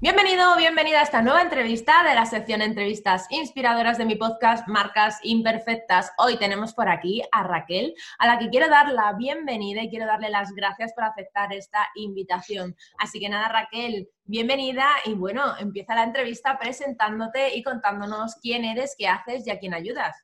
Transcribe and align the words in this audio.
Bienvenido, 0.00 0.54
bienvenida 0.54 1.00
a 1.00 1.02
esta 1.02 1.22
nueva 1.22 1.42
entrevista 1.42 2.04
de 2.04 2.14
la 2.14 2.24
sección 2.24 2.62
Entrevistas 2.62 3.26
Inspiradoras 3.30 3.98
de 3.98 4.04
mi 4.04 4.14
podcast 4.14 4.68
Marcas 4.68 5.18
Imperfectas. 5.24 6.12
Hoy 6.18 6.38
tenemos 6.38 6.72
por 6.72 6.88
aquí 6.88 7.20
a 7.32 7.42
Raquel, 7.42 7.96
a 8.20 8.28
la 8.28 8.38
que 8.38 8.48
quiero 8.48 8.68
dar 8.68 8.92
la 8.92 9.14
bienvenida 9.14 9.82
y 9.82 9.90
quiero 9.90 10.06
darle 10.06 10.30
las 10.30 10.52
gracias 10.52 10.92
por 10.92 11.02
aceptar 11.02 11.52
esta 11.52 11.88
invitación. 11.96 12.76
Así 12.96 13.18
que 13.18 13.28
nada, 13.28 13.48
Raquel, 13.48 14.08
bienvenida 14.22 14.86
y 15.04 15.14
bueno, 15.14 15.58
empieza 15.58 15.96
la 15.96 16.04
entrevista 16.04 16.56
presentándote 16.60 17.56
y 17.56 17.64
contándonos 17.64 18.36
quién 18.36 18.64
eres, 18.64 18.94
qué 18.96 19.08
haces 19.08 19.48
y 19.48 19.50
a 19.50 19.58
quién 19.58 19.74
ayudas. 19.74 20.16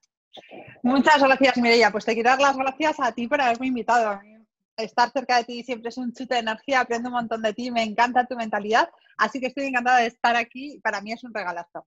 Muchas 0.85 1.21
gracias, 1.21 1.57
Mireia. 1.57 1.91
Pues 1.91 2.05
te 2.05 2.15
quiero 2.15 2.31
dar 2.31 2.41
las 2.41 2.57
gracias 2.57 3.01
a 3.01 3.11
ti 3.11 3.27
por 3.27 3.41
haberme 3.41 3.67
invitado 3.67 4.21
estar 4.77 5.11
cerca 5.11 5.39
de 5.39 5.45
ti 5.45 5.63
siempre 5.63 5.89
es 5.89 5.99
un 5.99 6.13
chute 6.13 6.35
de 6.35 6.41
energía, 6.41 6.81
aprendo 6.81 7.09
un 7.09 7.15
montón 7.15 7.43
de 7.43 7.53
ti, 7.53 7.71
me 7.71 7.83
encanta 7.83 8.27
tu 8.27 8.37
mentalidad, 8.37 8.89
así 9.19 9.41
que 9.41 9.47
estoy 9.47 9.67
encantada 9.67 9.99
de 9.99 10.07
estar 10.07 10.37
aquí, 10.37 10.81
para 10.83 11.01
mí 11.01 11.13
es 11.13 11.25
un 11.25 11.33
regalazo. 11.33 11.87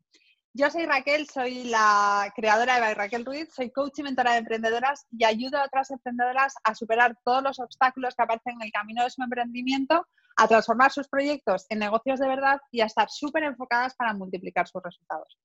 Yo 0.54 0.72
soy 0.72 0.88
Raquel, 0.88 1.28
soy 1.28 1.66
la 1.66 2.34
creadora 2.36 2.80
de 2.80 2.96
Raquel 2.96 3.26
Ruiz, 3.26 3.50
soy 3.54 3.70
coach 3.70 4.00
y 4.00 4.04
mentora 4.04 4.32
de 4.32 4.40
emprendedoras 4.40 5.06
y 5.12 5.24
ayudo 5.24 5.60
a 5.60 5.66
otras 5.66 5.92
emprendedoras 5.92 6.56
a 6.64 6.74
superar 6.74 7.16
todos 7.24 7.44
los 7.44 7.60
obstáculos 7.60 8.16
que 8.16 8.24
aparecen 8.24 8.56
en 8.56 8.64
el 8.64 8.72
camino 8.72 9.04
de 9.04 9.12
su 9.12 9.22
emprendimiento, 9.22 10.08
a 10.36 10.48
transformar 10.48 10.92
sus 10.92 11.08
proyectos 11.10 11.68
en 11.70 11.80
negocios 11.80 12.20
de 12.20 12.28
verdad 12.28 12.60
y 12.72 12.82
a 12.82 12.86
estar 12.86 13.08
súper 13.10 13.44
enfocadas 13.44 13.94
para 13.96 14.14
multiplicar 14.14 14.68
sus 14.68 14.82
resultados. 14.82 15.38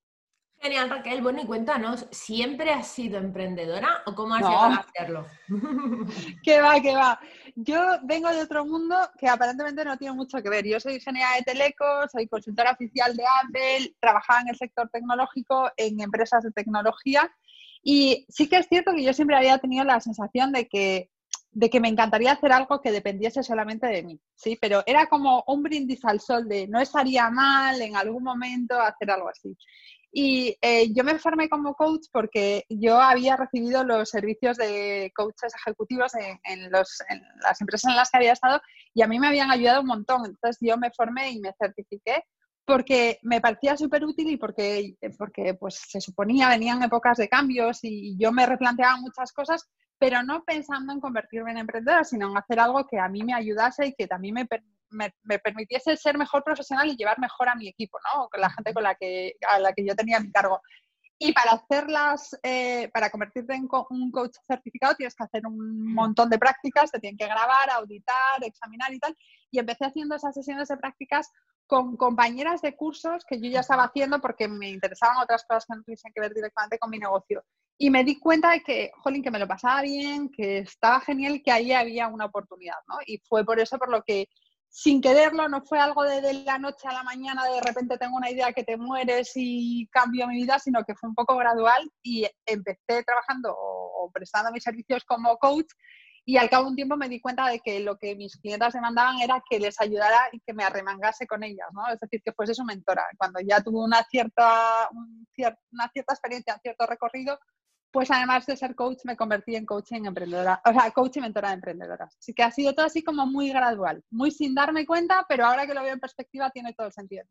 Genial, 0.63 0.89
Raquel. 0.89 1.21
Bueno, 1.21 1.41
y 1.41 1.45
cuéntanos, 1.45 2.07
¿siempre 2.09 2.71
has 2.71 2.87
sido 2.87 3.17
emprendedora 3.17 4.01
o 4.05 4.15
cómo 4.15 4.33
has 4.33 4.43
llegado 4.43 4.71
a 4.71 4.75
hacerlo? 4.75 5.27
¿Qué 6.41 6.61
va, 6.61 6.79
qué 6.79 6.95
va? 6.95 7.19
Yo 7.53 7.81
vengo 8.03 8.29
de 8.29 8.43
otro 8.43 8.65
mundo 8.65 8.95
que 9.19 9.27
aparentemente 9.27 9.83
no 9.83 9.97
tiene 9.97 10.15
mucho 10.15 10.41
que 10.41 10.49
ver. 10.49 10.65
Yo 10.65 10.79
soy 10.79 10.93
ingeniera 10.93 11.35
de 11.35 11.41
Teleco, 11.41 12.07
soy 12.09 12.29
consultora 12.29 12.71
oficial 12.71 13.13
de 13.13 13.25
Apple, 13.43 13.93
trabajaba 13.99 14.39
en 14.39 14.47
el 14.47 14.55
sector 14.55 14.89
tecnológico, 14.89 15.69
en 15.75 15.99
empresas 15.99 16.45
de 16.45 16.51
tecnología. 16.51 17.29
Y 17.83 18.25
sí 18.29 18.47
que 18.47 18.59
es 18.59 18.67
cierto 18.69 18.93
que 18.95 19.03
yo 19.03 19.13
siempre 19.13 19.35
había 19.35 19.57
tenido 19.57 19.83
la 19.83 19.99
sensación 19.99 20.53
de 20.53 20.69
que, 20.69 21.09
de 21.51 21.69
que 21.69 21.81
me 21.81 21.89
encantaría 21.89 22.31
hacer 22.31 22.53
algo 22.53 22.79
que 22.79 22.93
dependiese 22.93 23.43
solamente 23.43 23.87
de 23.87 24.01
mí, 24.03 24.17
¿sí? 24.33 24.57
Pero 24.61 24.81
era 24.85 25.07
como 25.07 25.43
un 25.45 25.61
brindis 25.61 26.05
al 26.05 26.21
sol 26.21 26.47
de 26.47 26.69
no 26.69 26.79
estaría 26.79 27.29
mal 27.29 27.81
en 27.81 27.97
algún 27.97 28.23
momento 28.23 28.79
hacer 28.79 29.11
algo 29.11 29.27
así. 29.27 29.57
Y 30.15 30.55
eh, 30.61 30.93
yo 30.93 31.03
me 31.03 31.17
formé 31.17 31.49
como 31.49 31.73
coach 31.73 32.05
porque 32.11 32.65
yo 32.69 33.01
había 33.01 33.35
recibido 33.35 33.83
los 33.83 34.09
servicios 34.09 34.57
de 34.57 35.11
coaches 35.15 35.55
ejecutivos 35.55 36.11
en, 36.13 36.71
las 36.71 37.59
empresas 37.59 37.89
en 37.89 37.95
las 37.95 38.11
que 38.11 38.17
había 38.17 38.33
estado 38.33 38.61
y 38.93 39.01
a 39.01 39.07
mí 39.07 39.19
me 39.19 39.27
habían 39.27 39.49
ayudado 39.49 39.81
un 39.81 39.87
montón. 39.87 40.23
Entonces 40.27 40.59
yo 40.61 40.77
me 40.77 40.91
formé 40.91 41.31
y 41.31 41.39
me 41.39 41.51
certifiqué 41.59 42.25
porque 42.63 43.17
me 43.23 43.41
parecía 43.41 43.75
súper 43.75 44.05
útil 44.05 44.29
y 44.29 44.37
porque, 44.37 44.95
porque 45.17 45.55
pues, 45.55 45.81
se 45.89 45.99
suponía 45.99 46.47
venían 46.47 46.83
épocas 46.83 47.17
de 47.17 47.27
cambios 47.27 47.79
y 47.81 48.15
yo 48.15 48.31
me 48.31 48.45
replanteaba 48.45 48.97
muchas 48.97 49.33
cosas, 49.33 49.67
pero 49.97 50.21
no 50.21 50.43
pensando 50.43 50.93
en 50.93 50.99
convertirme 50.99 51.51
en 51.51 51.57
emprendedora, 51.57 52.03
sino 52.03 52.29
en 52.29 52.37
hacer 52.37 52.59
algo 52.59 52.85
que 52.85 52.99
a 52.99 53.09
mí 53.09 53.23
me 53.23 53.33
ayudase 53.33 53.87
y 53.87 53.93
que 53.93 54.07
también 54.07 54.35
me, 54.35 54.47
me, 54.93 55.39
permitiese 55.39 55.97
ser 55.97 56.17
mejor 56.17 56.43
profesional 56.43 56.87
y 56.87 56.95
llevar 56.95 57.19
mejor 57.19 57.49
a 57.49 57.55
mi 57.55 57.67
equipo, 57.67 57.97
¿no? 58.13 58.29
Con 58.29 58.41
la 58.41 58.49
gente 58.49 58.73
con 58.73 58.83
la 58.83 58.95
que, 58.95 59.33
a 59.49 59.59
la 59.59 59.73
que 59.73 59.85
yo 59.85 59.95
tenía 59.95 60.19
mi 60.19 60.31
cargo. 60.31 60.61
Y 61.19 61.31
para 61.31 61.51
hacerlas, 61.53 62.37
eh, 62.43 62.89
para 62.93 63.09
convertirte 63.09 63.53
en 63.53 63.67
un 63.89 64.11
coach 64.11 64.35
certificado, 64.45 64.95
tienes 64.95 65.15
que 65.15 65.23
hacer 65.23 65.45
un 65.45 65.93
montón 65.93 66.29
de 66.29 66.39
prácticas, 66.39 66.91
te 66.91 66.99
tienen 66.99 67.17
que 67.17 67.27
grabar, 67.27 67.69
auditar, 67.71 68.43
examinar 68.43 68.93
y 68.93 68.99
tal. 68.99 69.15
Y 69.51 69.59
empecé 69.59 69.85
haciendo 69.85 70.15
esas 70.15 70.33
sesiones 70.33 70.67
de 70.67 70.77
prácticas 70.77 71.31
con 71.65 71.95
compañeras 71.95 72.61
de 72.61 72.75
cursos 72.75 73.23
que 73.27 73.39
yo 73.39 73.49
ya 73.49 73.61
estaba 73.61 73.85
haciendo 73.85 74.19
porque 74.19 74.47
me 74.47 74.69
interesaban 74.69 75.17
otras 75.17 75.45
cosas 75.45 75.65
que 75.65 75.75
no 75.75 75.83
tuviesen 75.83 76.11
que 76.13 76.21
ver 76.21 76.33
directamente 76.33 76.77
con 76.77 76.89
mi 76.89 76.99
negocio. 76.99 77.43
Y 77.77 77.89
me 77.89 78.03
di 78.03 78.19
cuenta 78.19 78.51
de 78.51 78.61
que, 78.61 78.91
jolín, 78.95 79.23
que 79.23 79.31
me 79.31 79.39
lo 79.39 79.47
pasaba 79.47 79.81
bien, 79.81 80.29
que 80.29 80.59
estaba 80.59 80.99
genial 80.99 81.41
que 81.43 81.51
ahí 81.51 81.71
había 81.71 82.07
una 82.07 82.25
oportunidad, 82.25 82.77
¿no? 82.87 82.97
Y 83.05 83.19
fue 83.19 83.43
por 83.45 83.59
eso 83.59 83.77
por 83.77 83.89
lo 83.89 84.03
que 84.03 84.27
sin 84.75 85.01
quererlo, 85.01 85.47
no 85.47 85.61
fue 85.61 85.79
algo 85.79 86.01
de, 86.01 86.33
la 86.45 86.57
noche 86.57 86.87
a 86.87 86.93
la 86.93 87.03
mañana, 87.03 87.45
de 87.45 87.61
repente 87.61 87.95
tengo 87.99 88.17
una 88.17 88.31
idea 88.31 88.53
que 88.53 88.63
te 88.63 88.75
mueres 88.75 89.31
y 89.35 89.87
cambio 89.91 90.27
mi 90.27 90.37
vida, 90.37 90.57
sino 90.57 90.83
que 90.83 90.95
fue 90.95 91.09
un 91.09 91.15
poco 91.15 91.37
gradual 91.37 91.91
y 92.01 92.25
empecé 92.43 93.03
trabajando 93.05 93.55
o, 93.55 94.09
prestando 94.11 94.51
mis 94.51 94.63
servicios 94.63 95.03
como 95.05 95.37
coach 95.37 95.67
y 96.25 96.37
al 96.37 96.49
cabo 96.49 96.63
de 96.63 96.69
un 96.71 96.75
tiempo 96.75 96.97
me 96.97 97.07
di 97.07 97.21
cuenta 97.21 97.47
de 97.49 97.59
que 97.59 97.81
lo 97.81 97.97
que 97.99 98.15
mis 98.15 98.35
clientes 98.37 98.73
demandaban 98.73 99.21
era 99.21 99.43
que 99.47 99.59
les 99.59 99.79
ayudara 99.79 100.29
y 100.31 100.39
que 100.39 100.55
me 100.55 100.63
arremangase 100.63 101.27
con 101.27 101.43
ellas, 101.43 101.67
¿no? 101.71 101.87
Es 101.93 101.99
decir, 101.99 102.23
que 102.25 102.33
fuese 102.33 102.55
su 102.55 102.63
mentora. 102.63 103.05
Cuando 103.17 103.41
ya 103.41 103.61
tuve 103.61 103.79
una 103.79 104.01
cierta, 104.05 104.89
una 104.89 105.89
cierta 105.93 106.13
experiencia, 106.13 106.55
un 106.55 106.61
cierto 106.61 106.87
recorrido, 106.87 107.37
pues 107.93 108.09
además 108.09 108.47
de 108.47 108.57
ser 108.57 108.73
coach, 108.73 109.01
me 109.05 109.15
convertí 109.15 109.55
en 109.55 109.67
coaching 109.67 110.05
emprendedora, 110.05 110.59
o 110.65 110.73
sea, 110.73 110.89
coach 110.89 111.17
y 111.17 111.21
mentora 111.21 111.49
de 111.49 111.53
emprendedoras. 111.53 112.17
Así 112.17 112.33
que 112.33 112.41
ha 112.41 112.49
sido 112.49 112.73
todo 112.73 112.87
así 112.87 113.03
como 113.03 113.27
muy 113.27 113.49
gradual, 113.49 114.03
muy 114.09 114.31
sin 114.31 114.55
darme 114.55 114.87
cuenta, 114.87 115.23
pero 115.29 115.45
ahora 115.45 115.67
que 115.67 115.75
lo 115.75 115.83
veo 115.83 115.93
en 115.93 115.99
perspectiva 115.99 116.49
tiene 116.49 116.73
todo 116.73 116.87
el 116.87 116.93
sentido. 116.93 117.23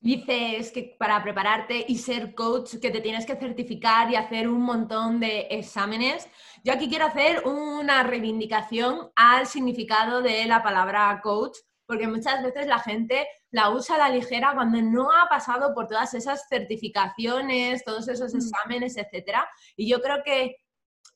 Dices 0.00 0.72
que 0.72 0.96
para 0.98 1.22
prepararte 1.22 1.84
y 1.86 1.98
ser 1.98 2.34
coach 2.34 2.78
que 2.82 2.90
te 2.90 3.00
tienes 3.00 3.24
que 3.24 3.36
certificar 3.36 4.10
y 4.10 4.16
hacer 4.16 4.48
un 4.48 4.62
montón 4.62 5.20
de 5.20 5.46
exámenes. 5.50 6.28
Yo 6.64 6.72
aquí 6.72 6.88
quiero 6.88 7.06
hacer 7.06 7.46
una 7.46 8.02
reivindicación 8.02 9.12
al 9.14 9.46
significado 9.46 10.22
de 10.22 10.44
la 10.46 10.62
palabra 10.64 11.20
coach, 11.22 11.56
porque 11.90 12.06
muchas 12.06 12.40
veces 12.40 12.68
la 12.68 12.78
gente 12.78 13.26
la 13.50 13.70
usa 13.70 13.96
a 13.96 13.98
la 13.98 14.08
ligera 14.10 14.52
cuando 14.54 14.80
no 14.80 15.10
ha 15.10 15.28
pasado 15.28 15.74
por 15.74 15.88
todas 15.88 16.14
esas 16.14 16.46
certificaciones, 16.48 17.82
todos 17.82 18.06
esos 18.06 18.32
mm. 18.32 18.36
exámenes, 18.36 18.96
etcétera. 18.96 19.50
Y 19.74 19.88
yo 19.90 20.00
creo 20.00 20.22
que 20.24 20.54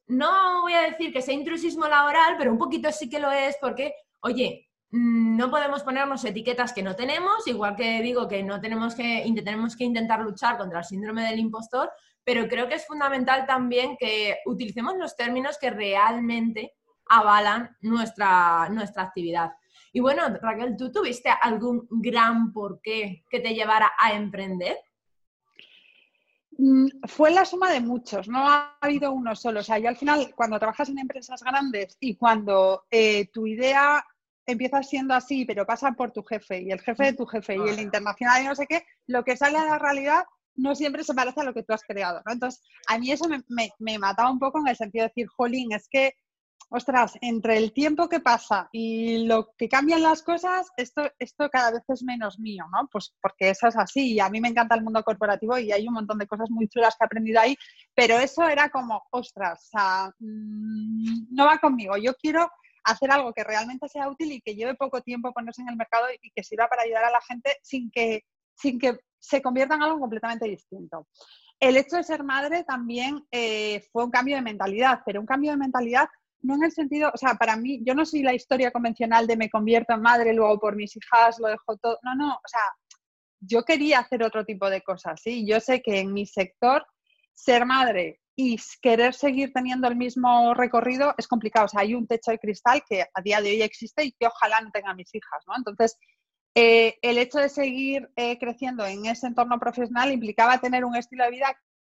no 0.09 0.62
voy 0.62 0.73
a 0.73 0.81
decir 0.81 1.12
que 1.12 1.23
sea 1.23 1.33
intrusismo 1.33 1.87
laboral, 1.87 2.35
pero 2.37 2.51
un 2.51 2.59
poquito 2.59 2.91
sí 2.91 3.09
que 3.09 3.21
lo 3.21 3.31
es 3.31 3.57
porque, 3.61 3.95
oye, 4.23 4.69
mm, 4.91 5.37
no 5.37 5.49
podemos 5.49 5.85
ponernos 5.85 6.25
etiquetas 6.25 6.73
que 6.73 6.83
no 6.83 6.97
tenemos, 6.97 7.47
igual 7.47 7.77
que 7.77 8.03
digo 8.03 8.27
que 8.27 8.43
no 8.43 8.61
tenemos 8.61 8.97
que, 8.97 9.25
tenemos 9.45 9.77
que 9.77 9.85
intentar 9.85 10.19
luchar 10.23 10.59
contra 10.59 10.81
el 10.81 10.85
síndrome 10.85 11.23
del 11.23 11.39
impostor, 11.39 11.89
pero 12.25 12.49
creo 12.49 12.67
que 12.67 12.75
es 12.75 12.85
fundamental 12.85 13.47
también 13.47 13.97
que 13.97 14.39
utilicemos 14.45 14.97
los 14.97 15.15
términos 15.15 15.56
que 15.56 15.71
realmente 15.71 16.73
avalan 17.06 17.77
nuestra, 17.81 18.69
nuestra 18.71 19.05
actividad. 19.05 19.53
Y 19.94 20.00
bueno, 20.00 20.22
Raquel, 20.43 20.77
¿tú 20.77 20.91
tuviste 20.91 21.31
algún 21.31 21.87
gran 21.88 22.53
porqué 22.53 23.22
que 23.31 23.38
te 23.38 23.55
llevara 23.55 23.93
a 23.97 24.12
emprender? 24.12 24.77
Mm, 26.59 26.87
fue 27.06 27.31
la 27.31 27.44
suma 27.44 27.71
de 27.71 27.81
muchos, 27.81 28.27
no 28.27 28.49
ha 28.49 28.77
habido 28.81 29.12
uno 29.12 29.37
solo. 29.37 29.60
O 29.60 29.62
sea, 29.62 29.78
yo 29.78 29.88
al 29.88 29.97
final, 29.97 30.34
cuando 30.34 30.59
trabajas 30.59 30.88
en 30.88 30.99
empresas 30.99 31.44
grandes 31.44 31.97
y 32.00 32.16
cuando 32.16 32.87
eh, 32.91 33.28
tu 33.32 33.47
idea 33.47 34.05
empieza 34.44 34.82
siendo 34.82 35.15
así, 35.15 35.44
pero 35.44 35.65
pasa 35.65 35.93
por 35.93 36.11
tu 36.11 36.25
jefe 36.25 36.61
y 36.61 36.72
el 36.72 36.81
jefe 36.81 37.05
de 37.05 37.12
tu 37.12 37.25
jefe 37.25 37.55
y 37.55 37.69
el 37.69 37.78
internacional 37.78 38.43
y 38.43 38.47
no 38.47 38.56
sé 38.56 38.66
qué, 38.66 38.84
lo 39.06 39.22
que 39.22 39.37
sale 39.37 39.59
a 39.59 39.65
la 39.65 39.78
realidad 39.78 40.25
no 40.56 40.75
siempre 40.75 41.05
se 41.05 41.15
parece 41.15 41.41
a 41.41 41.44
lo 41.44 41.55
que 41.55 41.62
tú 41.62 41.72
has 41.72 41.84
creado. 41.84 42.21
Entonces, 42.26 42.65
a 42.88 42.99
mí 42.99 43.12
eso 43.12 43.28
me, 43.28 43.44
me, 43.47 43.71
me 43.78 43.97
mataba 44.00 44.28
un 44.28 44.41
poco 44.41 44.59
en 44.59 44.66
el 44.66 44.76
sentido 44.76 45.05
de 45.05 45.11
decir, 45.11 45.28
jolín, 45.28 45.71
es 45.71 45.88
que 45.88 46.16
ostras, 46.70 47.16
entre 47.20 47.56
el 47.56 47.72
tiempo 47.72 48.08
que 48.08 48.20
pasa 48.20 48.69
y 48.72 49.26
lo 49.26 49.55
que 49.56 49.69
cambian 49.69 50.02
las 50.02 50.22
cosas, 50.22 50.69
esto, 50.76 51.02
esto 51.19 51.49
cada 51.50 51.72
vez 51.72 51.82
es 51.88 52.02
menos 52.02 52.38
mío, 52.38 52.64
¿no? 52.72 52.88
Pues 52.90 53.14
porque 53.20 53.50
eso 53.50 53.69
es 53.69 53.76
así 53.76 54.14
y 54.14 54.20
a 54.20 54.28
mí 54.28 54.40
me 54.40 54.49
encanta 54.49 54.75
el 54.75 54.82
mundo 54.82 55.02
corporativo 55.02 55.58
y 55.58 55.72
hay 55.72 55.87
un 55.87 55.94
montón 55.94 56.19
de 56.19 56.26
cosas 56.26 56.50
muy 56.50 56.69
chulas 56.69 56.96
que 56.96 57.05
he 57.05 57.06
aprendido 57.06 57.40
ahí, 57.40 57.56
pero 57.94 58.19
eso 58.19 58.46
era 58.49 58.69
como, 58.70 59.02
ostras, 59.11 59.70
mm, 60.19 61.34
no 61.34 61.46
va 61.46 61.58
conmigo, 61.58 61.96
yo 61.96 62.14
quiero 62.14 62.49
hacer 62.84 63.11
algo 63.11 63.32
que 63.32 63.44
realmente 63.44 63.88
sea 63.88 64.08
útil 64.08 64.32
y 64.32 64.40
que 64.40 64.55
lleve 64.55 64.75
poco 64.75 65.00
tiempo 65.00 65.32
ponerse 65.32 65.62
en 65.62 65.70
el 65.70 65.76
mercado 65.76 66.06
y 66.20 66.31
que 66.31 66.44
sirva 66.44 66.69
para 66.69 66.82
ayudar 66.82 67.05
a 67.05 67.11
la 67.11 67.20
gente 67.22 67.56
sin 67.62 67.90
que, 67.90 68.25
sin 68.55 68.78
que 68.78 68.99
se 69.19 69.40
convierta 69.40 69.75
en 69.75 69.82
algo 69.82 69.99
completamente 69.99 70.46
distinto. 70.46 71.08
El 71.58 71.76
hecho 71.76 71.96
de 71.96 72.05
ser 72.05 72.22
madre 72.25 72.64
también 72.64 73.25
eh, 73.31 73.87
fue 73.90 74.05
un 74.05 74.11
cambio 74.11 74.37
de 74.37 74.43
mentalidad, 74.43 75.00
pero 75.06 75.20
un 75.20 75.26
cambio 75.26 75.52
de 75.52 75.56
mentalidad 75.56 76.08
no 76.44 76.56
en 76.56 76.64
el 76.64 76.73
sentido, 76.73 77.11
o 77.12 77.17
sea, 77.17 77.35
para 77.35 77.56
mí, 77.56 77.81
yo 77.85 77.94
no 77.94 78.05
soy 78.05 78.23
la 78.23 78.35
historia 78.35 78.70
convencional 78.70 79.26
de 79.26 79.37
me 79.37 79.49
convierto 79.49 79.94
en 79.94 80.02
madre, 80.02 80.35
luego 80.35 80.58
por 80.61 80.76
mis 80.76 80.94
hijas 80.94 81.38
lo 81.41 81.49
dejo 81.49 81.76
todo. 81.79 81.99
No, 82.02 82.14
no, 82.14 82.35
o 82.35 82.49
sea, 82.49 82.61
yo 83.41 83.64
quería 83.64 84.00
hacer 84.00 84.23
otro 84.23 84.44
tipo 84.44 84.69
de 84.69 84.82
cosas, 84.82 85.20
¿sí? 85.23 85.46
Yo 85.46 85.58
sé 85.61 85.81
que 85.81 86.00
en 86.00 86.12
mi 86.12 86.26
sector 86.26 86.87
ser 87.32 87.64
madre 87.64 88.20
y 88.37 88.58
querer 88.82 89.14
seguir 89.14 89.52
teniendo 89.55 89.88
el 89.88 89.96
mismo 89.96 90.52
recorrido 90.52 91.14
es 91.17 91.26
complicado. 91.26 91.64
O 91.67 91.69
sea, 91.69 91.81
hay 91.81 91.94
un 91.94 92.06
techo 92.06 92.31
de 92.31 92.38
cristal 92.38 92.82
que 92.87 93.02
a 93.02 93.23
día 93.23 93.40
de 93.40 93.50
hoy 93.50 93.62
existe 93.62 94.05
y 94.05 94.12
que 94.12 94.26
ojalá 94.26 94.61
no 94.61 94.70
tenga 94.70 94.94
mis 94.94 95.14
hijas, 95.14 95.44
¿no? 95.47 95.55
Entonces, 95.56 95.97
eh, 96.55 96.97
el 97.00 97.17
hecho 97.17 97.38
de 97.38 97.49
seguir 97.49 98.11
eh, 98.17 98.38
creciendo 98.38 98.85
en 98.85 99.06
ese 99.06 99.26
entorno 99.26 99.58
profesional 99.58 100.12
implicaba 100.12 100.61
tener 100.61 100.85
un 100.85 100.94
estilo 100.94 101.25
de 101.25 101.31
vida 101.31 101.56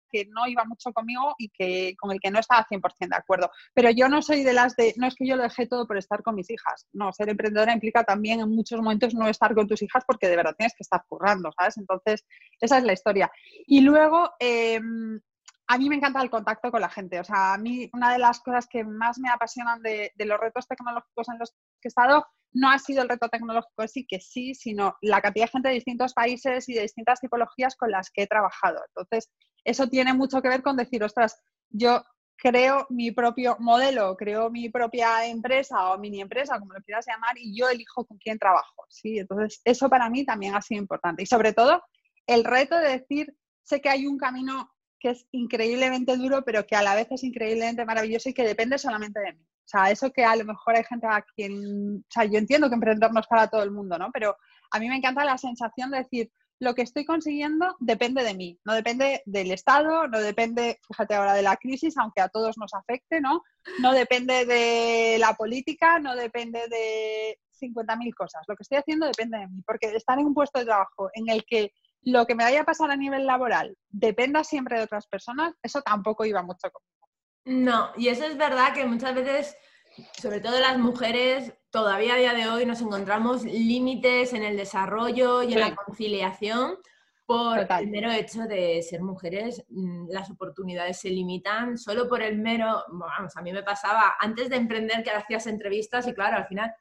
que 0.10 0.26
no 0.26 0.48
iba 0.48 0.64
mucho 0.66 0.92
conmigo 0.92 1.36
y 1.38 1.50
que 1.50 1.96
con 1.98 2.12
el 2.12 2.20
que 2.20 2.32
no 2.32 2.40
estaba 2.40 2.66
100% 2.66 3.10
de 3.10 3.16
acuerdo. 3.16 3.52
Pero 3.74 3.90
yo 3.92 4.10
no 4.10 4.22
soy 4.22 4.44
de 4.44 4.54
las 4.54 4.76
de, 4.76 4.94
no 4.98 5.08
es 5.08 5.16
que 5.16 5.28
yo 5.28 5.36
lo 5.36 5.44
dejé 5.44 5.68
todo 5.68 5.88
por 5.88 5.98
estar 5.98 6.24
con 6.24 6.36
mis 6.36 6.50
hijas. 6.50 6.88
No, 6.94 7.12
ser 7.14 7.30
emprendedora 7.30 7.74
implica 7.74 8.04
también 8.04 8.40
en 8.40 8.50
muchos 8.50 8.80
momentos 8.80 9.14
no 9.14 9.28
estar 9.28 9.54
con 9.54 9.68
tus 9.68 9.82
hijas 9.82 10.04
porque 10.06 10.28
de 10.28 10.36
verdad 10.36 10.56
tienes 10.58 10.74
que 10.74 10.84
estar 10.84 11.04
currando, 11.08 11.52
¿sabes? 11.58 11.78
Entonces, 11.78 12.26
esa 12.60 12.78
es 12.78 12.84
la 12.84 12.94
historia. 12.94 13.32
Y 13.66 13.82
luego, 13.82 14.32
em, 14.40 15.20
a 15.68 15.78
mí 15.78 15.90
me 15.90 15.98
encanta 15.98 16.22
el 16.22 16.30
contacto 16.30 16.72
con 16.72 16.82
la 16.82 16.90
gente. 16.90 17.20
O 17.20 17.24
sea, 17.24 17.54
a 17.54 17.58
mí 17.58 17.90
una 17.94 18.14
de 18.14 18.20
las 18.20 18.40
cosas 18.40 18.68
que 18.68 18.84
más 18.84 19.20
me 19.20 19.30
apasionan 19.30 19.82
de, 19.82 20.12
los 20.18 20.40
retos 20.40 20.68
tecnológicos 20.68 21.28
en 21.30 21.40
los 21.40 21.52
que 21.52 21.88
he 21.88 21.90
estado 21.90 22.26
no 22.54 22.70
ha 22.70 22.80
sido 22.80 23.02
el 23.02 23.10
reto 23.10 23.30
tecnológico 23.30 23.88
sí, 23.88 24.06
que 24.08 24.20
sí, 24.20 24.54
sino 24.56 24.96
la 25.02 25.22
cantidad 25.22 25.46
de 25.46 25.52
gente 25.52 25.70
de 25.70 25.76
distintos 25.76 26.14
países 26.14 26.68
y 26.70 26.74
de 26.74 26.82
distintas 26.82 27.20
tipologías 27.20 27.76
con 27.76 27.92
las 27.92 28.10
que 28.10 28.24
he 28.24 28.28
trabajado. 28.28 28.80
Entonces, 28.88 29.32
eso 29.64 29.88
tiene 29.88 30.14
mucho 30.14 30.42
que 30.42 30.50
ver 30.50 30.64
con 30.64 30.78
decir, 30.78 31.04
ostras, 31.04 31.40
yo 31.70 32.04
creo 32.38 32.86
mi 32.90 33.12
propio 33.12 33.58
modelo, 33.60 34.16
creo 34.16 34.50
mi 34.50 34.70
propia 34.70 35.26
empresa 35.26 35.92
o 35.92 35.98
mini 35.98 36.22
empresa, 36.22 36.60
como 36.60 36.74
lo 36.74 36.82
quieras 36.82 37.06
llamar, 37.08 37.38
y 37.38 37.58
yo 37.58 37.68
elijo 37.68 38.06
con 38.06 38.18
quién 38.18 38.38
trabajo. 38.38 38.86
¿sí? 38.90 39.20
Entonces, 39.20 39.62
eso 39.66 39.90
para 39.90 40.10
mí 40.10 40.26
también 40.26 40.56
ha 40.56 40.62
sido 40.62 40.82
importante. 40.82 41.24
Y 41.24 41.26
sobre 41.26 41.54
todo, 41.54 41.82
el 42.28 42.44
reto 42.44 42.78
de 42.78 43.00
decir, 43.00 43.36
sé 43.64 43.82
que 43.82 43.90
hay 43.90 44.06
un 44.06 44.18
camino 44.18 44.72
que 45.00 45.10
es 45.12 45.28
increíblemente 45.32 46.16
duro, 46.18 46.44
pero 46.44 46.66
que 46.66 46.76
a 46.76 46.82
la 46.82 46.96
vez 46.96 47.08
es 47.12 47.24
increíblemente 47.24 47.86
maravilloso 47.86 48.30
y 48.30 48.34
que 48.34 48.44
depende 48.44 48.78
solamente 48.78 49.20
de 49.20 49.34
mí. 49.34 49.46
O 49.68 49.70
sea, 49.70 49.92
eso 49.92 50.12
que 50.12 50.24
a 50.24 50.34
lo 50.38 50.46
mejor 50.46 50.78
hay 50.78 50.84
gente 50.86 51.08
a 51.08 51.22
quien, 51.36 51.98
o 51.98 52.10
sea, 52.10 52.24
yo 52.24 52.38
entiendo 52.40 52.70
que 52.70 52.76
emprender 52.76 53.12
no 53.12 53.20
es 53.20 53.28
para 53.28 53.50
todo 53.50 53.64
el 53.64 53.72
mundo, 53.72 53.98
¿no? 53.98 54.10
Pero 54.14 54.38
a 54.72 54.80
mí 54.80 54.88
me 54.88 54.96
encanta 54.96 55.26
la 55.26 55.38
sensación 55.38 55.92
de 55.92 55.98
decir, 55.98 56.32
lo 56.60 56.74
que 56.74 56.84
estoy 56.84 57.06
consiguiendo 57.06 57.76
depende 57.80 58.24
de 58.24 58.34
mí, 58.34 58.58
no 58.64 58.74
depende 58.74 59.22
del 59.26 59.52
Estado, 59.52 60.08
no 60.08 60.20
depende, 60.20 60.80
fíjate 60.88 61.16
ahora, 61.16 61.34
de 61.34 61.42
la 61.42 61.58
crisis, 61.58 61.98
aunque 61.98 62.22
a 62.22 62.30
todos 62.30 62.58
nos 62.58 62.74
afecte, 62.74 63.20
¿no? 63.20 63.44
No 63.82 63.92
depende 63.92 64.46
de 64.46 65.18
la 65.20 65.34
política, 65.34 66.00
no 66.00 66.16
depende 66.16 66.68
de 66.70 67.38
50.000 67.62 68.16
cosas. 68.16 68.44
Lo 68.48 68.56
que 68.56 68.64
estoy 68.64 68.78
haciendo 68.78 69.06
depende 69.06 69.38
de 69.38 69.48
mí, 69.48 69.62
porque 69.68 69.88
estar 69.88 70.18
en 70.18 70.28
un 70.28 70.34
puesto 70.34 70.60
de 70.60 70.66
trabajo 70.66 71.10
en 71.14 71.30
el 71.30 71.44
que 71.46 71.74
lo 72.04 72.26
que 72.26 72.36
me 72.36 72.46
vaya 72.46 72.62
a 72.62 72.66
pasar 72.66 72.90
a 72.90 72.96
nivel 72.96 73.26
laboral 73.26 73.76
dependa 73.90 74.46
siempre 74.46 74.78
de 74.78 74.86
otras 74.86 75.08
personas, 75.08 75.54
eso 75.62 75.82
tampoco 75.82 76.24
iba 76.24 76.42
mucho 76.42 76.72
conmigo. 76.72 76.97
No, 77.48 77.92
y 77.96 78.10
eso 78.10 78.26
es 78.26 78.38
verdad 78.38 78.74
que 78.74 78.86
muchas 78.86 79.16
veces, 79.16 79.58
sobre 80.22 80.42
todo 80.42 80.60
las 80.60 80.78
mujeres, 80.78 81.54
todavía 81.72 82.16
a 82.16 82.18
día 82.18 82.34
de 82.34 82.50
hoy 82.50 82.66
nos 82.66 82.82
encontramos 82.82 83.46
límites 83.46 84.34
en 84.34 84.44
el 84.44 84.58
desarrollo 84.58 85.44
y 85.44 85.54
en 85.54 85.62
la 85.62 85.74
conciliación 85.74 86.76
por 87.26 87.60
el 87.60 87.88
mero 87.88 88.12
hecho 88.12 88.42
de 88.42 88.82
ser 88.84 89.02
mujeres, 89.02 89.66
mm, 89.70 90.10
las 90.10 90.30
oportunidades 90.30 91.00
se 91.00 91.10
limitan 91.10 91.78
solo 91.78 92.10
por 92.10 92.22
el 92.22 92.38
mero, 92.38 92.84
vamos, 92.90 93.36
a 93.38 93.42
mí 93.42 93.54
me 93.54 93.64
pasaba 93.64 94.16
antes 94.20 94.50
de 94.50 94.58
emprender 94.58 95.02
que 95.02 95.12
hacías 95.12 95.48
entrevistas 95.48 96.06
y 96.06 96.14
claro, 96.14 96.36
al 96.36 96.48
final 96.48 96.74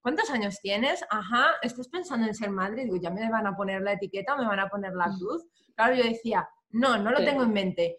¿cuántos 0.00 0.30
años 0.30 0.58
tienes? 0.62 1.04
Ajá, 1.10 1.52
¿estás 1.60 1.88
pensando 1.88 2.26
en 2.26 2.34
ser 2.34 2.50
madre? 2.50 2.84
Digo, 2.84 2.96
ya 2.96 3.10
me 3.10 3.30
van 3.30 3.46
a 3.46 3.54
poner 3.54 3.82
la 3.82 3.92
etiqueta 3.92 4.34
o 4.34 4.38
me 4.38 4.46
van 4.46 4.60
a 4.60 4.70
poner 4.70 4.94
la 4.94 5.08
mm. 5.08 5.18
cruz. 5.18 5.46
Claro, 5.74 5.94
yo 5.94 6.04
decía, 6.04 6.48
no, 6.70 6.98
no 6.98 7.10
lo 7.10 7.24
tengo 7.24 7.42
en 7.42 7.52
mente. 7.52 7.98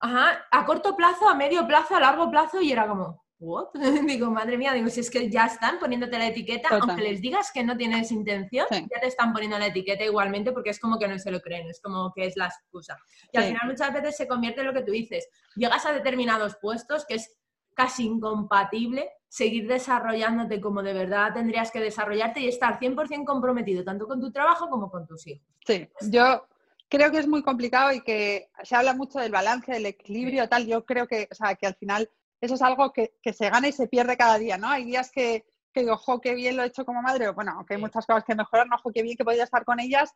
Ajá, 0.00 0.46
a 0.50 0.64
corto 0.64 0.96
plazo, 0.96 1.28
a 1.28 1.34
medio 1.34 1.66
plazo, 1.66 1.96
a 1.96 2.00
largo 2.00 2.30
plazo, 2.30 2.60
y 2.60 2.70
era 2.70 2.86
como, 2.86 3.24
¿what? 3.40 3.68
digo, 4.06 4.30
madre 4.30 4.56
mía, 4.56 4.72
digo, 4.72 4.88
si 4.88 5.00
es 5.00 5.10
que 5.10 5.28
ya 5.30 5.46
están 5.46 5.78
poniéndote 5.78 6.18
la 6.18 6.28
etiqueta, 6.28 6.68
aunque 6.70 7.02
les 7.02 7.20
digas 7.20 7.50
que 7.52 7.64
no 7.64 7.76
tienes 7.76 8.12
intención, 8.12 8.66
ya 8.70 9.00
te 9.00 9.06
están 9.06 9.32
poniendo 9.32 9.58
la 9.58 9.66
etiqueta 9.66 10.04
igualmente 10.04 10.52
porque 10.52 10.70
es 10.70 10.78
como 10.78 10.98
que 10.98 11.08
no 11.08 11.18
se 11.18 11.30
lo 11.30 11.40
creen, 11.40 11.68
es 11.68 11.80
como 11.80 12.12
que 12.14 12.26
es 12.26 12.36
la 12.36 12.46
excusa. 12.46 12.96
Y 13.32 13.38
al 13.38 13.44
final 13.44 13.66
muchas 13.66 13.92
veces 13.92 14.16
se 14.16 14.28
convierte 14.28 14.60
en 14.60 14.66
lo 14.68 14.72
que 14.72 14.82
tú 14.82 14.92
dices, 14.92 15.28
llegas 15.56 15.84
a 15.86 15.92
determinados 15.92 16.56
puestos 16.60 17.04
que 17.06 17.14
es 17.14 17.36
casi 17.74 18.06
incompatible 18.06 19.08
seguir 19.28 19.68
desarrollándote 19.68 20.60
como 20.60 20.82
de 20.82 20.94
verdad 20.94 21.32
tendrías 21.34 21.70
que 21.70 21.80
desarrollarte 21.80 22.40
y 22.40 22.48
estar 22.48 22.80
100% 22.80 23.24
comprometido 23.24 23.84
tanto 23.84 24.06
con 24.06 24.20
tu 24.20 24.32
trabajo 24.32 24.68
como 24.68 24.90
con 24.90 25.06
tus 25.06 25.26
hijos. 25.26 25.46
Sí, 25.66 25.88
yo 26.10 26.46
creo 26.88 27.10
que 27.10 27.18
es 27.18 27.26
muy 27.26 27.42
complicado 27.42 27.92
y 27.92 28.00
que 28.00 28.50
se 28.62 28.76
habla 28.76 28.94
mucho 28.94 29.18
del 29.18 29.32
balance, 29.32 29.72
del 29.72 29.86
equilibrio, 29.86 30.48
tal. 30.48 30.66
Yo 30.66 30.84
creo 30.84 31.06
que, 31.06 31.28
o 31.30 31.34
sea, 31.34 31.54
que 31.54 31.66
al 31.66 31.74
final 31.76 32.10
eso 32.40 32.54
es 32.54 32.62
algo 32.62 32.92
que, 32.92 33.12
se 33.32 33.50
gana 33.50 33.68
y 33.68 33.72
se 33.72 33.88
pierde 33.88 34.16
cada 34.16 34.38
día, 34.38 34.58
¿no? 34.58 34.68
Hay 34.68 34.84
días 34.84 35.10
que, 35.10 35.44
que 35.72 35.80
digo, 35.80 35.94
ojo, 35.94 36.20
qué 36.20 36.34
bien 36.34 36.56
lo 36.56 36.62
he 36.62 36.66
hecho 36.66 36.84
como 36.84 37.02
madre, 37.02 37.28
o 37.28 37.34
bueno, 37.34 37.52
aunque 37.56 37.74
hay 37.74 37.80
muchas 37.80 38.06
cosas 38.06 38.24
que 38.24 38.34
mejorar, 38.34 38.68
no, 38.68 38.76
ojo, 38.76 38.92
qué 38.92 39.02
bien 39.02 39.16
que 39.16 39.24
podía 39.24 39.44
estar 39.44 39.64
con 39.64 39.80
ellas 39.80 40.14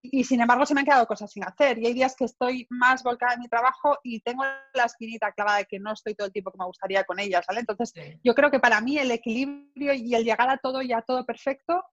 y 0.00 0.24
sin 0.24 0.40
embargo 0.40 0.64
se 0.64 0.74
me 0.74 0.80
han 0.80 0.86
quedado 0.86 1.06
cosas 1.06 1.30
sin 1.30 1.44
hacer 1.44 1.78
y 1.78 1.86
hay 1.86 1.92
días 1.92 2.14
que 2.16 2.24
estoy 2.24 2.66
más 2.70 3.02
volcada 3.02 3.34
en 3.34 3.40
mi 3.40 3.48
trabajo 3.48 3.98
y 4.02 4.20
tengo 4.20 4.44
la 4.74 4.84
esquinita 4.84 5.32
clavada 5.32 5.58
de 5.58 5.64
que 5.64 5.80
no 5.80 5.92
estoy 5.92 6.14
todo 6.14 6.26
el 6.26 6.32
tiempo 6.32 6.52
que 6.52 6.58
me 6.58 6.66
gustaría 6.66 7.04
con 7.04 7.18
ellas, 7.18 7.44
¿vale? 7.46 7.60
Entonces 7.60 7.92
yo 8.22 8.34
creo 8.34 8.50
que 8.50 8.60
para 8.60 8.80
mí 8.80 8.98
el 8.98 9.10
equilibrio 9.10 9.94
y 9.94 10.14
el 10.14 10.24
llegar 10.24 10.48
a 10.48 10.58
todo 10.58 10.82
y 10.82 10.92
a 10.92 11.02
todo 11.02 11.26
perfecto 11.26 11.84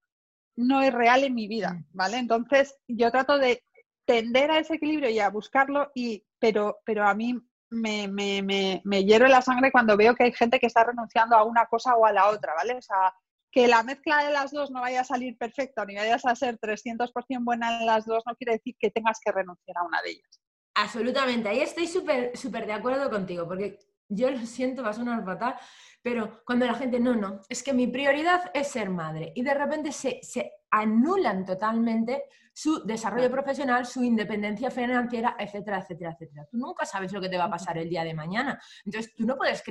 no 0.56 0.82
es 0.82 0.94
real 0.94 1.24
en 1.24 1.36
mi 1.36 1.48
vida, 1.48 1.74
mm. 1.74 1.86
¿vale? 1.94 2.18
Entonces 2.18 2.76
yo 2.88 3.12
trato 3.12 3.38
de 3.38 3.64
tender 4.06 4.52
a 4.52 4.60
ese 4.60 4.76
equilibrio 4.76 5.10
y 5.10 5.20
a 5.20 5.30
buscarlo, 5.30 5.92
y, 5.96 6.26
pero, 6.40 6.80
pero 6.86 7.08
a 7.08 7.14
mí 7.14 7.40
me, 7.72 8.08
me, 8.08 8.42
me, 8.42 8.82
me 8.86 9.04
hierve 9.04 9.30
la 9.30 9.42
sangre 9.42 9.72
cuando 9.72 9.98
veo 9.98 10.16
que 10.16 10.26
hay 10.26 10.32
gente 10.34 10.60
que 10.60 10.68
está 10.68 10.84
renunciando 10.84 11.36
a 11.36 11.44
una 11.44 11.66
cosa 11.66 11.96
o 11.96 12.06
a 12.06 12.12
la 12.12 12.30
otra, 12.30 12.54
¿vale? 12.54 12.76
O 12.76 12.82
sea, 12.82 13.14
que 13.52 13.68
la 13.68 13.84
mezcla 13.84 14.24
de 14.24 14.34
las 14.34 14.52
dos 14.52 14.70
no 14.70 14.82
vaya 14.82 15.02
a 15.02 15.06
salir 15.06 15.38
perfecta 15.38 15.86
ni 15.86 15.96
vayas 15.96 16.26
a 16.26 16.36
ser 16.36 16.60
300% 16.60 17.10
buena 17.44 17.80
en 17.80 17.86
las 17.86 18.06
dos, 18.06 18.24
no 18.26 18.36
quiere 18.36 18.54
decir 18.54 18.76
que 18.78 18.92
tengas 18.92 19.20
que 19.24 19.32
renunciar 19.32 19.78
a 19.78 19.84
una 19.84 20.02
de 20.02 20.12
ellas. 20.12 20.42
Absolutamente, 20.76 21.48
ahí 21.48 21.62
estoy 21.62 21.88
súper 21.88 22.36
súper 22.36 22.66
de 22.66 22.74
acuerdo 22.74 23.10
contigo, 23.10 23.48
porque 23.48 23.80
yo 24.08 24.30
lo 24.30 24.46
siento, 24.46 24.84
va 24.84 24.90
a 24.90 24.94
sonar 24.94 25.24
fatal, 25.24 25.56
pero 26.02 26.42
cuando 26.46 26.66
la 26.66 26.76
gente, 26.76 27.00
no, 27.00 27.16
no, 27.16 27.42
es 27.50 27.64
que 27.64 27.74
mi 27.74 27.88
prioridad 27.88 28.52
es 28.54 28.68
ser 28.68 28.90
madre 28.90 29.32
y 29.36 29.42
de 29.42 29.54
repente 29.54 29.92
se, 29.92 30.20
se 30.22 30.52
anulan 30.70 31.46
totalmente 31.46 32.26
su 32.58 32.86
desarrollo 32.86 33.30
profesional, 33.30 33.86
su 33.86 34.02
independencia 34.02 34.72
financiera, 34.72 35.36
etcétera, 35.38 35.80
etcétera, 35.80 36.12
etcétera. 36.12 36.48
Tú 36.50 36.58
nunca 36.58 36.86
sabes 36.86 37.12
lo 37.12 37.20
que 37.20 37.28
te 37.28 37.38
va 37.38 37.46
a 37.46 37.50
pasar 37.50 37.78
el 37.78 37.90
día 37.90 38.06
de 38.06 38.14
mañana. 38.14 38.58
Entonces, 38.86 39.14
tú 39.14 39.26
no 39.26 39.36
puedes 39.36 39.62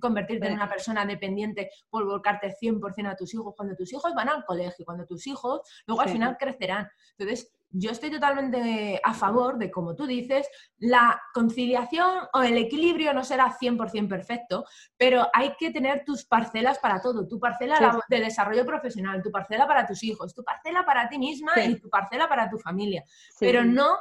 convertirte 0.00 0.46
en 0.46 0.54
una 0.54 0.68
persona 0.68 1.04
dependiente 1.04 1.70
por 1.90 2.06
volcarte 2.06 2.56
100% 2.58 3.10
a 3.10 3.16
tus 3.16 3.34
hijos 3.34 3.52
cuando 3.54 3.76
tus 3.76 3.92
hijos 3.92 4.14
van 4.14 4.30
al 4.30 4.44
colegio, 4.46 4.86
cuando 4.86 5.04
tus 5.04 5.26
hijos 5.26 5.60
luego 5.86 6.00
al 6.00 6.08
final 6.08 6.38
crecerán. 6.38 6.88
Entonces, 7.18 7.52
yo 7.72 7.90
estoy 7.92 8.10
totalmente 8.10 9.00
a 9.02 9.14
favor 9.14 9.56
de, 9.56 9.70
como 9.70 9.94
tú 9.94 10.06
dices, 10.06 10.48
la 10.78 11.20
conciliación 11.32 12.26
o 12.32 12.42
el 12.42 12.56
equilibrio 12.56 13.14
no 13.14 13.22
será 13.22 13.56
100% 13.56 14.08
perfecto, 14.08 14.64
pero 14.96 15.28
hay 15.32 15.54
que 15.56 15.70
tener 15.70 16.04
tus 16.04 16.24
parcelas 16.24 16.78
para 16.78 17.00
todo, 17.00 17.28
tu 17.28 17.38
parcela 17.38 18.00
de 18.08 18.20
desarrollo 18.20 18.66
profesional, 18.66 19.22
tu 19.22 19.30
parcela 19.30 19.66
para 19.66 19.86
tus 19.86 20.02
hijos, 20.02 20.34
tu 20.34 20.42
parcela 20.42 20.84
para 20.84 21.08
ti 21.08 21.18
misma 21.18 21.52
y 21.62 21.76
tu 21.76 21.88
parcela 21.88 22.28
para 22.28 22.50
tu 22.50 22.58
familia, 22.58 23.04
pero 23.38 23.64
no 23.64 23.96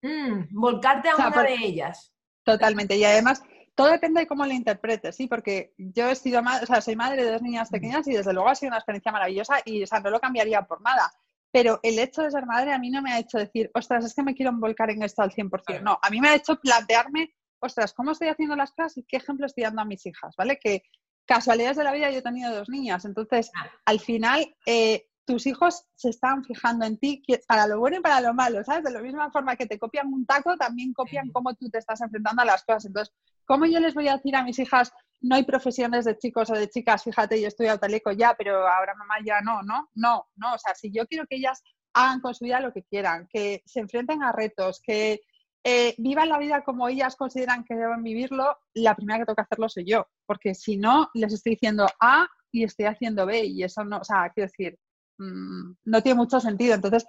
mm, 0.00 0.58
volcarte 0.58 1.10
a 1.10 1.16
una 1.16 1.42
de 1.42 1.54
ellas. 1.54 2.12
Totalmente, 2.44 2.96
y 2.96 3.04
además 3.04 3.42
todo 3.74 3.90
depende 3.90 4.20
de 4.20 4.26
cómo 4.26 4.44
lo 4.46 4.52
interpretes, 4.52 5.16
¿sí? 5.16 5.26
Porque 5.26 5.74
yo 5.76 6.08
he 6.08 6.16
sido 6.16 6.42
madre, 6.42 6.64
o 6.64 6.66
sea, 6.66 6.80
soy 6.80 6.96
madre 6.96 7.24
de 7.24 7.30
dos 7.30 7.42
niñas 7.42 7.70
pequeñas 7.70 8.06
y 8.08 8.14
desde 8.14 8.32
luego 8.32 8.48
ha 8.48 8.54
sido 8.54 8.68
una 8.68 8.78
experiencia 8.78 9.12
maravillosa 9.12 9.56
y, 9.64 9.82
o 9.82 9.86
sea, 9.86 10.00
no 10.00 10.10
lo 10.10 10.20
cambiaría 10.20 10.62
por 10.62 10.80
nada 10.82 11.10
pero 11.52 11.78
el 11.82 11.98
hecho 11.98 12.22
de 12.22 12.30
ser 12.30 12.46
madre 12.46 12.72
a 12.72 12.78
mí 12.78 12.90
no 12.90 13.02
me 13.02 13.12
ha 13.12 13.18
hecho 13.18 13.38
decir, 13.38 13.70
ostras, 13.74 14.04
es 14.04 14.14
que 14.14 14.22
me 14.22 14.34
quiero 14.34 14.50
envolcar 14.50 14.90
en 14.90 15.02
esto 15.02 15.22
al 15.22 15.30
100%. 15.30 15.82
No, 15.82 15.98
a 16.02 16.10
mí 16.10 16.20
me 16.20 16.30
ha 16.30 16.34
hecho 16.34 16.58
plantearme, 16.58 17.34
ostras, 17.60 17.92
¿cómo 17.92 18.12
estoy 18.12 18.28
haciendo 18.28 18.56
las 18.56 18.72
cosas 18.72 18.96
y 18.96 19.04
qué 19.04 19.18
ejemplo 19.18 19.46
estoy 19.46 19.64
dando 19.64 19.82
a 19.82 19.84
mis 19.84 20.04
hijas? 20.06 20.34
¿Vale? 20.36 20.58
Que 20.58 20.82
casualidades 21.26 21.76
de 21.76 21.84
la 21.84 21.92
vida 21.92 22.10
yo 22.10 22.18
he 22.18 22.22
tenido 22.22 22.52
dos 22.54 22.68
niñas, 22.68 23.04
entonces 23.04 23.52
al 23.84 24.00
final 24.00 24.56
eh, 24.66 25.06
tus 25.24 25.46
hijos 25.46 25.84
se 25.94 26.10
están 26.10 26.44
fijando 26.44 26.84
en 26.84 26.98
ti 26.98 27.22
para 27.46 27.66
lo 27.66 27.78
bueno 27.78 27.98
y 27.98 28.00
para 28.00 28.20
lo 28.20 28.34
malo, 28.34 28.62
¿sabes? 28.64 28.84
De 28.84 28.90
la 28.90 29.00
misma 29.00 29.30
forma 29.30 29.56
que 29.56 29.66
te 29.66 29.78
copian 29.78 30.12
un 30.12 30.26
taco, 30.26 30.56
también 30.56 30.92
copian 30.92 31.30
cómo 31.30 31.54
tú 31.54 31.70
te 31.70 31.78
estás 31.78 32.00
enfrentando 32.00 32.42
a 32.42 32.44
las 32.44 32.64
cosas. 32.64 32.86
Entonces, 32.86 33.14
¿cómo 33.44 33.66
yo 33.66 33.78
les 33.80 33.94
voy 33.94 34.08
a 34.08 34.16
decir 34.16 34.34
a 34.34 34.42
mis 34.42 34.58
hijas, 34.58 34.92
no 35.20 35.36
hay 35.36 35.44
profesiones 35.44 36.04
de 36.04 36.18
chicos 36.18 36.50
o 36.50 36.54
de 36.54 36.68
chicas, 36.68 37.04
fíjate, 37.04 37.40
yo 37.40 37.48
estoy 37.48 37.68
taleco 37.78 38.10
ya, 38.12 38.34
pero 38.36 38.66
ahora 38.66 38.94
mamá 38.94 39.16
ya 39.24 39.40
no, 39.40 39.62
no, 39.62 39.88
no, 39.94 40.26
no, 40.36 40.54
o 40.54 40.58
sea, 40.58 40.74
si 40.74 40.90
yo 40.90 41.06
quiero 41.06 41.26
que 41.26 41.36
ellas 41.36 41.62
hagan 41.94 42.20
con 42.20 42.34
su 42.34 42.44
vida 42.44 42.60
lo 42.60 42.72
que 42.72 42.82
quieran, 42.82 43.28
que 43.30 43.62
se 43.64 43.80
enfrenten 43.80 44.22
a 44.22 44.32
retos, 44.32 44.80
que 44.84 45.20
eh, 45.64 45.94
vivan 45.98 46.28
la 46.28 46.38
vida 46.38 46.64
como 46.64 46.88
ellas 46.88 47.14
consideran 47.14 47.64
que 47.64 47.76
deben 47.76 48.02
vivirlo, 48.02 48.58
la 48.74 48.96
primera 48.96 49.20
que 49.20 49.26
tengo 49.26 49.36
que 49.36 49.42
hacerlo 49.42 49.68
soy 49.68 49.84
yo, 49.84 50.08
porque 50.26 50.54
si 50.54 50.76
no, 50.76 51.08
les 51.14 51.32
estoy 51.32 51.52
diciendo 51.52 51.86
A 52.00 52.26
y 52.50 52.64
estoy 52.64 52.86
haciendo 52.86 53.26
B 53.26 53.44
y 53.44 53.62
eso 53.62 53.84
no, 53.84 53.98
o 53.98 54.04
sea, 54.04 54.30
quiero 54.30 54.48
decir, 54.48 54.78
mm, 55.22 55.76
no 55.84 56.02
tiene 56.02 56.16
mucho 56.16 56.40
sentido. 56.40 56.74
Entonces, 56.74 57.06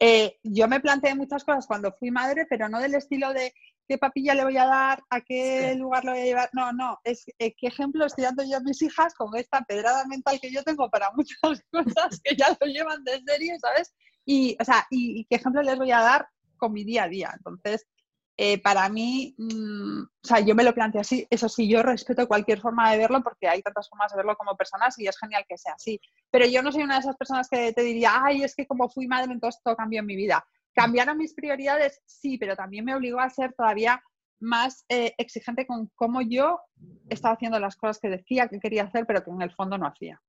eh, 0.00 0.38
yo 0.42 0.68
me 0.68 0.80
planteé 0.80 1.14
muchas 1.14 1.44
cosas 1.44 1.66
cuando 1.66 1.92
fui 1.92 2.10
madre, 2.10 2.46
pero 2.48 2.68
no 2.68 2.80
del 2.80 2.94
estilo 2.94 3.32
de 3.32 3.54
qué 3.88 3.98
papilla 3.98 4.34
le 4.34 4.44
voy 4.44 4.56
a 4.56 4.66
dar, 4.66 5.02
a 5.10 5.20
qué 5.20 5.74
lugar 5.76 6.04
le 6.04 6.12
voy 6.12 6.20
a 6.20 6.24
llevar. 6.24 6.50
No, 6.52 6.72
no, 6.72 6.98
es 7.04 7.24
eh, 7.38 7.54
qué 7.56 7.68
ejemplo 7.68 8.04
estoy 8.06 8.24
dando 8.24 8.42
yo 8.44 8.56
a 8.56 8.60
mis 8.60 8.80
hijas 8.82 9.14
con 9.14 9.36
esta 9.36 9.62
pedrada 9.62 10.04
mental 10.06 10.38
que 10.40 10.50
yo 10.50 10.62
tengo 10.62 10.90
para 10.90 11.10
muchas 11.12 11.38
cosas 11.72 12.20
que 12.22 12.34
ya 12.36 12.56
lo 12.60 12.66
llevan 12.66 13.04
de 13.04 13.22
serie, 13.26 13.58
¿sabes? 13.58 13.94
Y, 14.24 14.56
o 14.60 14.64
sea, 14.64 14.86
y, 14.90 15.24
qué 15.26 15.36
ejemplo 15.36 15.62
les 15.62 15.76
voy 15.76 15.92
a 15.92 16.00
dar 16.00 16.28
con 16.56 16.72
mi 16.72 16.84
día 16.84 17.04
a 17.04 17.08
día. 17.08 17.32
Entonces, 17.36 17.86
eh, 18.36 18.60
para 18.60 18.88
mí, 18.88 19.34
mm, 19.38 20.02
o 20.02 20.26
sea, 20.26 20.40
yo 20.40 20.54
me 20.54 20.64
lo 20.64 20.74
planteo 20.74 21.00
así. 21.00 21.26
Eso 21.30 21.48
sí, 21.48 21.68
yo 21.68 21.82
respeto 21.82 22.26
cualquier 22.26 22.60
forma 22.60 22.90
de 22.90 22.98
verlo 22.98 23.22
porque 23.22 23.46
hay 23.46 23.62
tantas 23.62 23.88
formas 23.88 24.10
de 24.10 24.16
verlo 24.16 24.36
como 24.36 24.56
personas 24.56 24.98
y 24.98 25.06
es 25.06 25.16
genial 25.18 25.44
que 25.48 25.56
sea 25.56 25.74
así. 25.74 26.00
Pero 26.30 26.46
yo 26.46 26.62
no 26.62 26.72
soy 26.72 26.82
una 26.82 26.94
de 26.94 27.00
esas 27.00 27.16
personas 27.16 27.48
que 27.48 27.72
te 27.72 27.82
diría, 27.82 28.24
ay, 28.24 28.42
es 28.42 28.54
que 28.56 28.66
como 28.66 28.88
fui 28.88 29.06
madre, 29.06 29.32
entonces 29.32 29.60
todo 29.62 29.76
cambió 29.76 30.00
en 30.00 30.06
mi 30.06 30.16
vida. 30.16 30.44
¿Cambiaron 30.74 31.16
mis 31.16 31.34
prioridades? 31.34 32.02
Sí, 32.06 32.36
pero 32.36 32.56
también 32.56 32.84
me 32.84 32.94
obligó 32.94 33.20
a 33.20 33.30
ser 33.30 33.54
todavía 33.54 34.02
más 34.40 34.84
eh, 34.88 35.14
exigente 35.16 35.66
con 35.66 35.90
cómo 35.94 36.20
yo 36.20 36.60
estaba 37.08 37.34
haciendo 37.34 37.60
las 37.60 37.76
cosas 37.76 38.00
que 38.00 38.10
decía 38.10 38.48
que 38.48 38.58
quería 38.58 38.82
hacer, 38.82 39.06
pero 39.06 39.22
que 39.22 39.30
en 39.30 39.42
el 39.42 39.52
fondo 39.52 39.78
no 39.78 39.86
hacía. 39.86 40.20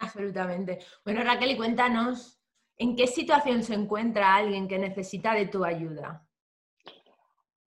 Absolutamente. 0.00 0.80
Bueno, 1.04 1.22
Raquel, 1.22 1.52
y 1.52 1.56
cuéntanos, 1.56 2.40
¿en 2.76 2.96
qué 2.96 3.06
situación 3.06 3.62
se 3.62 3.74
encuentra 3.74 4.34
alguien 4.34 4.66
que 4.66 4.78
necesita 4.78 5.32
de 5.32 5.46
tu 5.46 5.64
ayuda? 5.64 6.25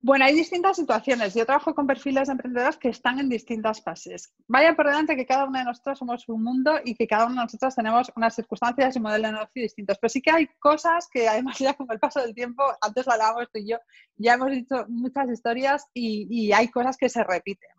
Bueno, 0.01 0.23
hay 0.23 0.33
distintas 0.33 0.77
situaciones. 0.77 1.33
Yo 1.33 1.45
trabajo 1.45 1.75
con 1.75 1.85
perfiles 1.85 2.27
de 2.27 2.31
emprendedoras 2.31 2.77
que 2.77 2.87
están 2.87 3.19
en 3.19 3.27
distintas 3.27 3.81
fases. 3.81 4.33
Vaya 4.47 4.73
por 4.73 4.85
delante 4.85 5.17
que 5.17 5.25
cada 5.25 5.43
una 5.43 5.59
de 5.59 5.65
nosotros 5.65 5.99
somos 5.99 6.29
un 6.29 6.41
mundo 6.41 6.79
y 6.85 6.95
que 6.95 7.05
cada 7.05 7.25
una 7.25 7.41
de 7.41 7.41
nosotros 7.41 7.75
tenemos 7.75 8.09
unas 8.15 8.33
circunstancias 8.33 8.95
y 8.95 8.99
modelos 9.01 9.27
de 9.27 9.33
negocio 9.33 9.61
distintos. 9.61 9.97
Pero 9.99 10.09
sí 10.09 10.21
que 10.21 10.31
hay 10.31 10.47
cosas 10.59 11.09
que 11.11 11.27
además 11.27 11.59
ya 11.59 11.73
con 11.73 11.87
el 11.91 11.99
paso 11.99 12.21
del 12.21 12.33
tiempo, 12.33 12.63
antes 12.79 13.05
lo 13.05 13.11
hablábamos 13.11 13.49
tú 13.51 13.59
y 13.59 13.71
yo, 13.71 13.77
ya 14.15 14.35
hemos 14.35 14.51
dicho 14.51 14.85
muchas 14.87 15.29
historias 15.29 15.85
y, 15.93 16.49
hay 16.53 16.69
cosas 16.69 16.95
que 16.95 17.09
se 17.09 17.23
repiten. 17.23 17.69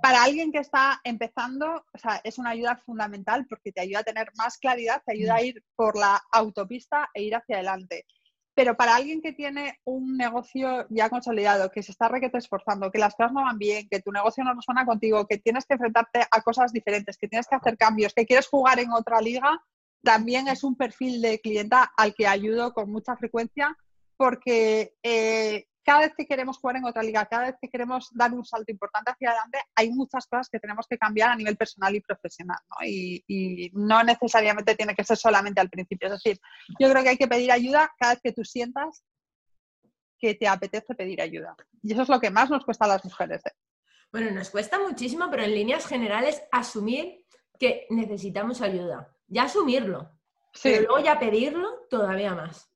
Para 0.00 0.24
alguien 0.24 0.52
que 0.52 0.58
está 0.58 1.00
empezando, 1.04 1.66
o 1.66 1.98
sea, 1.98 2.20
es 2.24 2.38
una 2.38 2.50
ayuda 2.50 2.76
fundamental 2.76 3.46
porque 3.46 3.72
te 3.72 3.82
ayuda 3.82 4.00
a 4.00 4.04
tener 4.04 4.28
más 4.36 4.56
claridad, 4.56 5.02
te 5.04 5.12
ayuda 5.12 5.34
a 5.34 5.42
ir 5.42 5.62
por 5.76 5.98
la 5.98 6.20
autopista 6.32 7.10
e 7.12 7.22
ir 7.22 7.36
hacia 7.36 7.56
adelante. 7.56 8.06
Pero 8.54 8.76
para 8.76 8.96
alguien 8.96 9.22
que 9.22 9.32
tiene 9.32 9.78
un 9.84 10.16
negocio 10.16 10.86
ya 10.90 11.08
consolidado, 11.08 11.70
que 11.70 11.82
se 11.82 11.92
está 11.92 12.08
requete 12.08 12.38
esforzando, 12.38 12.90
que 12.90 12.98
las 12.98 13.14
cosas 13.14 13.32
no 13.32 13.42
van 13.42 13.58
bien, 13.58 13.88
que 13.90 14.00
tu 14.00 14.12
negocio 14.12 14.44
no 14.44 14.54
resuena 14.54 14.84
contigo, 14.84 15.26
que 15.26 15.38
tienes 15.38 15.64
que 15.64 15.74
enfrentarte 15.74 16.20
a 16.30 16.42
cosas 16.42 16.72
diferentes, 16.72 17.16
que 17.16 17.28
tienes 17.28 17.46
que 17.46 17.56
hacer 17.56 17.78
cambios, 17.78 18.12
que 18.12 18.26
quieres 18.26 18.48
jugar 18.48 18.78
en 18.78 18.92
otra 18.92 19.20
liga, 19.20 19.62
también 20.02 20.48
es 20.48 20.64
un 20.64 20.76
perfil 20.76 21.22
de 21.22 21.40
clienta 21.40 21.92
al 21.96 22.14
que 22.14 22.26
ayudo 22.26 22.74
con 22.74 22.90
mucha 22.90 23.16
frecuencia 23.16 23.76
porque 24.16 24.94
eh, 25.02 25.66
cada 25.84 26.00
vez 26.00 26.12
que 26.16 26.26
queremos 26.26 26.58
jugar 26.58 26.76
en 26.76 26.84
otra 26.84 27.02
liga, 27.02 27.26
cada 27.26 27.46
vez 27.46 27.56
que 27.60 27.68
queremos 27.68 28.08
dar 28.12 28.32
un 28.32 28.44
salto 28.44 28.70
importante 28.70 29.10
hacia 29.10 29.30
adelante, 29.30 29.58
hay 29.74 29.90
muchas 29.90 30.26
cosas 30.26 30.48
que 30.48 30.60
tenemos 30.60 30.86
que 30.86 30.98
cambiar 30.98 31.30
a 31.30 31.36
nivel 31.36 31.56
personal 31.56 31.94
y 31.94 32.00
profesional, 32.00 32.58
¿no? 32.68 32.86
Y, 32.86 33.70
no 33.74 34.02
necesariamente 34.02 34.74
tiene 34.74 34.94
que 34.94 35.04
ser 35.04 35.16
solamente 35.16 35.60
al 35.60 35.70
principio. 35.70 36.08
Es 36.08 36.14
decir, 36.14 36.40
yo 36.78 36.90
creo 36.90 37.02
que 37.02 37.08
hay 37.10 37.16
que 37.16 37.28
pedir 37.28 37.50
ayuda 37.50 37.92
cada 37.98 38.14
vez 38.14 38.22
que 38.22 38.32
tú 38.32 38.44
sientas 38.44 39.04
que 40.18 40.34
te 40.34 40.46
apetece 40.46 40.94
pedir 40.94 41.20
ayuda. 41.20 41.56
Y 41.82 41.92
eso 41.92 42.02
es 42.02 42.08
lo 42.08 42.20
que 42.20 42.30
más 42.30 42.48
nos 42.48 42.64
cuesta 42.64 42.84
a 42.84 42.88
las 42.88 43.04
mujeres. 43.04 43.44
¿eh? 43.44 43.52
Bueno, 44.12 44.30
nos 44.30 44.50
cuesta 44.50 44.78
muchísimo, 44.78 45.28
pero 45.30 45.42
en 45.42 45.54
líneas 45.54 45.86
generales 45.86 46.42
asumir 46.52 47.24
que 47.58 47.86
necesitamos 47.90 48.60
ayuda. 48.60 49.16
Ya 49.26 49.44
asumirlo, 49.44 50.12
pero 50.62 50.82
luego 50.82 51.00
ya 51.00 51.18
pedirlo 51.18 51.86
todavía 51.90 52.34
más. 52.34 52.70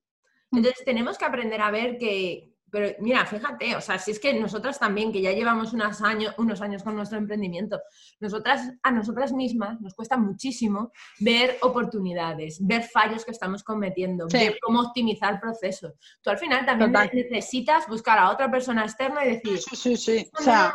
Entonces 0.50 0.84
tenemos 0.84 1.18
que 1.18 1.24
aprender 1.24 1.60
a 1.60 1.70
ver 1.70 1.98
que, 1.98 2.55
pero 2.70 2.96
mira, 3.00 3.24
fíjate, 3.26 3.76
o 3.76 3.80
sea, 3.80 3.98
si 3.98 4.10
es 4.10 4.18
que 4.18 4.34
nosotras 4.34 4.78
también, 4.78 5.12
que 5.12 5.22
ya 5.22 5.32
llevamos 5.32 5.72
unos 5.72 6.02
años, 6.02 6.34
unos 6.38 6.60
años 6.60 6.82
con 6.82 6.96
nuestro 6.96 7.16
emprendimiento, 7.18 7.80
nosotras, 8.20 8.72
a 8.82 8.90
nosotras 8.90 9.32
mismas 9.32 9.80
nos 9.80 9.94
cuesta 9.94 10.16
muchísimo 10.16 10.90
ver 11.20 11.58
oportunidades, 11.62 12.58
ver 12.66 12.82
fallos 12.82 13.24
que 13.24 13.30
estamos 13.30 13.62
cometiendo, 13.62 14.26
ver 14.32 14.58
cómo 14.60 14.80
optimizar 14.80 15.40
procesos. 15.40 15.92
Tú 16.20 16.30
al 16.30 16.38
final 16.38 16.66
también 16.66 16.92
necesitas 17.30 17.86
buscar 17.86 18.18
a 18.18 18.30
otra 18.30 18.50
persona 18.50 18.84
externa 18.84 19.24
y 19.24 19.36
decir, 19.36 19.58
sí, 19.58 19.76
sí, 19.76 19.96
sí. 19.96 20.30
O 20.38 20.42
sea, 20.42 20.72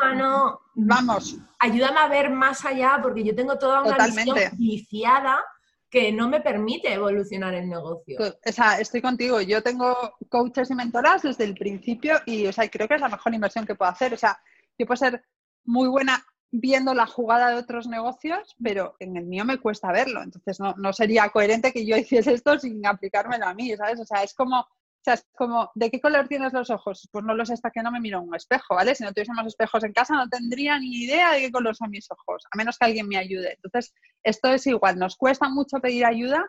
vamos. 0.75 1.37
Ayúdame 1.59 1.99
a 1.99 2.07
ver 2.07 2.29
más 2.29 2.65
allá 2.65 2.99
porque 3.03 3.23
yo 3.23 3.35
tengo 3.35 3.57
toda 3.57 3.81
una 3.83 4.05
visión 4.05 4.37
viciada 4.53 5.43
que 5.91 6.11
no 6.13 6.29
me 6.29 6.39
permite 6.39 6.93
evolucionar 6.93 7.53
el 7.53 7.69
negocio. 7.69 8.17
O 8.19 8.51
sea, 8.51 8.79
estoy 8.79 9.01
contigo. 9.01 9.41
Yo 9.41 9.61
tengo 9.61 9.93
coaches 10.29 10.71
y 10.71 10.75
mentoras 10.75 11.21
desde 11.21 11.43
el 11.43 11.53
principio 11.53 12.15
y, 12.25 12.47
o 12.47 12.53
sea, 12.53 12.69
creo 12.69 12.87
que 12.87 12.95
es 12.95 13.01
la 13.01 13.09
mejor 13.09 13.33
inversión 13.33 13.65
que 13.65 13.75
puedo 13.75 13.91
hacer. 13.91 14.13
O 14.13 14.17
sea, 14.17 14.41
yo 14.79 14.85
puedo 14.85 14.95
ser 14.95 15.21
muy 15.65 15.89
buena 15.89 16.25
viendo 16.49 16.93
la 16.93 17.05
jugada 17.05 17.49
de 17.49 17.57
otros 17.57 17.87
negocios, 17.87 18.55
pero 18.63 18.95
en 18.99 19.17
el 19.17 19.25
mío 19.25 19.43
me 19.43 19.57
cuesta 19.57 19.91
verlo. 19.91 20.23
Entonces, 20.23 20.61
no, 20.61 20.73
no 20.77 20.93
sería 20.93 21.27
coherente 21.27 21.73
que 21.73 21.85
yo 21.85 21.97
hiciese 21.97 22.33
esto 22.33 22.57
sin 22.57 22.85
aplicármelo 22.85 23.45
a 23.45 23.53
mí, 23.53 23.75
¿sabes? 23.75 23.99
O 23.99 24.05
sea, 24.05 24.23
es 24.23 24.33
como 24.33 24.65
o 25.01 25.03
sea, 25.03 25.15
es 25.15 25.27
como, 25.35 25.71
¿de 25.73 25.89
qué 25.89 25.99
color 25.99 26.27
tienes 26.27 26.53
los 26.53 26.69
ojos? 26.69 27.09
Pues 27.11 27.25
no 27.25 27.33
lo 27.33 27.43
sé 27.43 27.53
hasta 27.53 27.71
que 27.71 27.81
no 27.81 27.91
me 27.91 27.99
miro 27.99 28.21
un 28.21 28.35
espejo, 28.35 28.75
¿vale? 28.75 28.93
Si 28.93 29.03
no 29.03 29.11
tuviésemos 29.11 29.47
espejos 29.47 29.83
en 29.83 29.93
casa 29.93 30.13
no 30.15 30.29
tendría 30.29 30.77
ni 30.77 31.05
idea 31.05 31.31
de 31.31 31.39
qué 31.39 31.51
color 31.51 31.75
son 31.75 31.89
mis 31.89 32.11
ojos, 32.11 32.43
a 32.51 32.55
menos 32.55 32.77
que 32.77 32.85
alguien 32.85 33.07
me 33.07 33.17
ayude. 33.17 33.53
Entonces, 33.55 33.95
esto 34.21 34.49
es 34.49 34.67
igual, 34.67 34.99
nos 34.99 35.15
cuesta 35.15 35.49
mucho 35.49 35.79
pedir 35.79 36.05
ayuda, 36.05 36.45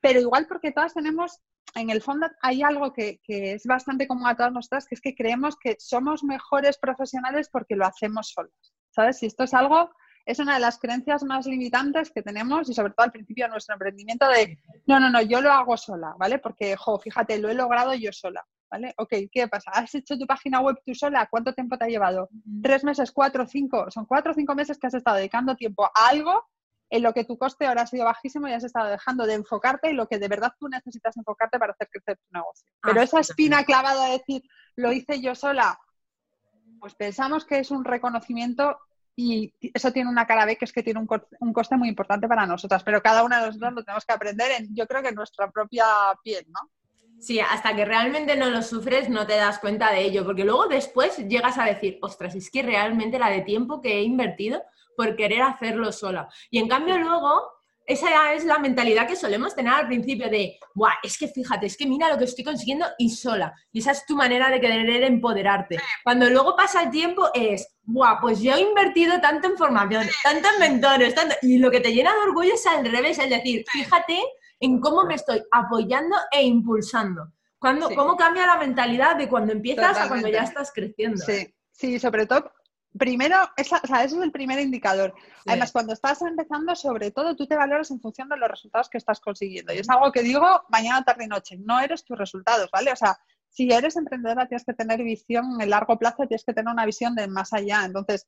pero 0.00 0.20
igual 0.20 0.46
porque 0.46 0.70
todas 0.70 0.94
tenemos, 0.94 1.40
en 1.74 1.90
el 1.90 2.02
fondo 2.02 2.28
hay 2.40 2.62
algo 2.62 2.92
que, 2.92 3.18
que 3.24 3.54
es 3.54 3.66
bastante 3.66 4.06
común 4.06 4.28
a 4.28 4.36
todas 4.36 4.52
nosotras, 4.52 4.86
que 4.86 4.94
es 4.94 5.00
que 5.00 5.16
creemos 5.16 5.56
que 5.56 5.74
somos 5.80 6.22
mejores 6.22 6.78
profesionales 6.78 7.48
porque 7.50 7.74
lo 7.74 7.84
hacemos 7.84 8.28
solas, 8.28 8.74
¿sabes? 8.90 9.18
Si 9.18 9.26
esto 9.26 9.42
es 9.42 9.54
algo 9.54 9.90
es 10.24 10.38
una 10.38 10.54
de 10.54 10.60
las 10.60 10.78
creencias 10.78 11.24
más 11.24 11.46
limitantes 11.46 12.10
que 12.10 12.22
tenemos 12.22 12.68
y 12.68 12.74
sobre 12.74 12.92
todo 12.92 13.04
al 13.04 13.12
principio 13.12 13.46
de 13.46 13.50
nuestro 13.50 13.74
emprendimiento 13.74 14.28
de, 14.28 14.58
no, 14.86 15.00
no, 15.00 15.10
no, 15.10 15.20
yo 15.22 15.40
lo 15.40 15.52
hago 15.52 15.76
sola, 15.76 16.14
¿vale? 16.18 16.38
Porque, 16.38 16.76
jo, 16.76 16.98
fíjate, 16.98 17.38
lo 17.38 17.48
he 17.48 17.54
logrado 17.54 17.94
yo 17.94 18.12
sola, 18.12 18.44
¿vale? 18.70 18.94
Ok, 18.98 19.14
¿qué 19.30 19.48
pasa? 19.48 19.70
¿Has 19.72 19.94
hecho 19.94 20.18
tu 20.18 20.26
página 20.26 20.60
web 20.60 20.76
tú 20.84 20.94
sola? 20.94 21.26
¿Cuánto 21.30 21.52
tiempo 21.52 21.76
te 21.76 21.84
ha 21.84 21.88
llevado? 21.88 22.28
¿Tres 22.62 22.84
meses, 22.84 23.10
cuatro, 23.12 23.46
cinco? 23.46 23.90
Son 23.90 24.06
cuatro 24.06 24.32
o 24.32 24.34
cinco 24.34 24.54
meses 24.54 24.78
que 24.78 24.86
has 24.86 24.94
estado 24.94 25.16
dedicando 25.16 25.56
tiempo 25.56 25.84
a 25.84 26.08
algo 26.08 26.46
en 26.92 27.02
lo 27.02 27.14
que 27.14 27.24
tu 27.24 27.38
coste 27.38 27.66
ahora 27.66 27.82
ha 27.82 27.86
sido 27.86 28.04
bajísimo 28.04 28.48
y 28.48 28.52
has 28.52 28.64
estado 28.64 28.90
dejando 28.90 29.26
de 29.26 29.32
enfocarte 29.32 29.88
en 29.88 29.96
lo 29.96 30.06
que 30.06 30.18
de 30.18 30.28
verdad 30.28 30.52
tú 30.60 30.68
necesitas 30.68 31.16
enfocarte 31.16 31.58
para 31.58 31.72
hacer 31.72 31.88
crecer 31.90 32.18
tu 32.18 32.38
negocio. 32.38 32.68
Pero 32.82 33.00
esa 33.00 33.18
espina 33.18 33.64
clavada 33.64 34.06
de 34.06 34.12
decir, 34.12 34.42
lo 34.76 34.92
hice 34.92 35.18
yo 35.22 35.34
sola, 35.34 35.78
pues 36.78 36.94
pensamos 36.94 37.46
que 37.46 37.60
es 37.60 37.70
un 37.70 37.84
reconocimiento 37.84 38.78
y 39.14 39.52
eso 39.74 39.92
tiene 39.92 40.10
una 40.10 40.26
cara 40.26 40.44
B 40.44 40.56
que 40.56 40.64
es 40.64 40.72
que 40.72 40.82
tiene 40.82 41.00
un, 41.00 41.52
coste 41.52 41.76
muy 41.76 41.88
importante 41.88 42.28
para 42.28 42.46
nosotras, 42.46 42.82
pero 42.82 43.02
cada 43.02 43.24
una 43.24 43.40
de 43.40 43.46
nosotros 43.46 43.72
lo 43.74 43.84
tenemos 43.84 44.04
que 44.04 44.12
aprender, 44.12 44.50
en, 44.52 44.74
yo 44.74 44.86
creo 44.86 45.02
que 45.02 45.08
en 45.08 45.14
nuestra 45.14 45.50
propia 45.50 45.84
piel, 46.22 46.46
¿no? 46.48 46.70
Sí, 47.20 47.38
hasta 47.38 47.76
que 47.76 47.84
realmente 47.84 48.36
no 48.36 48.50
lo 48.50 48.62
sufres 48.62 49.08
no 49.08 49.26
te 49.26 49.36
das 49.36 49.60
cuenta 49.60 49.92
de 49.92 50.02
ello, 50.02 50.24
porque 50.24 50.44
luego 50.44 50.66
después 50.66 51.18
llegas 51.28 51.56
a 51.56 51.64
decir, 51.64 51.98
ostras, 52.02 52.34
es 52.34 52.50
que 52.50 52.62
realmente 52.62 53.18
la 53.18 53.30
de 53.30 53.42
tiempo 53.42 53.80
que 53.80 53.98
he 53.98 54.02
invertido 54.02 54.62
por 54.96 55.14
querer 55.14 55.42
hacerlo 55.42 55.92
sola. 55.92 56.28
Y 56.50 56.58
en 56.58 56.68
cambio 56.68 56.98
luego 56.98 57.61
esa 57.86 58.32
es 58.34 58.44
la 58.44 58.58
mentalidad 58.58 59.06
que 59.06 59.16
solemos 59.16 59.54
tener 59.54 59.72
al 59.72 59.86
principio 59.86 60.28
de, 60.28 60.58
Buah, 60.74 60.94
es 61.02 61.18
que 61.18 61.28
fíjate, 61.28 61.66
es 61.66 61.76
que 61.76 61.86
mira 61.86 62.08
lo 62.08 62.18
que 62.18 62.24
estoy 62.24 62.44
consiguiendo 62.44 62.86
y 62.98 63.10
sola. 63.10 63.52
Y 63.72 63.80
esa 63.80 63.92
es 63.92 64.06
tu 64.06 64.16
manera 64.16 64.50
de 64.50 64.60
querer 64.60 65.02
empoderarte. 65.02 65.78
Cuando 66.04 66.30
luego 66.30 66.56
pasa 66.56 66.82
el 66.82 66.90
tiempo 66.90 67.28
es, 67.34 67.76
Buah, 67.82 68.20
pues 68.20 68.40
yo 68.40 68.54
he 68.54 68.60
invertido 68.60 69.20
tanto 69.20 69.48
en 69.48 69.56
formación, 69.56 70.06
tanto 70.22 70.48
en 70.54 70.60
mentores, 70.60 71.14
tanto... 71.14 71.34
y 71.42 71.58
lo 71.58 71.70
que 71.70 71.80
te 71.80 71.92
llena 71.92 72.12
de 72.12 72.20
orgullo 72.20 72.54
es 72.54 72.66
al 72.66 72.84
revés, 72.84 73.18
es 73.18 73.30
decir, 73.30 73.64
fíjate 73.70 74.18
en 74.60 74.80
cómo 74.80 75.04
me 75.04 75.14
estoy 75.14 75.42
apoyando 75.50 76.16
e 76.30 76.42
impulsando. 76.42 77.32
Cuando, 77.58 77.90
¿Cómo 77.90 78.16
cambia 78.16 78.46
la 78.46 78.56
mentalidad 78.56 79.16
de 79.16 79.28
cuando 79.28 79.52
empiezas 79.52 79.96
a 79.96 80.08
cuando 80.08 80.28
ya 80.28 80.42
estás 80.42 80.72
creciendo? 80.74 81.24
Sí, 81.24 81.54
sí, 81.70 81.98
sobre 81.98 82.26
todo 82.26 82.50
primero, 82.98 83.36
esa, 83.56 83.80
o 83.82 83.86
sea, 83.86 84.04
ese 84.04 84.16
es 84.16 84.22
el 84.22 84.32
primer 84.32 84.58
indicador. 84.60 85.14
Además, 85.46 85.72
cuando 85.72 85.92
estás 85.92 86.22
empezando, 86.22 86.74
sobre 86.76 87.10
todo, 87.10 87.36
tú 87.36 87.46
te 87.46 87.56
valoras 87.56 87.90
en 87.90 88.00
función 88.00 88.28
de 88.28 88.36
los 88.36 88.50
resultados 88.50 88.88
que 88.88 88.98
estás 88.98 89.20
consiguiendo. 89.20 89.72
Y 89.72 89.78
es 89.78 89.90
algo 89.90 90.12
que 90.12 90.22
digo 90.22 90.64
mañana, 90.68 91.04
tarde 91.04 91.24
y 91.24 91.28
noche. 91.28 91.56
No 91.58 91.80
eres 91.80 92.04
tus 92.04 92.18
resultados, 92.18 92.70
¿vale? 92.72 92.92
O 92.92 92.96
sea, 92.96 93.18
si 93.48 93.70
eres 93.70 93.96
emprendedora, 93.96 94.46
tienes 94.46 94.64
que 94.64 94.72
tener 94.72 95.02
visión 95.02 95.54
en 95.54 95.60
el 95.60 95.70
largo 95.70 95.98
plazo, 95.98 96.26
tienes 96.26 96.44
que 96.44 96.54
tener 96.54 96.72
una 96.72 96.86
visión 96.86 97.14
de 97.14 97.28
más 97.28 97.52
allá. 97.52 97.84
Entonces, 97.84 98.26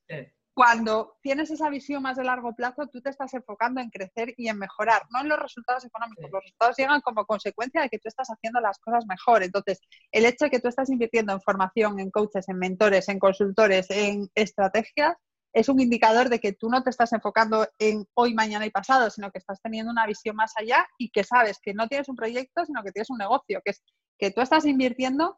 cuando 0.54 1.16
tienes 1.20 1.50
esa 1.50 1.68
visión 1.68 2.02
más 2.02 2.16
de 2.16 2.22
largo 2.22 2.54
plazo, 2.54 2.86
tú 2.86 3.00
te 3.02 3.10
estás 3.10 3.34
enfocando 3.34 3.80
en 3.80 3.90
crecer 3.90 4.34
y 4.36 4.48
en 4.48 4.58
mejorar, 4.58 5.02
no 5.10 5.20
en 5.20 5.28
los 5.28 5.38
resultados 5.38 5.84
económicos. 5.84 6.30
Los 6.30 6.42
resultados 6.42 6.76
llegan 6.78 7.00
como 7.00 7.26
consecuencia 7.26 7.82
de 7.82 7.88
que 7.88 7.98
tú 7.98 8.08
estás 8.08 8.28
haciendo 8.28 8.60
las 8.60 8.78
cosas 8.78 9.04
mejor. 9.06 9.42
Entonces, 9.42 9.80
el 10.12 10.24
hecho 10.24 10.44
de 10.44 10.50
que 10.50 10.60
tú 10.60 10.68
estás 10.68 10.90
invirtiendo 10.90 11.32
en 11.32 11.40
formación, 11.40 11.98
en 11.98 12.10
coaches, 12.10 12.48
en 12.48 12.58
mentores, 12.58 13.08
en 13.08 13.18
consultores, 13.18 13.90
en 13.90 14.30
estrategias, 14.36 15.16
es 15.52 15.68
un 15.68 15.80
indicador 15.80 16.28
de 16.28 16.40
que 16.40 16.52
tú 16.52 16.68
no 16.68 16.82
te 16.82 16.90
estás 16.90 17.12
enfocando 17.12 17.66
en 17.78 18.06
hoy, 18.14 18.34
mañana 18.34 18.66
y 18.66 18.70
pasado, 18.70 19.10
sino 19.10 19.30
que 19.30 19.38
estás 19.38 19.60
teniendo 19.60 19.90
una 19.90 20.06
visión 20.06 20.36
más 20.36 20.52
allá 20.56 20.86
y 20.98 21.10
que 21.10 21.24
sabes 21.24 21.58
que 21.62 21.74
no 21.74 21.88
tienes 21.88 22.08
un 22.08 22.16
proyecto, 22.16 22.64
sino 22.64 22.82
que 22.82 22.92
tienes 22.92 23.10
un 23.10 23.18
negocio, 23.18 23.60
que 23.64 23.70
es 23.70 23.82
que 24.18 24.30
tú 24.30 24.40
estás 24.40 24.64
invirtiendo 24.64 25.36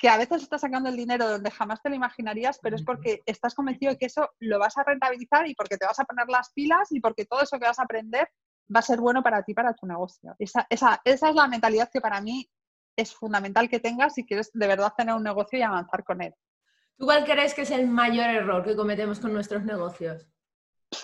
que 0.00 0.08
a 0.08 0.16
veces 0.16 0.42
estás 0.42 0.62
sacando 0.62 0.88
el 0.88 0.96
dinero 0.96 1.28
donde 1.28 1.50
jamás 1.50 1.82
te 1.82 1.90
lo 1.90 1.94
imaginarías, 1.94 2.58
pero 2.62 2.74
es 2.74 2.82
porque 2.82 3.20
estás 3.26 3.54
convencido 3.54 3.92
de 3.92 3.98
que 3.98 4.06
eso 4.06 4.30
lo 4.38 4.58
vas 4.58 4.78
a 4.78 4.82
rentabilizar 4.82 5.46
y 5.46 5.54
porque 5.54 5.76
te 5.76 5.84
vas 5.84 6.00
a 6.00 6.04
poner 6.04 6.26
las 6.28 6.50
pilas 6.54 6.90
y 6.90 7.00
porque 7.00 7.26
todo 7.26 7.42
eso 7.42 7.58
que 7.58 7.66
vas 7.66 7.78
a 7.78 7.82
aprender 7.82 8.26
va 8.74 8.80
a 8.80 8.82
ser 8.82 8.98
bueno 8.98 9.22
para 9.22 9.42
ti, 9.42 9.52
para 9.52 9.74
tu 9.74 9.86
negocio. 9.86 10.34
Esa, 10.38 10.66
esa, 10.70 11.02
esa 11.04 11.28
es 11.28 11.34
la 11.34 11.46
mentalidad 11.48 11.90
que 11.92 12.00
para 12.00 12.22
mí 12.22 12.50
es 12.96 13.14
fundamental 13.14 13.68
que 13.68 13.78
tengas 13.78 14.14
si 14.14 14.24
quieres 14.24 14.50
de 14.54 14.66
verdad 14.66 14.94
tener 14.96 15.14
un 15.14 15.22
negocio 15.22 15.58
y 15.58 15.62
avanzar 15.62 16.02
con 16.02 16.22
él. 16.22 16.34
¿Tú 16.96 17.04
cuál 17.04 17.26
crees 17.26 17.52
que 17.52 17.62
es 17.62 17.70
el 17.70 17.86
mayor 17.86 18.30
error 18.30 18.64
que 18.64 18.74
cometemos 18.74 19.20
con 19.20 19.34
nuestros 19.34 19.64
negocios? 19.64 20.26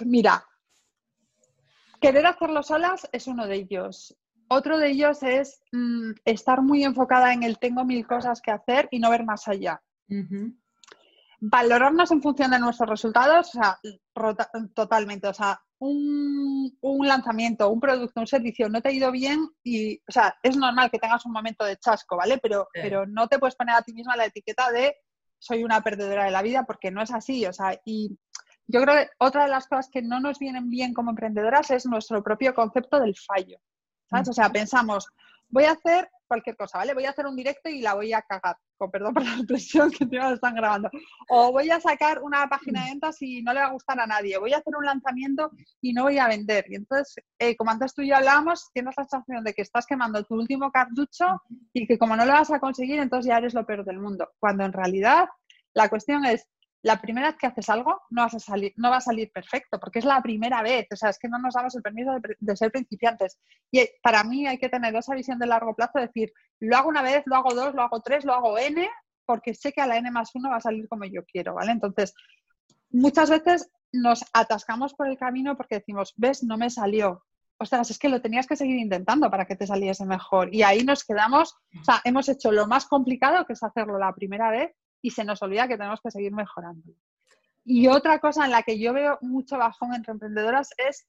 Mira, 0.06 0.42
querer 2.00 2.26
hacerlo 2.26 2.62
solas 2.62 3.06
es 3.12 3.26
uno 3.26 3.46
de 3.46 3.56
ellos. 3.56 4.16
Otro 4.48 4.78
de 4.78 4.90
ellos 4.90 5.22
es 5.22 5.62
mm, 5.72 6.12
estar 6.24 6.62
muy 6.62 6.84
enfocada 6.84 7.32
en 7.32 7.42
el 7.42 7.58
tengo 7.58 7.84
mil 7.84 8.06
cosas 8.06 8.40
que 8.40 8.50
hacer 8.50 8.88
y 8.90 8.98
no 8.98 9.10
ver 9.10 9.24
más 9.24 9.48
allá. 9.48 9.82
Valorarnos 11.40 12.10
en 12.12 12.22
función 12.22 12.50
de 12.50 12.58
nuestros 12.58 12.88
resultados, 12.88 13.54
o 13.54 13.60
sea, 13.60 13.78
totalmente. 14.74 15.28
O 15.28 15.34
sea, 15.34 15.60
un, 15.78 16.72
lanzamiento, 17.00 17.68
un 17.68 17.80
producto, 17.80 18.20
un 18.20 18.26
servicio 18.26 18.68
no 18.68 18.80
te 18.80 18.88
ha 18.88 18.92
ido 18.92 19.10
bien 19.10 19.48
y, 19.62 19.96
o 19.98 20.12
sea, 20.12 20.34
es 20.42 20.56
normal 20.56 20.90
que 20.90 20.98
tengas 20.98 21.26
un 21.26 21.32
momento 21.32 21.64
de 21.64 21.76
chasco, 21.76 22.16
¿vale? 22.16 22.38
Pero, 22.38 22.68
pero 22.72 23.06
no 23.06 23.28
te 23.28 23.38
puedes 23.38 23.56
poner 23.56 23.74
a 23.74 23.82
ti 23.82 23.92
misma 23.92 24.16
la 24.16 24.26
etiqueta 24.26 24.70
de 24.70 24.96
soy 25.38 25.64
una 25.64 25.82
perdedora 25.82 26.24
de 26.24 26.30
la 26.30 26.42
vida 26.42 26.64
porque 26.64 26.90
no 26.90 27.02
es 27.02 27.12
así, 27.12 27.44
o 27.46 27.52
sea, 27.52 27.78
y 27.84 28.18
yo 28.66 28.82
creo 28.82 28.94
que 28.96 29.10
otra 29.18 29.44
de 29.44 29.50
las 29.50 29.68
cosas 29.68 29.88
que 29.90 30.02
no 30.02 30.18
nos 30.18 30.38
vienen 30.38 30.70
bien 30.70 30.94
como 30.94 31.10
emprendedoras 31.10 31.70
es 31.70 31.86
nuestro 31.86 32.22
propio 32.22 32.54
concepto 32.54 32.98
del 32.98 33.14
fallo, 33.16 33.58
¿sabes? 34.08 34.28
O 34.28 34.32
sea, 34.32 34.50
pensamos, 34.50 35.06
voy 35.48 35.64
a 35.64 35.72
hacer 35.72 36.08
cualquier 36.26 36.56
cosa, 36.56 36.78
¿vale? 36.78 36.94
Voy 36.94 37.04
a 37.04 37.10
hacer 37.10 37.26
un 37.26 37.36
directo 37.36 37.68
y 37.68 37.80
la 37.80 37.94
voy 37.94 38.12
a 38.12 38.22
cagar, 38.22 38.56
con 38.76 38.90
perdón 38.90 39.14
por 39.14 39.24
la 39.24 39.34
expresión 39.34 39.90
que 39.90 40.06
te 40.06 40.16
están 40.16 40.54
grabando. 40.54 40.90
O 41.28 41.52
voy 41.52 41.70
a 41.70 41.80
sacar 41.80 42.20
una 42.22 42.48
página 42.48 42.84
de 42.84 42.90
ventas 42.90 43.20
y 43.22 43.42
no 43.42 43.52
le 43.52 43.60
va 43.60 43.66
a 43.66 43.72
gustar 43.72 44.00
a 44.00 44.06
nadie. 44.06 44.38
Voy 44.38 44.52
a 44.52 44.58
hacer 44.58 44.74
un 44.76 44.84
lanzamiento 44.84 45.50
y 45.80 45.92
no 45.92 46.04
voy 46.04 46.18
a 46.18 46.28
vender. 46.28 46.64
Y 46.68 46.76
entonces, 46.76 47.14
eh, 47.38 47.56
como 47.56 47.70
antes 47.70 47.94
tú 47.94 48.02
y 48.02 48.08
yo 48.08 48.16
hablábamos, 48.16 48.70
tienes 48.72 48.94
la 48.96 49.04
sensación 49.04 49.44
de 49.44 49.54
que 49.54 49.62
estás 49.62 49.86
quemando 49.86 50.22
tu 50.24 50.34
último 50.34 50.70
cartucho 50.70 51.40
y 51.72 51.86
que 51.86 51.98
como 51.98 52.16
no 52.16 52.24
lo 52.24 52.32
vas 52.32 52.50
a 52.50 52.60
conseguir, 52.60 52.98
entonces 52.98 53.28
ya 53.28 53.38
eres 53.38 53.54
lo 53.54 53.64
peor 53.64 53.84
del 53.84 54.00
mundo. 54.00 54.28
Cuando 54.38 54.64
en 54.64 54.72
realidad 54.72 55.28
la 55.74 55.88
cuestión 55.88 56.24
es, 56.24 56.48
la 56.82 57.00
primera 57.00 57.28
vez 57.28 57.36
que 57.36 57.46
haces 57.46 57.68
algo 57.68 58.00
no, 58.10 58.22
va 58.22 58.96
a 58.96 59.00
salir 59.00 59.30
perfecto, 59.32 59.80
porque 59.80 59.98
es 59.98 60.04
la 60.04 60.22
primera 60.22 60.62
vez, 60.62 60.86
o 60.92 60.96
sea, 60.96 61.10
es 61.10 61.18
que 61.18 61.28
no 61.28 61.38
nos 61.38 61.54
damos 61.54 61.74
el 61.74 61.82
permiso 61.82 62.12
de, 62.38 62.56
ser 62.56 62.70
principiantes. 62.70 63.38
Y 63.70 63.84
para 64.02 64.22
mí 64.24 64.46
hay 64.46 64.58
que 64.58 64.68
tener 64.68 64.94
esa 64.94 65.14
visión 65.14 65.38
de 65.38 65.46
largo 65.46 65.74
plazo, 65.74 65.98
decir, 65.98 66.32
lo 66.60 66.76
hago 66.76 66.88
una 66.88 67.02
vez, 67.02 67.22
lo 67.26 67.36
hago 67.36 67.54
dos, 67.54 67.74
lo 67.74 67.82
hago 67.82 68.00
tres, 68.00 68.24
lo 68.24 68.34
hago 68.34 68.58
n, 68.58 68.88
porque 69.24 69.54
sé 69.54 69.72
que 69.72 69.80
a 69.80 69.86
la 69.86 69.96
n 69.96 70.10
más 70.10 70.30
uno 70.34 70.50
va 70.50 70.56
a 70.56 70.60
salir 70.60 70.88
como 70.88 71.04
yo 71.04 71.24
quiero, 71.24 71.54
¿vale? 71.54 71.72
Entonces, 71.72 72.14
muchas 72.90 73.30
veces 73.30 73.70
nos 73.92 74.24
atascamos 74.32 74.94
por 74.94 75.08
el 75.08 75.18
camino 75.18 75.56
porque 75.56 75.76
decimos, 75.76 76.14
ves, 76.16 76.44
no 76.44 76.56
me 76.56 76.70
salió. 76.70 77.24
Ostras, 77.58 77.90
es 77.90 77.98
que 77.98 78.10
lo 78.10 78.20
tenías 78.20 78.46
que 78.46 78.54
seguir 78.54 78.76
intentando 78.76 79.30
para 79.30 79.46
que 79.46 79.56
te 79.56 79.66
saliese 79.66 80.04
mejor. 80.04 80.54
Y 80.54 80.62
ahí 80.62 80.84
nos 80.84 81.04
quedamos, 81.04 81.54
o 81.80 81.84
sea, 81.84 82.00
hemos 82.04 82.28
hecho 82.28 82.52
lo 82.52 82.66
más 82.66 82.86
complicado, 82.86 83.46
que 83.46 83.54
es 83.54 83.62
hacerlo 83.62 83.98
la 83.98 84.14
primera 84.14 84.50
vez, 84.50 84.72
y 85.02 85.10
se 85.10 85.24
nos 85.24 85.42
olvida 85.42 85.68
que 85.68 85.76
tenemos 85.76 86.00
que 86.00 86.10
seguir 86.10 86.32
mejorando. 86.32 86.92
Y 87.64 87.88
otra 87.88 88.18
cosa 88.20 88.44
en 88.44 88.52
la 88.52 88.62
que 88.62 88.78
yo 88.78 88.92
veo 88.92 89.18
mucho 89.22 89.58
bajón 89.58 89.94
entre 89.94 90.12
emprendedoras 90.12 90.70
es 90.78 91.06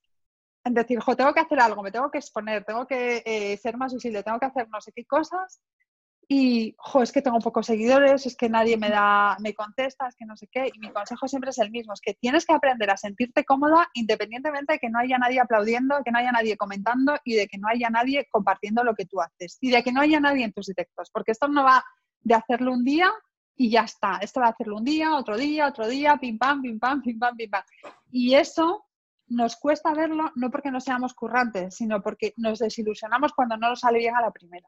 en 0.63 0.73
decir, 0.73 0.99
jo, 0.99 1.15
tengo 1.15 1.33
que 1.33 1.39
hacer 1.39 1.59
algo, 1.59 1.83
me 1.83 1.91
tengo 1.91 2.11
que 2.11 2.17
exponer, 2.17 2.65
tengo 2.65 2.85
que 2.87 3.23
eh, 3.25 3.57
ser 3.57 3.77
más 3.77 3.93
visible, 3.93 4.23
tengo 4.23 4.39
que 4.39 4.47
hacer 4.47 4.67
no 4.69 4.81
sé 4.81 4.91
qué 4.91 5.05
cosas 5.05 5.61
y, 6.29 6.75
jo, 6.77 7.01
es 7.01 7.13
que 7.13 7.21
tengo 7.21 7.39
pocos 7.39 7.65
seguidores, 7.65 8.25
es 8.25 8.35
que 8.35 8.49
nadie 8.49 8.75
me 8.75 8.89
da, 8.89 9.37
me 9.39 9.53
contesta, 9.53 10.07
es 10.07 10.15
que 10.17 10.25
no 10.25 10.35
sé 10.35 10.49
qué. 10.51 10.69
Y 10.73 10.79
mi 10.79 10.91
consejo 10.91 11.25
siempre 11.27 11.51
es 11.51 11.57
el 11.57 11.71
mismo, 11.71 11.93
es 11.93 12.01
que 12.01 12.15
tienes 12.15 12.45
que 12.45 12.53
aprender 12.53 12.89
a 12.89 12.97
sentirte 12.97 13.45
cómoda 13.45 13.87
independientemente 13.93 14.73
de 14.73 14.79
que 14.79 14.89
no 14.89 14.99
haya 14.99 15.17
nadie 15.17 15.39
aplaudiendo, 15.39 16.03
que 16.03 16.11
no 16.11 16.19
haya 16.19 16.33
nadie 16.33 16.57
comentando 16.57 17.17
y 17.23 17.35
de 17.35 17.47
que 17.47 17.57
no 17.57 17.69
haya 17.69 17.89
nadie 17.89 18.27
compartiendo 18.29 18.83
lo 18.83 18.93
que 18.93 19.05
tú 19.05 19.21
haces 19.21 19.57
y 19.61 19.71
de 19.71 19.81
que 19.83 19.93
no 19.93 20.01
haya 20.01 20.19
nadie 20.19 20.43
en 20.43 20.51
tus 20.51 20.67
directos, 20.67 21.09
porque 21.13 21.31
esto 21.31 21.47
no 21.47 21.63
va 21.63 21.83
de 22.19 22.35
hacerlo 22.35 22.73
un 22.73 22.83
día 22.83 23.09
y 23.57 23.69
ya 23.71 23.81
está. 23.81 24.19
Esto 24.21 24.39
va 24.39 24.47
a 24.47 24.49
hacerlo 24.51 24.77
un 24.77 24.85
día, 24.85 25.15
otro 25.15 25.35
día, 25.35 25.67
otro 25.67 25.87
día, 25.87 26.17
pim 26.17 26.37
pam, 26.37 26.61
pim 26.61 26.79
pam, 26.79 27.01
pim 27.01 27.19
pam, 27.19 27.35
pim 27.35 27.49
pam. 27.49 27.63
Y 28.11 28.35
eso 28.35 28.85
nos 29.29 29.57
cuesta 29.57 29.93
verlo 29.93 30.31
no 30.35 30.49
porque 30.51 30.71
no 30.71 30.79
seamos 30.79 31.13
currantes, 31.13 31.75
sino 31.75 32.01
porque 32.01 32.33
nos 32.37 32.59
desilusionamos 32.59 33.33
cuando 33.33 33.57
no 33.57 33.69
nos 33.69 33.79
sale 33.79 33.99
bien 33.99 34.15
a 34.15 34.21
la 34.21 34.31
primera. 34.31 34.67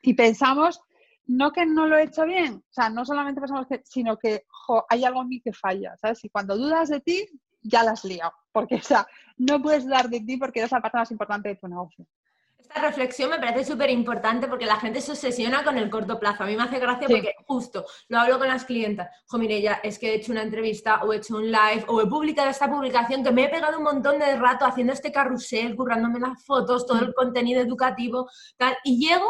Y 0.00 0.14
pensamos, 0.14 0.80
no 1.26 1.50
que 1.52 1.66
no 1.66 1.86
lo 1.86 1.98
he 1.98 2.04
hecho 2.04 2.24
bien, 2.24 2.54
o 2.56 2.72
sea, 2.72 2.88
no 2.88 3.04
solamente 3.04 3.40
pensamos 3.40 3.66
que, 3.66 3.82
sino 3.84 4.16
que 4.16 4.44
hay 4.88 5.04
algo 5.04 5.22
en 5.22 5.28
mí 5.28 5.40
que 5.40 5.52
falla, 5.52 5.96
¿sabes? 5.96 6.24
Y 6.24 6.28
cuando 6.28 6.56
dudas 6.56 6.88
de 6.88 7.00
ti, 7.00 7.26
ya 7.62 7.82
la 7.82 7.92
has 7.92 8.04
liado, 8.04 8.32
porque, 8.52 8.76
o 8.76 8.82
sea, 8.82 9.06
no 9.38 9.60
puedes 9.60 9.84
dudar 9.84 10.08
de 10.08 10.20
ti 10.20 10.36
porque 10.36 10.60
eres 10.60 10.72
la 10.72 10.80
parte 10.80 10.98
más 10.98 11.10
importante 11.10 11.48
de 11.48 11.56
tu 11.56 11.66
negocio. 11.66 12.06
Esta 12.64 12.80
reflexión 12.80 13.28
me 13.28 13.38
parece 13.38 13.70
súper 13.70 13.90
importante 13.90 14.48
porque 14.48 14.64
la 14.64 14.76
gente 14.76 15.02
se 15.02 15.12
obsesiona 15.12 15.62
con 15.62 15.76
el 15.76 15.90
corto 15.90 16.18
plazo. 16.18 16.44
A 16.44 16.46
mí 16.46 16.56
me 16.56 16.62
hace 16.62 16.78
gracia 16.78 17.06
porque 17.06 17.34
justo 17.46 17.84
lo 18.08 18.18
hablo 18.18 18.38
con 18.38 18.48
las 18.48 18.64
clientas. 18.64 19.10
Jo, 19.26 19.36
mire, 19.36 19.60
ya 19.60 19.74
es 19.82 19.98
que 19.98 20.10
he 20.10 20.14
hecho 20.14 20.32
una 20.32 20.42
entrevista 20.42 21.04
o 21.04 21.12
he 21.12 21.18
hecho 21.18 21.36
un 21.36 21.52
live 21.52 21.84
o 21.88 22.00
he 22.00 22.06
publicado 22.06 22.48
esta 22.48 22.70
publicación 22.70 23.22
que 23.22 23.32
me 23.32 23.44
he 23.44 23.48
pegado 23.50 23.76
un 23.76 23.84
montón 23.84 24.18
de 24.18 24.34
rato 24.36 24.64
haciendo 24.64 24.94
este 24.94 25.12
carrusel, 25.12 25.76
currándome 25.76 26.18
las 26.18 26.42
fotos, 26.42 26.86
todo 26.86 27.00
el 27.00 27.12
contenido 27.12 27.60
educativo, 27.60 28.30
tal. 28.56 28.74
Y 28.82 28.98
llego 28.98 29.26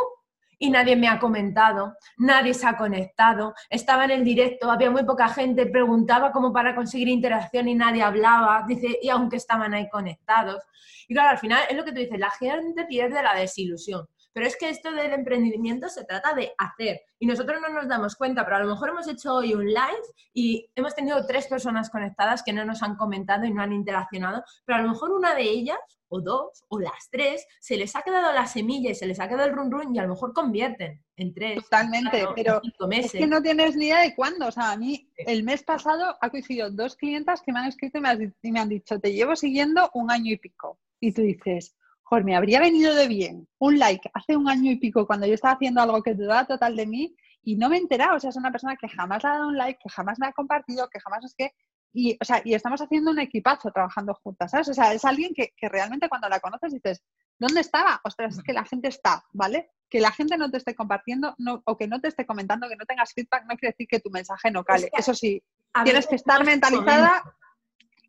y 0.58 0.70
nadie 0.70 0.96
me 0.96 1.08
ha 1.08 1.18
comentado, 1.18 1.94
nadie 2.18 2.54
se 2.54 2.66
ha 2.66 2.76
conectado, 2.76 3.54
estaba 3.70 4.04
en 4.04 4.10
el 4.10 4.24
directo, 4.24 4.70
había 4.70 4.90
muy 4.90 5.04
poca 5.04 5.28
gente, 5.28 5.66
preguntaba 5.66 6.32
como 6.32 6.52
para 6.52 6.74
conseguir 6.74 7.08
interacción 7.08 7.68
y 7.68 7.74
nadie 7.74 8.02
hablaba, 8.02 8.64
dice, 8.66 8.98
y 9.02 9.08
aunque 9.08 9.36
estaban 9.36 9.74
ahí 9.74 9.88
conectados. 9.88 10.62
Y 11.08 11.14
claro, 11.14 11.30
al 11.30 11.38
final 11.38 11.62
es 11.68 11.76
lo 11.76 11.84
que 11.84 11.92
tú 11.92 11.98
dices, 11.98 12.18
la 12.18 12.30
gente 12.30 12.84
pierde 12.86 13.22
la 13.22 13.34
desilusión. 13.34 14.06
Pero 14.34 14.46
es 14.46 14.56
que 14.56 14.68
esto 14.68 14.90
del 14.90 15.12
emprendimiento 15.12 15.88
se 15.88 16.04
trata 16.04 16.34
de 16.34 16.52
hacer 16.58 17.02
y 17.20 17.26
nosotros 17.26 17.60
no 17.62 17.68
nos 17.68 17.88
damos 17.88 18.16
cuenta, 18.16 18.44
pero 18.44 18.56
a 18.56 18.60
lo 18.60 18.68
mejor 18.68 18.90
hemos 18.90 19.08
hecho 19.08 19.32
hoy 19.32 19.54
un 19.54 19.66
live 19.66 20.04
y 20.34 20.68
hemos 20.74 20.94
tenido 20.94 21.24
tres 21.24 21.46
personas 21.46 21.88
conectadas 21.88 22.42
que 22.42 22.52
no 22.52 22.64
nos 22.64 22.82
han 22.82 22.96
comentado 22.96 23.46
y 23.46 23.52
no 23.52 23.62
han 23.62 23.72
interaccionado, 23.72 24.44
pero 24.64 24.78
a 24.78 24.82
lo 24.82 24.90
mejor 24.90 25.12
una 25.12 25.34
de 25.34 25.42
ellas 25.42 25.78
o 26.08 26.20
dos 26.20 26.64
o 26.68 26.80
las 26.80 27.08
tres 27.10 27.46
se 27.60 27.76
les 27.76 27.94
ha 27.94 28.02
quedado 28.02 28.32
la 28.32 28.46
semilla 28.46 28.90
y 28.90 28.94
se 28.94 29.06
les 29.06 29.20
ha 29.20 29.28
quedado 29.28 29.48
el 29.48 29.54
run 29.54 29.70
run 29.70 29.94
y 29.94 29.98
a 30.00 30.02
lo 30.02 30.10
mejor 30.10 30.32
convierten 30.32 31.00
en 31.16 31.32
tres. 31.32 31.62
Totalmente, 31.62 32.26
pero 32.34 32.60
es 32.90 33.12
que 33.12 33.26
no 33.26 33.40
tienes 33.40 33.76
ni 33.76 33.86
idea 33.86 34.00
de 34.00 34.14
cuándo. 34.16 34.48
O 34.48 34.50
sea, 34.52 34.72
a 34.72 34.76
mí 34.76 35.08
el 35.16 35.44
mes 35.44 35.62
pasado 35.62 36.16
ha 36.20 36.30
coincidido 36.30 36.70
dos 36.70 36.96
clientas 36.96 37.40
que 37.40 37.52
me 37.52 37.60
han 37.60 37.68
escrito 37.68 37.98
y 37.98 38.52
me 38.52 38.60
han 38.60 38.68
dicho, 38.68 38.98
te 38.98 39.12
llevo 39.12 39.36
siguiendo 39.36 39.90
un 39.94 40.10
año 40.10 40.32
y 40.32 40.38
pico. 40.38 40.80
Y 41.00 41.12
tú 41.12 41.22
dices, 41.22 41.76
joder, 42.04 42.24
me 42.24 42.36
habría 42.36 42.60
venido 42.60 42.94
de 42.94 43.08
bien 43.08 43.48
un 43.58 43.78
like 43.78 44.10
hace 44.14 44.36
un 44.36 44.48
año 44.48 44.70
y 44.70 44.76
pico 44.76 45.06
cuando 45.06 45.26
yo 45.26 45.34
estaba 45.34 45.54
haciendo 45.54 45.80
algo 45.80 46.02
que 46.02 46.14
dudaba 46.14 46.46
total 46.46 46.76
de 46.76 46.86
mí 46.86 47.16
y 47.42 47.56
no 47.56 47.68
me 47.68 47.76
he 47.76 47.80
enterado. 47.80 48.16
O 48.16 48.20
sea, 48.20 48.30
es 48.30 48.36
una 48.36 48.50
persona 48.50 48.76
que 48.76 48.88
jamás 48.88 49.22
le 49.22 49.28
ha 49.28 49.32
dado 49.34 49.48
un 49.48 49.56
like, 49.56 49.78
que 49.82 49.88
jamás 49.88 50.18
me 50.18 50.26
ha 50.26 50.32
compartido, 50.32 50.88
que 50.88 51.00
jamás 51.00 51.24
es 51.24 51.34
que... 51.36 51.52
Y, 51.96 52.18
o 52.20 52.24
sea, 52.24 52.42
y 52.44 52.54
estamos 52.54 52.80
haciendo 52.80 53.12
un 53.12 53.20
equipazo 53.20 53.70
trabajando 53.70 54.14
juntas, 54.14 54.50
¿sabes? 54.50 54.68
O 54.68 54.74
sea, 54.74 54.92
es 54.92 55.04
alguien 55.04 55.32
que, 55.32 55.52
realmente 55.68 56.08
cuando 56.08 56.28
la 56.28 56.40
conoces 56.40 56.72
dices, 56.72 57.04
¿dónde 57.38 57.60
estaba? 57.60 58.00
Ostras, 58.02 58.36
es 58.36 58.42
que 58.42 58.52
la 58.52 58.64
gente 58.64 58.88
está, 58.88 59.24
¿vale? 59.32 59.70
Que 59.88 60.00
la 60.00 60.10
gente 60.10 60.36
no 60.36 60.50
te 60.50 60.56
esté 60.56 60.74
compartiendo 60.74 61.36
no, 61.38 61.62
o 61.64 61.76
que 61.76 61.86
no 61.86 62.00
te 62.00 62.08
esté 62.08 62.26
comentando, 62.26 62.68
que 62.68 62.74
no 62.74 62.84
tengas 62.84 63.12
feedback, 63.12 63.44
no 63.44 63.56
quiere 63.56 63.74
decir 63.74 63.86
que 63.86 64.00
tu 64.00 64.10
mensaje 64.10 64.50
no 64.50 64.64
cale. 64.64 64.90
Eso 64.98 65.14
sí, 65.14 65.40
tienes 65.84 66.08
que 66.08 66.16
estar 66.16 66.44
mentalizada 66.44 67.22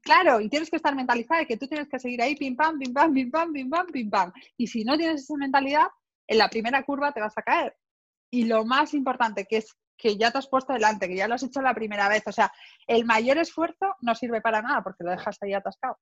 Claro, 0.05 0.39
y 0.39 0.49
tienes 0.49 0.69
que 0.69 0.75
estar 0.75 0.95
mentalizada 0.95 1.39
de 1.39 1.47
que 1.47 1.57
tú 1.57 1.67
tienes 1.67 1.89
que 1.89 1.99
seguir 1.99 2.21
ahí, 2.21 2.35
pim 2.35 2.55
pam, 2.55 2.77
pim 2.77 2.93
pam, 2.93 3.11
pim 3.11 3.31
pam, 3.31 3.51
pim 3.51 3.67
pam, 3.67 3.87
pim 3.87 4.07
pam. 4.07 4.31
Y 4.55 4.67
si 4.67 4.83
no 4.83 4.95
tienes 4.95 5.23
esa 5.23 5.35
mentalidad, 5.35 5.87
en 6.27 6.37
la 6.37 6.47
primera 6.47 6.83
curva 6.83 7.11
te 7.11 7.21
vas 7.21 7.35
a 7.35 7.41
caer. 7.41 7.75
Y 8.29 8.45
lo 8.45 8.65
más 8.65 8.93
importante, 8.93 9.47
que 9.49 9.57
es 9.57 9.75
que 9.97 10.15
ya 10.15 10.29
te 10.29 10.37
has 10.37 10.47
puesto 10.47 10.73
delante, 10.73 11.07
que 11.07 11.15
ya 11.15 11.27
lo 11.27 11.33
has 11.33 11.41
hecho 11.41 11.59
la 11.59 11.73
primera 11.73 12.07
vez. 12.07 12.21
O 12.27 12.31
sea, 12.31 12.53
el 12.85 13.03
mayor 13.03 13.39
esfuerzo 13.39 13.95
no 14.01 14.13
sirve 14.13 14.41
para 14.41 14.61
nada 14.61 14.83
porque 14.83 15.03
lo 15.03 15.09
dejas 15.09 15.37
ahí 15.41 15.53
atascado. 15.53 15.97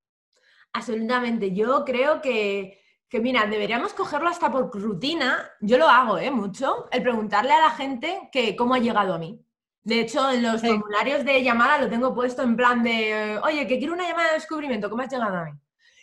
Absolutamente. 0.73 1.53
Yo 1.53 1.85
creo 1.85 2.21
que, 2.21 2.81
que, 3.07 3.21
mira, 3.21 3.45
deberíamos 3.45 3.93
cogerlo 3.93 4.27
hasta 4.27 4.51
por 4.51 4.69
rutina. 4.69 5.49
Yo 5.61 5.77
lo 5.77 5.87
hago, 5.87 6.17
¿eh? 6.17 6.29
Mucho. 6.29 6.89
El 6.91 7.03
preguntarle 7.03 7.53
a 7.53 7.61
la 7.61 7.71
gente 7.71 8.29
que 8.33 8.53
cómo 8.57 8.75
ha 8.75 8.79
llegado 8.79 9.13
a 9.13 9.19
mí. 9.19 9.39
De 9.83 9.99
hecho, 9.99 10.31
en 10.31 10.43
los 10.43 10.61
formularios 10.61 11.25
de 11.25 11.43
llamada 11.43 11.77
lo 11.77 11.89
tengo 11.89 12.15
puesto 12.15 12.41
en 12.41 12.55
plan 12.55 12.81
de, 12.83 13.39
oye, 13.43 13.67
que 13.67 13.77
quiero 13.77 13.93
una 13.93 14.07
llamada 14.07 14.29
de 14.29 14.35
descubrimiento, 14.35 14.89
¿cómo 14.89 15.01
has 15.01 15.11
llegado 15.11 15.37
a 15.37 15.45
mí? 15.45 15.51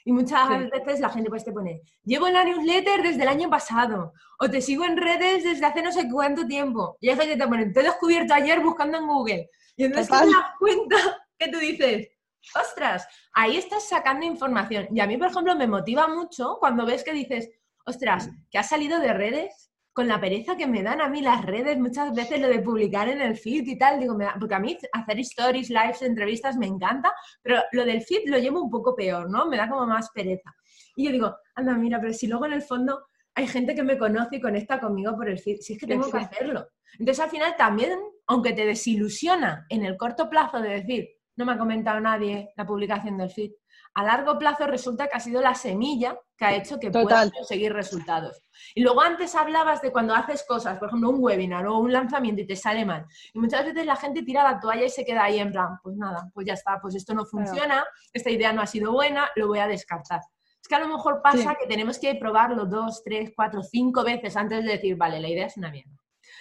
Y 0.05 0.13
muchas 0.13 0.49
veces 0.71 1.01
la 1.01 1.09
gente 1.11 1.31
pues 1.31 1.45
te 1.45 1.53
pone, 1.53 1.83
llevo 2.05 2.27
en 2.27 2.35
la 2.35 2.45
newsletter 2.45 3.03
desde 3.03 3.23
el 3.23 3.29
año 3.29 3.49
pasado, 3.51 4.13
o 4.39 4.51
te 4.51 4.61
sigo 4.61 4.85
en 4.85 4.97
redes 4.97 5.45
desde 5.45 5.65
hace 5.65 5.83
no 5.83 5.93
sé 5.93 6.09
cuánto 6.11 6.47
tiempo. 6.47 6.97
Y 7.01 7.09
hay 7.09 7.17
gente 7.17 7.35
que 7.35 7.39
te 7.39 7.49
pone, 7.49 7.67
te 7.67 7.81
he 7.81 7.85
descubierto 7.85 8.35
ayer 8.35 8.61
buscando 8.61 8.99
en 8.99 9.07
Google. 9.07 9.51
Y 9.77 9.85
entonces 9.85 10.09
te 10.09 10.27
das 10.27 10.45
cuenta 10.59 10.97
que 11.39 11.49
tú 11.49 11.59
dices, 11.59 12.09
ostras, 12.55 13.07
ahí 13.33 13.57
estás 13.57 13.89
sacando 13.89 14.27
información. 14.27 14.89
Y 14.91 15.01
a 15.01 15.07
mí, 15.07 15.17
por 15.17 15.29
ejemplo, 15.29 15.55
me 15.57 15.67
motiva 15.67 16.09
mucho 16.09 16.57
cuando 16.61 16.85
ves 16.87 17.05
que 17.05 17.13
dices, 17.13 17.51
ostras, 17.85 18.29
que 18.51 18.59
has 18.59 18.69
salido 18.69 19.01
de 19.01 19.13
redes 19.13 19.70
con 20.01 20.09
la 20.09 20.19
pereza 20.19 20.57
que 20.57 20.67
me 20.67 20.83
dan 20.83 21.03
a 21.03 21.11
mí 21.11 21.21
las 21.21 21.45
redes, 21.45 21.79
muchas 21.79 22.15
veces 22.15 22.41
lo 22.41 22.49
de 22.49 22.61
publicar 22.61 23.11
en 23.11 23.21
el 23.21 23.37
feed 23.37 23.67
y 23.67 23.77
tal, 23.77 24.01
digo, 24.01 24.15
me 24.15 24.25
da, 24.25 24.35
porque 24.41 24.55
a 24.55 24.59
mí 24.59 24.75
hacer 24.93 25.21
stories, 25.21 25.69
lives, 25.69 26.01
entrevistas 26.01 26.57
me 26.57 26.65
encanta, 26.65 27.13
pero 27.43 27.59
lo 27.73 27.85
del 27.85 28.01
feed 28.01 28.23
lo 28.25 28.39
llevo 28.39 28.63
un 28.63 28.71
poco 28.71 28.97
peor, 28.97 29.29
¿no? 29.29 29.47
Me 29.47 29.59
da 29.59 29.69
como 29.69 29.87
más 29.87 30.09
pereza. 30.15 30.55
Y 30.97 31.05
yo 31.05 31.13
digo, 31.13 31.37
anda, 31.55 31.75
mira, 31.75 32.01
pero 32.01 32.15
si 32.15 32.29
luego 32.29 32.47
en 32.47 32.55
el 32.55 32.63
fondo 32.63 33.09
hay 33.35 33.47
gente 33.47 33.75
que 33.75 33.83
me 33.83 33.99
conoce 33.99 34.37
y 34.37 34.41
conecta 34.41 34.81
conmigo 34.81 35.15
por 35.15 35.29
el 35.29 35.39
feed, 35.39 35.59
si 35.61 35.75
es 35.75 35.79
que 35.79 35.87
tengo 35.87 36.11
que 36.11 36.17
hacerlo. 36.17 36.67
Entonces 36.99 37.23
al 37.23 37.29
final 37.29 37.55
también, 37.59 37.99
aunque 38.27 38.55
te 38.55 38.65
desilusiona 38.65 39.67
en 39.69 39.85
el 39.85 39.99
corto 39.99 40.31
plazo 40.31 40.63
de 40.63 40.81
decir, 40.81 41.11
no 41.37 41.45
me 41.45 41.53
ha 41.53 41.59
comentado 41.59 42.01
nadie 42.01 42.55
la 42.57 42.65
publicación 42.65 43.19
del 43.19 43.29
feed, 43.29 43.51
a 43.95 44.05
largo 44.05 44.39
plazo 44.39 44.67
resulta 44.67 45.09
que 45.09 45.17
ha 45.17 45.21
sido 45.21 45.41
la 45.41 45.55
semilla 45.55 46.19
que 46.37 46.45
ha 46.45 46.55
hecho 46.55 46.79
que 46.79 46.91
puedas 46.91 47.31
conseguir 47.31 47.73
resultados. 47.73 48.43
Y 48.75 48.83
luego 48.83 49.03
antes 49.03 49.35
hablabas 49.35 49.83
de 49.83 49.93
cuando 49.93 50.15
haces 50.15 50.45
cosas, 50.47 50.79
por 50.79 50.89
ejemplo, 50.89 51.11
un 51.11 51.23
webinar 51.23 51.67
o 51.67 51.79
un 51.79 51.93
lanzamiento 51.93 52.43
y 52.43 52.47
te 52.47 52.57
sale 52.57 52.85
mal. 52.85 53.05
Y 53.35 53.39
muchas 53.39 53.65
veces 53.65 53.85
la 53.85 53.97
gente 53.97 54.23
tira 54.23 54.43
la 54.43 54.59
toalla 54.59 54.85
y 54.85 54.91
se 54.91 55.05
queda 55.05 55.25
ahí 55.25 55.39
en 55.39 55.51
plan, 55.51 55.79
pues 55.83 55.97
nada, 55.97 56.31
pues 56.33 56.47
ya 56.47 56.55
está, 56.55 56.81
pues 56.81 56.95
esto 56.95 57.15
no 57.15 57.27
funciona, 57.27 57.85
esta 58.13 58.31
idea 58.31 58.53
no 58.53 58.63
ha 58.63 58.67
sido 58.67 58.93
buena, 58.93 59.29
lo 59.37 59.49
voy 59.49 59.59
a 59.59 59.67
descartar. 59.67 60.21
Es 60.61 60.69
que 60.69 60.75
a 60.75 60.81
lo 60.81 60.89
mejor 60.89 61.21
pasa 61.23 61.57
que 61.59 61.67
tenemos 61.67 61.99
que 61.99 62.15
probarlo 62.15 62.67
dos, 62.67 63.03
tres, 63.03 63.33
cuatro, 63.35 63.63
cinco 63.63 64.05
veces 64.05 64.37
antes 64.37 64.65
de 64.65 64.73
decir, 64.73 64.97
vale, 64.97 65.19
la 65.19 65.29
idea 65.29 65.47
es 65.47 65.57
una 65.57 65.71
mierda. 65.71 65.97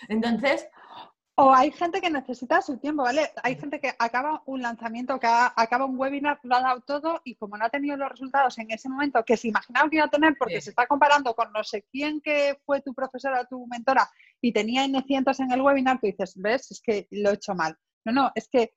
Entonces, 0.08 0.68
o 1.42 1.54
hay 1.54 1.72
gente 1.72 2.02
que 2.02 2.10
necesita 2.10 2.62
su 2.62 2.78
tiempo, 2.80 3.04
¿vale? 3.04 3.32
Hay 3.44 3.56
gente 3.56 3.80
que 3.80 3.94
acaba 3.98 4.44
un 4.46 4.62
lanzamiento, 4.62 5.18
que 5.22 5.28
acaba 5.28 5.86
un 5.86 5.98
webinar, 5.98 6.38
lo 6.44 6.58
ha 6.58 6.62
dado 6.62 6.82
todo 6.82 7.22
y 7.24 7.36
como 7.36 7.58
no 7.58 7.64
ha 7.64 7.70
tenido 7.70 7.96
los 7.96 8.10
resultados 8.10 8.58
en 8.58 8.70
ese 8.72 8.90
momento 8.90 9.24
que 9.24 9.38
se 9.38 9.48
imaginaba 9.48 9.90
que 9.90 9.96
iba 9.96 10.06
a 10.06 10.10
tener 10.10 10.36
porque 10.38 10.60
se 10.60 10.72
está 10.72 10.86
comparando 10.86 11.34
con 11.34 11.54
no 11.54 11.64
sé 11.64 11.86
quién 11.90 12.20
que 12.20 12.60
fue 12.66 12.82
tu 12.82 12.94
profesora 12.94 13.40
o 13.40 13.46
tu 13.46 13.66
mentora 13.68 14.10
y 14.42 14.52
tenía 14.52 14.84
N 14.84 15.02
cientos 15.08 15.40
en 15.40 15.50
el 15.54 15.62
webinar, 15.62 16.02
tú 16.02 16.08
dices, 16.08 16.34
ves, 16.36 16.72
es 16.72 16.82
que 16.82 17.08
lo 17.12 17.30
he 17.30 17.36
hecho 17.36 17.56
mal. 17.56 17.78
No, 18.04 18.12
no, 18.12 18.32
es 18.36 18.50
que 18.50 18.74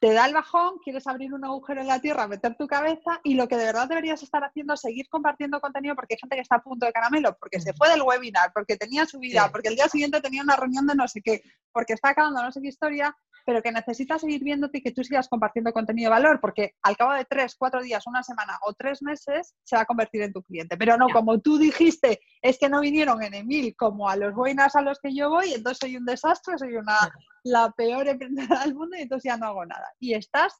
te 0.00 0.12
da 0.12 0.26
el 0.26 0.34
bajón, 0.34 0.78
quieres 0.84 1.06
abrir 1.06 1.34
un 1.34 1.44
agujero 1.44 1.80
en 1.80 1.88
la 1.88 2.00
tierra, 2.00 2.28
meter 2.28 2.56
tu 2.56 2.66
cabeza 2.68 3.20
y 3.24 3.34
lo 3.34 3.48
que 3.48 3.56
de 3.56 3.64
verdad 3.64 3.88
deberías 3.88 4.22
estar 4.22 4.44
haciendo 4.44 4.74
es 4.74 4.80
seguir 4.80 5.08
compartiendo 5.08 5.60
contenido 5.60 5.96
porque 5.96 6.14
hay 6.14 6.18
gente 6.20 6.36
que 6.36 6.42
está 6.42 6.56
a 6.56 6.62
punto 6.62 6.86
de 6.86 6.92
caramelo, 6.92 7.36
porque 7.38 7.60
se 7.60 7.72
fue 7.72 7.88
del 7.88 8.02
webinar, 8.02 8.52
porque 8.54 8.76
tenía 8.76 9.06
su 9.06 9.18
vida, 9.18 9.48
porque 9.50 9.68
el 9.68 9.76
día 9.76 9.88
siguiente 9.88 10.20
tenía 10.20 10.42
una 10.42 10.56
reunión 10.56 10.86
de 10.86 10.94
no 10.94 11.08
sé 11.08 11.20
qué, 11.20 11.42
porque 11.72 11.94
está 11.94 12.10
acabando 12.10 12.42
no 12.42 12.52
sé 12.52 12.60
qué 12.62 12.68
historia 12.68 13.16
pero 13.48 13.62
que 13.62 13.72
necesitas 13.72 14.20
seguir 14.20 14.44
viéndote 14.44 14.76
y 14.76 14.82
que 14.82 14.92
tú 14.92 15.02
sigas 15.02 15.26
compartiendo 15.26 15.72
contenido 15.72 16.10
de 16.10 16.20
valor, 16.20 16.38
porque 16.38 16.74
al 16.82 16.98
cabo 16.98 17.14
de 17.14 17.24
tres, 17.24 17.56
cuatro 17.58 17.82
días, 17.82 18.06
una 18.06 18.22
semana 18.22 18.58
o 18.60 18.74
tres 18.74 19.00
meses, 19.00 19.54
se 19.64 19.74
va 19.74 19.80
a 19.80 19.86
convertir 19.86 20.20
en 20.20 20.34
tu 20.34 20.42
cliente. 20.42 20.76
Pero 20.76 20.98
no, 20.98 21.08
como 21.08 21.40
tú 21.40 21.56
dijiste, 21.56 22.20
es 22.42 22.58
que 22.58 22.68
no 22.68 22.82
vinieron 22.82 23.22
en 23.22 23.32
Emil 23.32 23.74
como 23.74 24.06
a 24.06 24.16
los 24.16 24.34
buenas 24.34 24.76
a 24.76 24.82
los 24.82 24.98
que 24.98 25.14
yo 25.14 25.30
voy, 25.30 25.54
entonces 25.54 25.78
soy 25.80 25.96
un 25.96 26.04
desastre, 26.04 26.58
soy 26.58 26.76
una 26.76 26.98
la 27.42 27.70
peor 27.70 28.06
emprendedora 28.08 28.64
del 28.64 28.74
mundo 28.74 28.98
y 28.98 29.00
entonces 29.00 29.30
ya 29.30 29.38
no 29.38 29.46
hago 29.46 29.64
nada. 29.64 29.94
Y 29.98 30.12
estás 30.12 30.52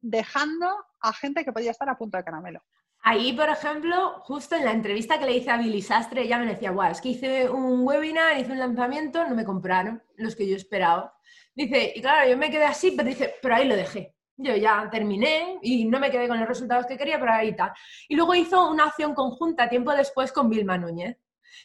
dejando 0.00 0.70
a 1.00 1.12
gente 1.12 1.44
que 1.44 1.52
podía 1.52 1.72
estar 1.72 1.90
a 1.90 1.98
punto 1.98 2.16
de 2.16 2.24
caramelo. 2.24 2.62
Ahí, 3.02 3.34
por 3.34 3.50
ejemplo, 3.50 4.20
justo 4.20 4.56
en 4.56 4.64
la 4.64 4.72
entrevista 4.72 5.18
que 5.18 5.26
le 5.26 5.36
hice 5.36 5.50
a 5.50 5.58
Billy 5.58 5.82
Sastre, 5.82 6.22
ella 6.22 6.38
me 6.38 6.46
decía, 6.46 6.70
guau, 6.70 6.90
es 6.90 7.02
que 7.02 7.10
hice 7.10 7.50
un 7.50 7.86
webinar, 7.86 8.38
hice 8.38 8.52
un 8.52 8.58
lanzamiento, 8.58 9.22
no 9.28 9.34
me 9.34 9.44
compraron 9.44 10.02
los 10.16 10.34
que 10.34 10.48
yo 10.48 10.56
esperaba. 10.56 11.12
Dice, 11.56 11.94
y 11.96 12.02
claro, 12.02 12.28
yo 12.28 12.36
me 12.36 12.50
quedé 12.50 12.64
así, 12.66 12.90
pero 12.90 13.08
dice, 13.08 13.34
pero 13.40 13.54
ahí 13.54 13.66
lo 13.66 13.74
dejé. 13.74 14.14
Yo 14.36 14.54
ya 14.54 14.90
terminé 14.90 15.58
y 15.62 15.86
no 15.86 15.98
me 15.98 16.10
quedé 16.10 16.28
con 16.28 16.38
los 16.38 16.46
resultados 16.46 16.84
que 16.84 16.98
quería, 16.98 17.18
pero 17.18 17.32
ahí 17.32 17.48
está. 17.48 17.74
Y 18.08 18.14
luego 18.14 18.34
hizo 18.34 18.70
una 18.70 18.84
acción 18.84 19.14
conjunta 19.14 19.66
tiempo 19.66 19.92
después 19.92 20.32
con 20.32 20.50
Vilma 20.50 20.76
Núñez. 20.76 21.16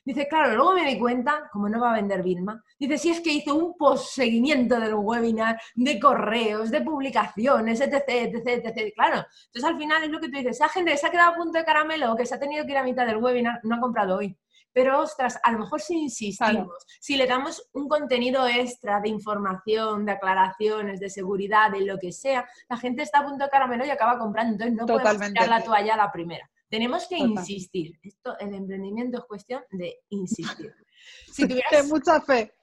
Dice, 0.06 0.30
claro, 0.30 0.56
luego 0.56 0.76
me 0.76 0.86
di 0.86 0.98
cuenta, 0.98 1.50
como 1.52 1.68
no 1.68 1.82
va 1.82 1.92
a 1.92 1.96
vender 1.96 2.24
Vilma, 2.24 2.64
dice, 2.80 2.98
si 2.98 3.10
es 3.10 3.20
que 3.20 3.34
hizo 3.34 3.54
un 3.54 3.76
post-seguimiento 3.78 4.80
del 4.80 4.94
webinar, 4.94 5.60
de 5.76 6.00
correos, 6.00 6.72
de 6.72 6.80
publicaciones, 6.80 7.82
etc, 7.82 8.04
etc, 8.08 8.66
etc. 8.66 8.94
Claro, 8.96 9.26
entonces 9.48 9.64
al 9.66 9.78
final 9.78 10.04
es 10.04 10.10
lo 10.10 10.22
que 10.22 10.30
tú 10.30 10.38
dices, 10.38 10.56
esa 10.56 10.70
gente 10.70 10.92
que 10.92 10.98
se 10.98 11.08
ha 11.08 11.12
quedado 11.12 11.32
a 11.32 11.36
punto 11.36 11.58
de 11.58 11.66
caramelo 11.66 12.14
o 12.14 12.16
que 12.16 12.26
se 12.26 12.36
ha 12.36 12.40
tenido 12.40 12.66
que 12.66 12.72
ir 12.72 12.78
a 12.78 12.84
mitad 12.84 13.06
del 13.06 13.18
webinar, 13.18 13.60
no 13.64 13.76
ha 13.76 13.82
comprado 13.82 14.18
hoy. 14.18 14.38
Pero, 14.74 15.02
ostras, 15.02 15.40
a 15.44 15.52
lo 15.52 15.60
mejor 15.60 15.82
si 15.82 15.96
insistimos, 15.96 16.86
si 17.00 17.18
le 17.18 17.28
damos 17.28 17.70
un 17.74 17.88
contenido 17.88 18.48
extra 18.48 19.00
de 19.02 19.10
información, 19.10 20.06
de 20.06 20.14
aclaraciones, 20.14 21.00
de 21.00 21.10
seguridad, 21.10 21.72
de 21.72 21.82
lo 21.82 21.98
que 21.98 22.12
sea, 22.12 22.48
la 22.70 22.78
gente 22.78 23.04
está 23.04 23.20
a 23.20 23.26
punto 23.26 23.44
de 23.44 23.50
caramelo 23.50 23.86
y 23.86 23.90
acaba 23.90 24.18
comprando. 24.18 24.64
Entonces 24.64 24.76
no 24.76 24.86
podemos 24.86 25.28
tirar 25.28 25.50
la 25.50 25.64
toalla 25.64 25.94
a 25.96 25.98
la 25.98 26.12
primera. 26.12 26.50
Tenemos 26.70 27.06
que 27.08 27.18
insistir. 27.18 28.00
Esto, 28.02 28.38
el 28.40 28.54
emprendimiento 28.54 29.20
es 29.20 29.26
cuestión 29.26 29.64
de 29.72 30.00
insistir. 30.10 30.74
Si 31.32 31.48
tuvieras... 31.48 31.88
mucha 31.88 32.22
fe. 32.22 32.54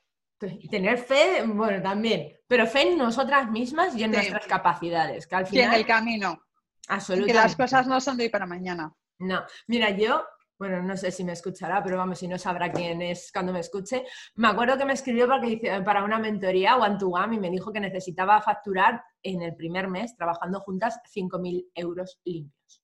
Y 0.41 0.69
tener 0.69 0.99
fe, 0.99 1.43
bueno, 1.45 1.83
también. 1.83 2.39
Pero 2.47 2.69
fe 2.69 2.93
en 2.93 2.99
nosotras 2.99 3.51
mismas 3.51 3.97
y 3.97 4.05
en 4.05 4.13
nuestras 4.13 4.47
capacidades. 4.47 5.27
Que 5.27 5.35
al 5.35 5.47
final... 5.47 5.75
en 5.75 5.81
el 5.81 5.85
camino. 5.85 6.41
Absolutamente. 6.87 7.33
Que 7.33 7.39
las 7.39 7.57
cosas 7.57 7.89
no 7.89 8.01
son 8.01 8.17
de 8.17 8.25
hoy 8.25 8.29
para 8.29 8.47
mañana. 8.47 8.95
No. 9.19 9.45
Mira, 9.67 9.91
yo 9.91 10.25
bueno, 10.59 10.83
no 10.83 10.97
sé 10.97 11.11
si 11.11 11.23
me 11.25 11.33
escuchará, 11.33 11.83
pero 11.83 11.97
vamos, 11.97 12.19
si 12.19 12.27
no 12.27 12.37
sabrá 12.37 12.73
quién 12.73 13.01
es 13.01 13.31
cuando 13.33 13.53
me 13.53 13.61
escuche. 13.61 14.05
Me 14.35 14.49
acuerdo 14.49 14.77
que 14.77 14.85
me 14.85 14.93
escribió 14.93 15.29
porque 15.29 15.81
para 15.85 16.03
una 16.03 16.19
mentoría 16.19 16.77
one 16.77 16.99
to 16.99 17.09
one 17.09 17.37
y 17.37 17.39
me 17.39 17.51
dijo 17.51 17.73
que 17.73 17.81
necesitaba 17.81 18.41
facturar 18.43 19.03
en 19.23 19.43
el 19.43 19.55
primer 19.55 19.89
mes, 19.89 20.17
trabajando 20.17 20.61
juntas, 20.61 21.01
5.000 21.15 21.71
euros 21.75 22.21
limpios. 22.25 22.83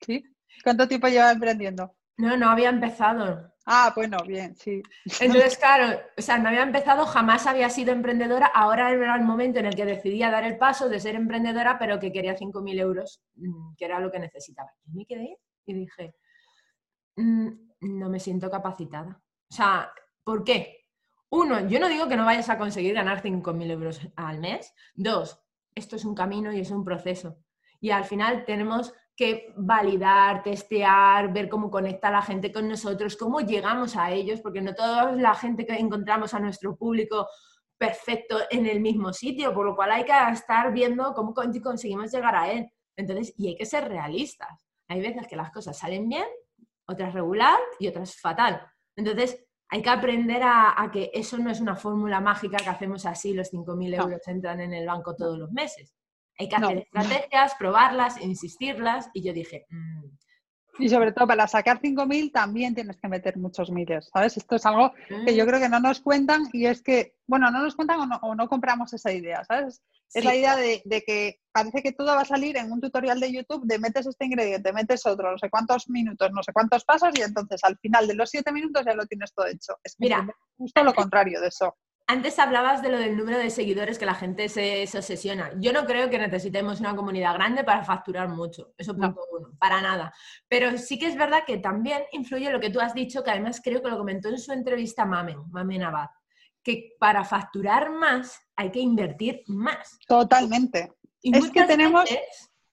¿Sí? 0.00 0.22
¿Cuánto 0.62 0.86
tiempo 0.86 1.08
lleva 1.08 1.32
emprendiendo? 1.32 1.94
No, 2.18 2.36
no 2.36 2.50
había 2.50 2.68
empezado. 2.68 3.52
Ah, 3.64 3.92
bueno, 3.94 4.18
bien, 4.26 4.54
sí. 4.56 4.82
Entonces, 5.20 5.56
claro, 5.56 5.98
o 6.18 6.20
sea, 6.20 6.36
no 6.36 6.48
había 6.48 6.62
empezado, 6.62 7.06
jamás 7.06 7.46
había 7.46 7.70
sido 7.70 7.92
emprendedora, 7.92 8.46
ahora 8.46 8.90
era 8.90 9.14
el 9.14 9.22
momento 9.22 9.60
en 9.60 9.66
el 9.66 9.76
que 9.76 9.86
decidía 9.86 10.30
dar 10.30 10.44
el 10.44 10.58
paso 10.58 10.88
de 10.88 10.98
ser 10.98 11.14
emprendedora, 11.14 11.78
pero 11.78 12.00
que 12.00 12.12
quería 12.12 12.36
5.000 12.36 12.80
euros, 12.80 13.22
mm, 13.36 13.76
que 13.76 13.84
era 13.84 14.00
lo 14.00 14.10
que 14.10 14.18
necesitaba. 14.18 14.72
Y 14.84 14.92
me 14.92 15.06
quedé 15.06 15.38
y 15.64 15.74
dije, 15.74 16.14
no 17.16 18.08
me 18.08 18.20
siento 18.20 18.50
capacitada. 18.50 19.22
O 19.50 19.54
sea, 19.54 19.92
¿por 20.24 20.44
qué? 20.44 20.86
Uno, 21.30 21.66
yo 21.66 21.80
no 21.80 21.88
digo 21.88 22.08
que 22.08 22.16
no 22.16 22.24
vayas 22.24 22.48
a 22.50 22.58
conseguir 22.58 22.94
ganar 22.94 23.22
5.000 23.22 23.70
euros 23.70 24.00
al 24.16 24.38
mes. 24.38 24.74
Dos, 24.94 25.42
esto 25.74 25.96
es 25.96 26.04
un 26.04 26.14
camino 26.14 26.52
y 26.52 26.60
es 26.60 26.70
un 26.70 26.84
proceso. 26.84 27.38
Y 27.80 27.90
al 27.90 28.04
final 28.04 28.44
tenemos 28.44 28.92
que 29.16 29.52
validar, 29.56 30.42
testear, 30.42 31.32
ver 31.32 31.48
cómo 31.48 31.70
conecta 31.70 32.10
la 32.10 32.22
gente 32.22 32.52
con 32.52 32.68
nosotros, 32.68 33.16
cómo 33.16 33.40
llegamos 33.40 33.96
a 33.96 34.10
ellos, 34.10 34.40
porque 34.40 34.60
no 34.60 34.74
toda 34.74 35.12
la 35.12 35.34
gente 35.34 35.66
que 35.66 35.74
encontramos 35.74 36.34
a 36.34 36.40
nuestro 36.40 36.76
público 36.76 37.26
perfecto 37.76 38.38
en 38.50 38.66
el 38.66 38.80
mismo 38.80 39.12
sitio, 39.12 39.52
por 39.52 39.66
lo 39.66 39.74
cual 39.74 39.90
hay 39.92 40.04
que 40.04 40.12
estar 40.32 40.72
viendo 40.72 41.12
cómo 41.14 41.34
conseguimos 41.34 42.12
llegar 42.12 42.36
a 42.36 42.52
él. 42.52 42.70
Entonces, 42.96 43.34
y 43.36 43.48
hay 43.48 43.56
que 43.56 43.66
ser 43.66 43.88
realistas. 43.88 44.66
Hay 44.88 45.00
veces 45.00 45.26
que 45.26 45.36
las 45.36 45.50
cosas 45.50 45.78
salen 45.78 46.08
bien 46.08 46.26
otras 46.86 47.14
regular 47.14 47.58
y 47.78 47.88
otras 47.88 48.16
fatal. 48.20 48.60
Entonces, 48.96 49.44
hay 49.68 49.82
que 49.82 49.90
aprender 49.90 50.42
a, 50.44 50.90
que 50.92 51.10
eso 51.14 51.38
no 51.38 51.50
es 51.50 51.60
una 51.60 51.76
fórmula 51.76 52.20
mágica 52.20 52.58
que 52.58 52.68
hacemos 52.68 53.06
así, 53.06 53.32
los 53.32 53.50
5.000 53.52 54.02
euros 54.02 54.28
entran 54.28 54.60
en 54.60 54.74
el 54.74 54.86
banco 54.86 55.16
todos 55.16 55.38
los 55.38 55.50
meses. 55.50 55.94
Hay 56.38 56.48
que 56.48 56.56
hacer 56.56 56.78
estrategias, 56.78 57.54
probarlas, 57.58 58.20
insistirlas, 58.20 59.08
y 59.14 59.22
yo 59.22 59.32
dije, 59.32 59.66
mm, 59.70 60.08
y 60.78 60.88
sobre 60.88 61.12
todo 61.12 61.26
para 61.26 61.46
sacar 61.46 61.80
5.000 61.80 62.32
también 62.32 62.74
tienes 62.74 62.96
que 62.96 63.08
meter 63.08 63.36
muchos 63.36 63.70
miles, 63.70 64.08
¿sabes? 64.12 64.36
Esto 64.36 64.56
es 64.56 64.64
algo 64.64 64.92
que 65.26 65.36
yo 65.36 65.44
mm. 65.44 65.48
creo 65.48 65.60
que 65.60 65.68
no 65.68 65.80
nos 65.80 66.00
cuentan 66.00 66.48
y 66.52 66.66
es 66.66 66.82
que, 66.82 67.14
bueno, 67.26 67.50
no 67.50 67.62
nos 67.62 67.76
cuentan 67.76 68.10
o 68.22 68.34
no, 68.34 68.48
compramos 68.48 68.92
esa 68.92 69.12
idea, 69.12 69.44
¿sabes? 69.44 69.82
Es 70.14 70.24
la 70.24 70.34
idea 70.34 70.56
de, 70.56 70.82
que 71.06 71.40
parece 71.52 71.82
que 71.82 71.92
todo 71.92 72.08
va 72.08 72.20
a 72.20 72.26
salir 72.26 72.56
en 72.56 72.70
un 72.70 72.80
tutorial 72.80 73.18
de 73.18 73.32
YouTube 73.32 73.64
de 73.64 73.78
metes 73.78 74.06
este 74.06 74.26
ingrediente, 74.26 74.72
metes 74.72 75.06
otro, 75.06 75.32
no 75.32 75.38
sé 75.38 75.48
cuántos 75.48 75.88
minutos, 75.88 76.30
no 76.32 76.42
sé 76.42 76.52
cuántos 76.52 76.84
pasos 76.84 77.10
y 77.14 77.22
entonces 77.22 77.62
al 77.64 77.78
final 77.78 78.06
de 78.06 78.14
los 78.14 78.30
siete 78.30 78.52
minutos 78.52 78.84
ya 78.84 78.94
lo 78.94 79.06
tienes 79.06 79.32
todo 79.32 79.46
hecho. 79.46 79.78
Es 79.82 79.96
Mira, 79.98 80.26
justo 80.56 80.84
lo 80.84 80.94
contrario 80.94 81.40
de 81.40 81.48
eso. 81.48 81.76
Antes 82.06 82.38
hablabas 82.38 82.82
de 82.82 82.90
lo 82.90 82.98
del 82.98 83.16
número 83.16 83.38
de 83.38 83.48
seguidores 83.48 83.98
que 83.98 84.04
la 84.04 84.14
gente 84.14 84.48
se, 84.48 84.82
obsesiona. 84.82 85.52
Yo 85.58 85.72
no 85.72 85.86
creo 85.86 86.10
que 86.10 86.18
necesitemos 86.18 86.80
una 86.80 86.94
comunidad 86.94 87.34
grande 87.34 87.64
para 87.64 87.84
facturar 87.84 88.28
mucho. 88.28 88.74
Eso 88.76 88.94
punto 88.94 89.24
uno, 89.30 89.50
para 89.58 89.80
nada. 89.80 90.12
Pero 90.48 90.76
sí 90.76 90.98
que 90.98 91.06
es 91.06 91.16
verdad 91.16 91.44
que 91.46 91.58
también 91.58 92.02
influye 92.12 92.50
lo 92.50 92.60
que 92.60 92.70
tú 92.70 92.80
has 92.80 92.92
dicho, 92.92 93.22
que 93.22 93.30
además 93.30 93.60
creo 93.64 93.80
que 93.80 93.88
lo 93.88 93.96
comentó 93.96 94.28
en 94.28 94.38
su 94.38 94.52
entrevista 94.52 95.06
Mamen, 95.06 95.38
Mamen 95.50 95.84
Abad, 95.84 96.08
que 96.62 96.94
para 96.98 97.24
facturar 97.24 97.90
más 97.90 98.38
hay 98.56 98.70
que 98.70 98.80
invertir 98.80 99.42
más. 99.46 99.98
Totalmente. 100.06 100.92
Y 101.20 101.36
es 101.36 101.50
que 101.50 101.64
tenemos... 101.64 102.08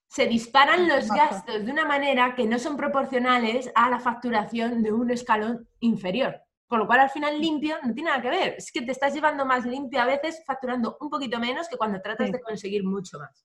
se 0.07 0.27
disparan 0.27 0.87
los 0.87 1.07
gastos 1.09 1.65
de 1.65 1.71
una 1.71 1.85
manera 1.85 2.35
que 2.35 2.45
no 2.45 2.59
son 2.59 2.77
proporcionales 2.77 3.71
a 3.75 3.89
la 3.89 3.99
facturación 3.99 4.81
de 4.83 4.91
un 4.91 5.11
escalón 5.11 5.67
inferior. 5.79 6.41
Con 6.67 6.79
lo 6.79 6.87
cual, 6.87 6.99
al 6.99 7.09
final, 7.09 7.39
limpio 7.39 7.77
no 7.83 7.93
tiene 7.95 8.11
nada 8.11 8.21
que 8.21 8.29
ver. 8.29 8.55
Es 8.57 8.71
que 8.71 8.83
te 8.83 8.91
estás 8.91 9.11
llevando 9.13 9.43
más 9.43 9.65
limpio 9.65 10.01
a 10.01 10.05
veces 10.05 10.43
facturando 10.45 10.97
un 10.99 11.09
poquito 11.09 11.39
menos 11.39 11.67
que 11.67 11.77
cuando 11.77 11.99
tratas 11.99 12.31
de 12.31 12.39
conseguir 12.39 12.83
mucho 12.83 13.17
más. 13.17 13.43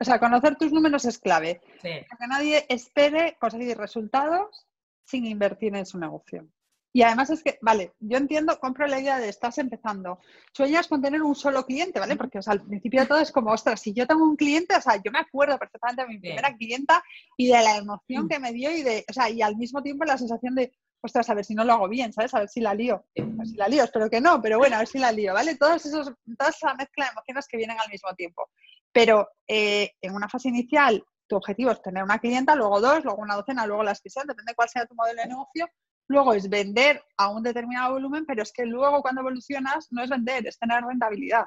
O 0.00 0.04
sea, 0.04 0.18
conocer 0.18 0.56
tus 0.56 0.72
números 0.72 1.04
es 1.04 1.18
clave. 1.18 1.60
que 1.82 2.26
nadie 2.28 2.66
espere 2.68 3.36
conseguir 3.38 3.76
resultados 3.76 4.66
sin 5.04 5.26
invertir 5.26 5.76
en 5.76 5.86
su 5.86 5.98
negocio. 5.98 6.48
Y 6.96 7.02
además 7.02 7.28
es 7.30 7.42
que, 7.42 7.58
vale, 7.60 7.92
yo 7.98 8.16
entiendo, 8.18 8.56
compro 8.60 8.86
la 8.86 9.00
idea 9.00 9.18
de 9.18 9.28
estás 9.28 9.58
empezando, 9.58 10.20
sueñas 10.52 10.86
con 10.86 11.02
tener 11.02 11.22
un 11.22 11.34
solo 11.34 11.66
cliente, 11.66 11.98
¿vale? 11.98 12.14
Porque 12.14 12.38
o 12.38 12.42
sea, 12.42 12.52
al 12.52 12.62
principio 12.62 13.00
de 13.00 13.08
todo 13.08 13.18
es 13.18 13.32
como, 13.32 13.50
ostras, 13.50 13.80
si 13.80 13.92
yo 13.92 14.06
tengo 14.06 14.22
un 14.22 14.36
cliente, 14.36 14.76
o 14.76 14.80
sea, 14.80 15.02
yo 15.02 15.10
me 15.10 15.18
acuerdo 15.18 15.58
perfectamente 15.58 16.02
de 16.02 16.08
mi 16.08 16.20
primera 16.20 16.56
clienta 16.56 17.02
y 17.36 17.48
de 17.48 17.54
la 17.54 17.78
emoción 17.78 18.26
mm. 18.26 18.28
que 18.28 18.38
me 18.38 18.52
dio 18.52 18.70
y 18.70 18.84
de, 18.84 19.04
o 19.10 19.12
sea, 19.12 19.28
y 19.28 19.42
al 19.42 19.56
mismo 19.56 19.82
tiempo 19.82 20.04
la 20.04 20.16
sensación 20.16 20.54
de, 20.54 20.72
ostras, 21.02 21.28
a 21.28 21.34
ver 21.34 21.44
si 21.44 21.56
no 21.56 21.64
lo 21.64 21.72
hago 21.72 21.88
bien, 21.88 22.12
¿sabes? 22.12 22.32
A 22.32 22.38
ver 22.38 22.48
si 22.48 22.60
la 22.60 22.74
lío. 22.74 23.04
A 23.18 23.22
ver 23.22 23.46
si 23.48 23.56
la 23.56 23.66
lío, 23.66 23.82
espero 23.82 24.08
que 24.08 24.20
no, 24.20 24.40
pero 24.40 24.58
bueno, 24.58 24.76
a 24.76 24.78
ver 24.78 24.88
si 24.88 24.98
la 24.98 25.10
lío, 25.10 25.34
¿vale? 25.34 25.56
Todos 25.56 25.84
esos, 25.84 26.12
toda 26.38 26.50
esa 26.50 26.74
mezcla 26.74 27.06
de 27.06 27.10
emociones 27.10 27.48
que 27.48 27.56
vienen 27.56 27.76
al 27.80 27.90
mismo 27.90 28.14
tiempo. 28.14 28.50
Pero 28.92 29.30
eh, 29.48 29.90
en 30.00 30.14
una 30.14 30.28
fase 30.28 30.48
inicial, 30.48 31.04
tu 31.26 31.34
objetivo 31.34 31.72
es 31.72 31.82
tener 31.82 32.04
una 32.04 32.20
clienta, 32.20 32.54
luego 32.54 32.80
dos, 32.80 33.02
luego 33.02 33.20
una 33.20 33.34
docena, 33.34 33.66
luego 33.66 33.82
las 33.82 34.00
que 34.00 34.10
sean, 34.10 34.28
depende 34.28 34.52
de 34.52 34.54
cuál 34.54 34.68
sea 34.68 34.86
tu 34.86 34.94
modelo 34.94 35.20
de 35.20 35.28
negocio, 35.28 35.68
Luego 36.08 36.34
es 36.34 36.48
vender 36.48 37.02
a 37.16 37.30
un 37.30 37.42
determinado 37.42 37.92
volumen, 37.92 38.26
pero 38.26 38.42
es 38.42 38.52
que 38.52 38.66
luego 38.66 39.00
cuando 39.02 39.22
evolucionas 39.22 39.88
no 39.90 40.02
es 40.02 40.10
vender, 40.10 40.46
es 40.46 40.58
tener 40.58 40.82
rentabilidad. 40.84 41.46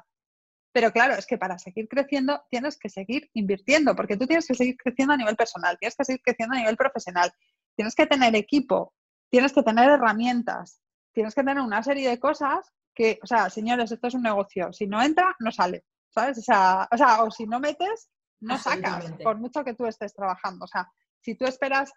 Pero 0.74 0.91
claro, 0.91 1.15
es 1.15 1.26
que 1.26 1.38
para 1.38 1.58
seguir 1.58 1.88
creciendo 1.88 2.41
tienes 2.50 2.78
que 2.78 2.89
seguir 2.89 3.30
invirtiendo, 3.34 3.96
porque 3.96 4.17
tú 4.17 4.28
tienes 4.28 4.48
que 4.48 4.56
seguir 4.56 4.78
creciendo 4.78 5.13
a 5.13 5.17
nivel 5.17 5.36
personal, 5.36 5.78
tienes 5.80 5.96
que 5.96 6.06
seguir 6.06 6.22
creciendo 6.24 6.56
a 6.56 6.60
nivel 6.60 6.78
profesional, 6.78 7.32
tienes 7.76 7.96
que 7.96 8.06
tener 8.06 8.36
equipo, 8.36 8.93
tienes 9.30 9.54
que 9.54 9.63
tener 9.63 9.89
herramientas, 9.89 10.82
tienes 11.13 11.34
que 11.34 11.41
tener 11.43 11.62
una 11.62 11.82
serie 11.84 12.10
de 12.10 12.20
cosas 12.20 12.72
que, 12.93 13.20
o 13.24 13.28
sea, 13.28 13.50
señores, 13.50 13.91
esto 13.91 14.08
es 14.08 14.13
un 14.13 14.24
negocio, 14.24 14.74
si 14.74 14.88
no 14.88 15.02
entra, 15.02 15.36
no 15.39 15.52
sale, 15.52 15.86
¿sabes? 16.10 16.39
O 16.39 16.41
sea, 16.41 16.88
o, 16.91 16.98
sea, 16.98 17.24
o 17.24 17.32
si 17.32 17.46
no 17.46 17.60
metes, 17.60 18.10
no 18.39 18.58
sacas, 18.58 19.12
por 19.24 19.38
mucho 19.38 19.63
que 19.63 19.74
tú 19.74 19.86
estés 19.86 20.13
trabajando. 20.13 20.65
O 20.65 20.67
sea, 20.67 20.88
si 21.22 21.36
tú 21.36 21.46
esperas 21.46 21.91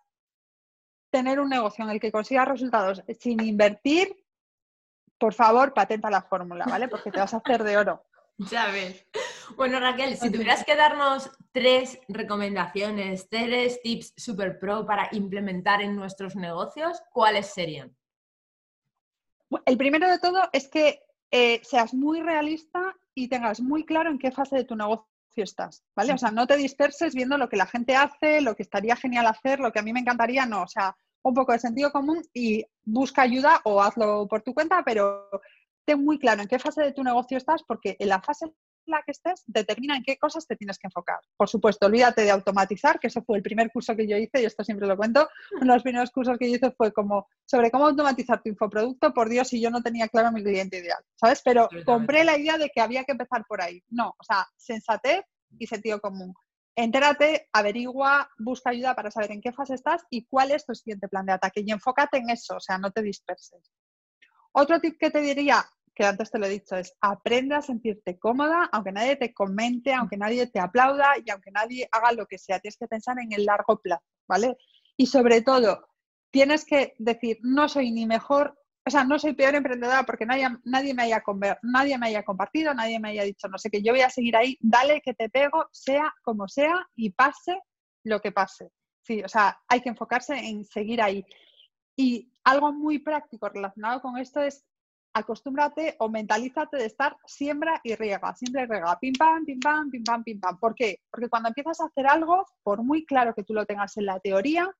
tener 1.11 1.41
un 1.41 1.49
negocio 1.49 1.85
en 1.85 1.91
el 1.91 2.01
que 2.01 2.13
consigas 2.13 2.49
resultados 2.49 3.03
sin 3.19 3.43
invertir, 3.43 4.17
por 5.19 5.35
favor, 5.35 5.75
patenta 5.75 6.11
la 6.11 6.23
fórmula, 6.23 6.65
¿vale? 6.67 6.89
Porque 6.89 7.11
te 7.11 7.19
vas 7.19 7.35
a 7.35 7.39
hacer 7.39 7.63
de 7.65 7.77
oro. 7.77 8.05
Ya 8.51 8.69
ves. 8.69 9.07
Bueno, 9.55 9.81
Raquel, 9.81 10.17
si 10.17 10.31
tuvieras 10.31 10.65
que 10.65 10.75
darnos 10.75 11.31
tres 11.53 12.01
recomendaciones, 12.09 13.29
tres 13.29 13.83
tips 13.83 14.15
super 14.17 14.59
pro 14.59 14.87
para 14.87 15.11
implementar 15.13 15.83
en 15.83 15.95
nuestros 15.95 16.37
negocios, 16.37 17.03
¿cuáles 17.13 17.49
serían? 17.49 17.95
El 19.67 19.77
primero 19.77 20.09
de 20.09 20.19
todo 20.19 20.49
es 20.55 20.69
que 20.69 21.03
eh, 21.31 21.61
seas 21.65 21.93
muy 21.93 22.23
realista 22.23 22.97
y 23.15 23.29
tengas 23.29 23.61
muy 23.61 23.85
claro 23.85 24.09
en 24.09 24.19
qué 24.19 24.31
fase 24.31 24.57
de 24.57 24.65
tu 24.65 24.75
negocio 24.75 25.10
estás, 25.37 25.83
¿vale? 25.97 26.13
O 26.13 26.19
sea, 26.19 26.31
no 26.31 26.47
te 26.47 26.57
disperses 26.57 27.15
viendo 27.15 27.39
lo 27.39 27.49
que 27.49 27.57
la 27.57 27.67
gente 27.67 27.97
hace, 27.97 28.41
lo 28.41 28.55
que 28.55 28.63
estaría 28.63 28.97
genial 28.97 29.27
hacer, 29.27 29.61
lo 29.61 29.73
que 29.73 29.79
a 29.79 29.83
mí 29.83 29.93
me 29.93 30.01
encantaría, 30.01 30.47
no, 30.47 30.63
o 30.63 30.69
sea, 30.69 30.97
un 31.23 31.35
poco 31.35 31.53
de 31.53 31.59
sentido 31.59 31.93
común 31.93 32.23
y 32.33 32.65
busca 32.85 33.23
ayuda 33.23 33.61
o 33.65 33.83
hazlo 33.83 34.27
por 34.29 34.43
tu 34.43 34.55
cuenta, 34.55 34.83
pero 34.85 35.29
ten 35.85 36.05
muy 36.05 36.19
claro 36.19 36.43
en 36.43 36.49
qué 36.49 36.59
fase 36.59 36.83
de 36.83 36.93
tu 36.93 37.03
negocio 37.03 37.37
estás, 37.37 37.63
porque 37.67 37.97
en 37.99 38.09
la 38.09 38.21
fase 38.21 38.47
en 38.91 38.99
la 38.99 39.03
que 39.03 39.13
estés 39.13 39.43
determina 39.47 39.97
en 39.97 40.03
qué 40.03 40.17
cosas 40.19 40.47
te 40.47 40.57
tienes 40.57 40.79
que 40.79 40.89
enfocar. 40.89 41.21
Por 41.37 41.49
supuesto, 41.49 41.87
olvídate 41.87 42.23
de 42.23 42.31
automatizar, 42.31 42.99
que 42.99 43.07
ese 43.07 43.23
fue 43.23 43.39
el 43.39 43.43
primer 43.43 43.71
curso 43.71 43.97
que 43.97 44.07
yo 44.07 44.17
hice, 44.17 44.43
y 44.43 44.45
esto 44.45 44.65
siempre 44.65 44.87
lo 44.87 44.97
cuento. 44.97 45.29
Uno 45.53 45.73
de 45.73 45.77
los 45.77 45.83
primeros 45.83 46.11
cursos 46.11 46.37
que 46.39 46.51
yo 46.51 46.57
hice 46.57 46.71
fue 46.73 46.93
como 46.93 47.29
sobre 47.47 47.71
cómo 47.71 47.87
automatizar 47.87 48.43
tu 48.43 48.49
infoproducto. 48.49 49.15
Por 49.15 49.29
Dios, 49.29 49.49
si 49.49 49.61
yo 49.61 49.71
no 49.71 49.83
tenía 49.83 50.09
claro 50.09 50.33
mi 50.33 50.43
cliente 50.43 50.79
ideal, 50.79 51.03
¿sabes? 51.17 51.41
Pero 51.45 51.69
compré 51.85 52.25
la 52.25 52.37
idea 52.37 52.59
de 52.59 52.71
que 52.71 52.81
había 52.81 53.05
que 53.05 53.13
empezar 53.13 53.45
por 53.49 53.63
ahí. 53.63 53.83
No, 53.89 54.15
o 54.19 54.25
sea, 54.25 54.47
sensatez 54.57 55.25
y 55.59 55.67
sentido 55.67 56.01
común. 56.01 56.35
Entérate, 56.77 57.49
averigua, 57.53 58.31
busca 58.39 58.71
ayuda 58.71 58.95
para 58.95 59.11
saber 59.11 59.33
en 59.33 59.41
qué 59.41 59.53
fase 59.53 59.75
estás 59.75 60.05
y 60.09 60.25
cuál 60.27 60.51
es 60.53 60.65
tu 60.65 60.75
siguiente 60.75 61.09
plan 61.09 61.27
de 61.27 61.33
ataque. 61.33 61.63
Y 61.65 61.71
enfócate 61.71 62.19
en 62.19 62.31
eso, 62.31 62.57
o 62.57 62.61
sea, 62.61 62.79
no 62.79 62.91
te 62.91 63.03
disperses. 63.03 63.71
Otro 64.53 64.81
tip 64.81 64.97
que 64.99 65.11
te 65.11 65.21
diría, 65.21 65.65
que 66.01 66.07
antes 66.07 66.31
te 66.31 66.39
lo 66.39 66.47
he 66.47 66.49
dicho, 66.49 66.77
es 66.77 66.95
aprende 67.03 67.55
a 67.55 67.61
sentirte 67.61 68.19
cómoda, 68.19 68.71
aunque 68.73 68.91
nadie 68.91 69.17
te 69.17 69.35
comente, 69.35 69.93
aunque 69.93 70.17
nadie 70.17 70.47
te 70.47 70.59
aplauda 70.59 71.13
y 71.23 71.31
aunque 71.31 71.51
nadie 71.51 71.87
haga 71.93 72.13
lo 72.13 72.25
que 72.25 72.39
sea. 72.39 72.59
Tienes 72.59 72.79
que 72.79 72.89
pensar 72.89 73.19
en 73.21 73.31
el 73.33 73.45
largo 73.45 73.79
plazo, 73.79 74.03
¿vale? 74.27 74.57
Y 74.97 75.09
sobre 75.09 75.43
todo, 75.43 75.89
tienes 76.31 76.65
que 76.65 76.95
decir, 76.97 77.37
no 77.43 77.69
soy 77.69 77.91
ni 77.91 78.07
mejor 78.07 78.57
o 78.87 78.91
sea, 78.91 79.05
no 79.05 79.19
soy 79.19 79.35
peor 79.35 79.55
emprendedora 79.55 80.05
porque 80.05 80.25
nadie, 80.25 80.49
nadie, 80.65 80.95
me 80.95 81.03
haya 81.03 81.23
nadie 81.63 81.99
me 81.99 82.07
haya 82.07 82.25
compartido, 82.25 82.73
nadie 82.73 82.99
me 82.99 83.11
haya 83.11 83.25
dicho, 83.25 83.47
no 83.49 83.59
sé, 83.59 83.69
que 83.69 83.83
yo 83.83 83.93
voy 83.93 84.01
a 84.01 84.09
seguir 84.09 84.35
ahí, 84.37 84.57
dale 84.59 85.03
que 85.03 85.13
te 85.13 85.29
pego, 85.29 85.67
sea 85.71 86.11
como 86.23 86.49
sea 86.49 86.89
y 86.97 87.11
pase 87.11 87.61
lo 88.05 88.21
que 88.21 88.33
pase. 88.33 88.71
Sí, 89.03 89.23
o 89.23 89.29
sea, 89.29 89.61
hay 89.69 89.83
que 89.83 89.91
enfocarse 89.91 90.35
en 90.35 90.65
seguir 90.65 91.03
ahí. 91.03 91.23
Y 91.95 92.33
algo 92.43 92.73
muy 92.73 93.01
práctico 93.01 93.51
relacionado 93.51 94.01
con 94.01 94.17
esto 94.17 94.41
es 94.41 94.65
acostúmbrate 95.13 95.97
o 95.99 96.09
mentalízate 96.09 96.77
de 96.77 96.87
estar 96.87 97.17
siembra 97.27 97.81
y 97.83 97.95
riega, 97.95 98.35
siembra 98.35 98.63
y 98.63 98.67
riega, 98.67 98.99
pim 98.99 99.13
pam, 99.15 99.45
pim 99.45 99.61
pam, 99.61 99.91
pim 99.91 100.05
pam, 100.05 100.25
pim 100.25 100.41
pam. 100.41 100.59
¿Por 100.59 100.75
qué? 100.75 101.01
Porque 101.11 101.29
cuando 101.29 101.49
empiezas 101.49 101.81
a 101.81 101.87
hacer 101.87 102.07
algo, 102.07 102.47
por 102.63 102.83
muy 102.83 103.05
claro 103.05 103.35
que 103.35 103.45
tú 103.45 103.55
lo 103.55 103.67
tengas 103.67 103.97
en 103.97 104.07
la 104.07 104.21
teoría, 104.21 104.71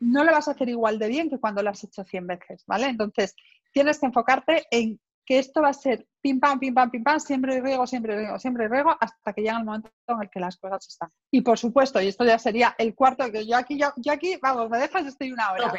no 0.00 0.24
lo 0.24 0.32
vas 0.32 0.48
a 0.48 0.52
hacer 0.52 0.68
igual 0.68 0.98
de 0.98 1.08
bien 1.08 1.30
que 1.30 1.38
cuando 1.38 1.62
lo 1.62 1.70
has 1.70 1.84
hecho 1.84 2.04
100 2.04 2.26
veces, 2.26 2.64
¿vale? 2.66 2.86
Entonces, 2.86 3.34
tienes 3.72 4.00
que 4.00 4.06
enfocarte 4.06 4.66
en 4.70 5.00
que 5.24 5.38
esto 5.38 5.62
va 5.62 5.68
a 5.68 5.74
ser 5.74 6.06
pim 6.20 6.40
pam, 6.40 6.58
pim 6.58 6.74
pam, 6.74 6.90
pim 6.90 7.04
pam, 7.04 7.20
siempre 7.20 7.60
riego, 7.60 7.86
siempre 7.86 8.16
riego, 8.16 8.38
siempre 8.38 8.68
riego, 8.68 8.96
hasta 8.98 9.32
que 9.32 9.42
llega 9.42 9.58
el 9.58 9.64
momento 9.64 9.90
en 10.08 10.22
el 10.22 10.30
que 10.30 10.40
las 10.40 10.56
cosas 10.56 10.86
están. 10.88 11.10
Y 11.30 11.42
por 11.42 11.58
supuesto, 11.58 12.00
y 12.00 12.08
esto 12.08 12.24
ya 12.24 12.38
sería 12.38 12.74
el 12.78 12.94
cuarto, 12.94 13.30
que 13.30 13.46
yo 13.46 13.56
aquí, 13.56 13.78
yo, 13.78 14.12
aquí, 14.12 14.36
vamos, 14.42 14.68
me 14.68 14.78
dejas, 14.78 15.06
estoy 15.06 15.32
una 15.32 15.52
hora. 15.52 15.72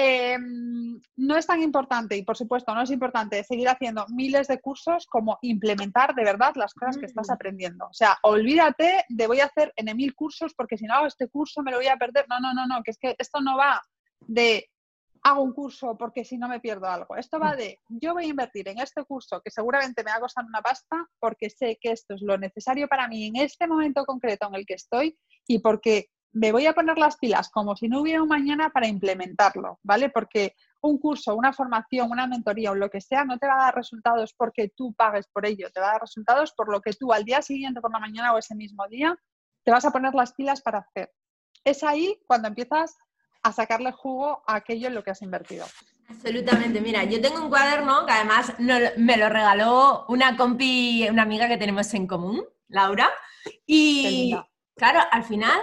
Em, 0.00 1.00
no 1.16 1.36
es 1.36 1.44
tan 1.44 1.60
importante, 1.60 2.16
y 2.16 2.22
por 2.22 2.36
supuesto 2.36 2.72
no 2.72 2.82
es 2.82 2.90
importante 2.92 3.42
seguir 3.42 3.68
haciendo 3.68 4.06
miles 4.10 4.46
de 4.46 4.60
cursos 4.60 5.06
como 5.06 5.40
implementar 5.42 6.14
de 6.14 6.22
verdad 6.22 6.52
las 6.54 6.72
cosas 6.72 6.96
que 6.96 7.06
estás 7.06 7.28
mm. 7.28 7.32
aprendiendo. 7.32 7.86
O 7.86 7.92
sea, 7.92 8.16
olvídate 8.22 9.04
de 9.08 9.26
voy 9.26 9.40
a 9.40 9.46
hacer 9.46 9.72
en 9.74 9.96
mil 9.96 10.14
cursos 10.14 10.54
porque 10.54 10.78
si 10.78 10.84
no 10.84 10.94
hago 10.94 11.06
este 11.06 11.26
curso 11.28 11.64
me 11.64 11.72
lo 11.72 11.78
voy 11.78 11.88
a 11.88 11.96
perder. 11.96 12.26
No, 12.28 12.38
no, 12.38 12.54
no, 12.54 12.68
no, 12.68 12.80
que 12.84 12.92
es 12.92 12.98
que 12.98 13.16
esto 13.18 13.40
no 13.40 13.56
va 13.56 13.82
de 14.20 14.70
hago 15.24 15.42
un 15.42 15.52
curso 15.52 15.96
porque 15.98 16.24
si 16.24 16.38
no 16.38 16.48
me 16.48 16.60
pierdo 16.60 16.86
algo. 16.86 17.16
Esto 17.16 17.40
va 17.40 17.54
mm. 17.54 17.56
de 17.56 17.80
yo 17.88 18.14
voy 18.14 18.26
a 18.26 18.28
invertir 18.28 18.68
en 18.68 18.78
este 18.78 19.02
curso 19.04 19.40
que 19.42 19.50
seguramente 19.50 20.04
me 20.04 20.12
va 20.12 20.18
a 20.18 20.20
costar 20.20 20.44
una 20.44 20.62
pasta 20.62 21.08
porque 21.18 21.50
sé 21.50 21.76
que 21.80 21.90
esto 21.90 22.14
es 22.14 22.22
lo 22.22 22.38
necesario 22.38 22.86
para 22.86 23.08
mí 23.08 23.26
en 23.26 23.34
este 23.34 23.66
momento 23.66 24.04
concreto 24.04 24.46
en 24.46 24.54
el 24.54 24.64
que 24.64 24.74
estoy 24.74 25.18
y 25.48 25.58
porque 25.58 26.08
me 26.32 26.52
voy 26.52 26.66
a 26.66 26.74
poner 26.74 26.98
las 26.98 27.16
pilas 27.16 27.50
como 27.50 27.74
si 27.76 27.88
no 27.88 28.00
hubiera 28.00 28.22
un 28.22 28.28
mañana 28.28 28.70
para 28.70 28.86
implementarlo, 28.86 29.78
¿vale? 29.82 30.10
Porque 30.10 30.54
un 30.80 30.98
curso, 30.98 31.34
una 31.34 31.52
formación, 31.52 32.10
una 32.10 32.26
mentoría 32.26 32.70
o 32.70 32.74
lo 32.74 32.90
que 32.90 33.00
sea 33.00 33.24
no 33.24 33.38
te 33.38 33.46
va 33.46 33.54
a 33.54 33.64
dar 33.64 33.74
resultados 33.74 34.34
porque 34.36 34.70
tú 34.76 34.94
pagues 34.94 35.26
por 35.28 35.46
ello, 35.46 35.70
te 35.72 35.80
va 35.80 35.88
a 35.88 35.92
dar 35.92 36.02
resultados 36.02 36.52
por 36.52 36.70
lo 36.70 36.80
que 36.80 36.92
tú 36.92 37.12
al 37.12 37.24
día 37.24 37.42
siguiente 37.42 37.80
por 37.80 37.92
la 37.92 37.98
mañana 37.98 38.32
o 38.32 38.38
ese 38.38 38.54
mismo 38.54 38.86
día 38.88 39.16
te 39.64 39.70
vas 39.70 39.84
a 39.84 39.90
poner 39.90 40.14
las 40.14 40.32
pilas 40.34 40.62
para 40.62 40.78
hacer. 40.78 41.10
Es 41.64 41.82
ahí 41.82 42.18
cuando 42.26 42.48
empiezas 42.48 42.96
a 43.42 43.52
sacarle 43.52 43.92
jugo 43.92 44.42
a 44.46 44.56
aquello 44.56 44.88
en 44.88 44.94
lo 44.94 45.02
que 45.02 45.10
has 45.10 45.22
invertido. 45.22 45.66
Absolutamente. 46.08 46.80
Mira, 46.80 47.04
yo 47.04 47.20
tengo 47.20 47.42
un 47.42 47.50
cuaderno 47.50 48.06
que 48.06 48.12
además 48.12 48.54
me 48.58 49.16
lo 49.16 49.28
regaló 49.28 50.06
una 50.08 50.36
compi, 50.36 51.06
una 51.10 51.22
amiga 51.22 51.48
que 51.48 51.58
tenemos 51.58 51.92
en 51.92 52.06
común, 52.06 52.44
Laura. 52.68 53.10
Y 53.66 54.34
claro, 54.74 55.00
al 55.10 55.24
final 55.24 55.60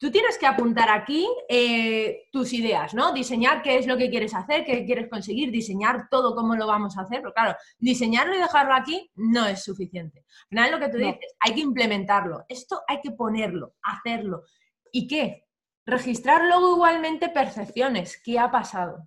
Tú 0.00 0.10
tienes 0.10 0.38
que 0.38 0.46
apuntar 0.46 0.88
aquí 0.88 1.28
eh, 1.46 2.22
tus 2.32 2.54
ideas, 2.54 2.94
¿no? 2.94 3.12
Diseñar 3.12 3.60
qué 3.60 3.76
es 3.76 3.86
lo 3.86 3.98
que 3.98 4.08
quieres 4.08 4.34
hacer, 4.34 4.64
qué 4.64 4.86
quieres 4.86 5.10
conseguir, 5.10 5.50
diseñar 5.50 6.08
todo 6.10 6.34
cómo 6.34 6.56
lo 6.56 6.66
vamos 6.66 6.96
a 6.96 7.02
hacer, 7.02 7.20
pero 7.20 7.34
claro, 7.34 7.54
diseñarlo 7.78 8.34
y 8.34 8.38
dejarlo 8.38 8.72
aquí 8.72 9.10
no 9.14 9.44
es 9.46 9.62
suficiente. 9.62 10.20
Al 10.20 10.48
final 10.48 10.70
lo 10.70 10.78
que 10.78 10.88
tú 10.88 10.96
dices, 10.96 11.36
hay 11.38 11.52
que 11.52 11.60
implementarlo, 11.60 12.46
esto 12.48 12.80
hay 12.88 13.02
que 13.02 13.10
ponerlo, 13.10 13.74
hacerlo. 13.82 14.44
¿Y 14.90 15.06
qué? 15.06 15.46
Registrar 15.84 16.46
luego 16.46 16.76
igualmente 16.76 17.28
percepciones, 17.28 18.18
¿qué 18.24 18.38
ha 18.38 18.50
pasado? 18.50 19.06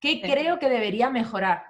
¿Qué 0.00 0.22
creo 0.22 0.58
que 0.58 0.70
debería 0.70 1.10
mejorar? 1.10 1.64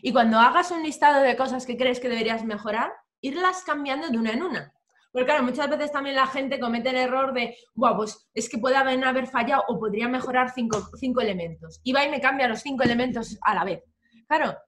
Y 0.00 0.12
cuando 0.12 0.38
hagas 0.38 0.70
un 0.70 0.82
listado 0.82 1.20
de 1.22 1.36
cosas 1.36 1.66
que 1.66 1.76
crees 1.76 2.00
que 2.00 2.08
deberías 2.08 2.42
mejorar, 2.42 2.90
irlas 3.20 3.64
cambiando 3.64 4.08
de 4.08 4.16
una 4.16 4.32
en 4.32 4.42
una. 4.42 4.74
Porque 5.14 5.26
claro, 5.26 5.44
muchas 5.44 5.70
veces 5.70 5.92
también 5.92 6.16
la 6.16 6.26
gente 6.26 6.58
comete 6.58 6.90
el 6.90 6.96
error 6.96 7.32
de, 7.32 7.56
guau, 7.72 7.98
pues 7.98 8.28
es 8.34 8.48
que 8.48 8.58
puede 8.58 8.74
haber, 8.74 9.02
haber 9.04 9.28
fallado 9.28 9.62
o 9.68 9.78
podría 9.78 10.08
mejorar 10.08 10.50
cinco, 10.52 10.88
cinco 10.98 11.20
elementos. 11.20 11.80
Y 11.84 11.92
va 11.92 12.04
y 12.04 12.10
me 12.10 12.20
cambia 12.20 12.48
los 12.48 12.62
cinco 12.62 12.82
elementos 12.82 13.38
a 13.42 13.54
la 13.54 13.62
vez. 13.62 13.84
Claro, 14.26 14.58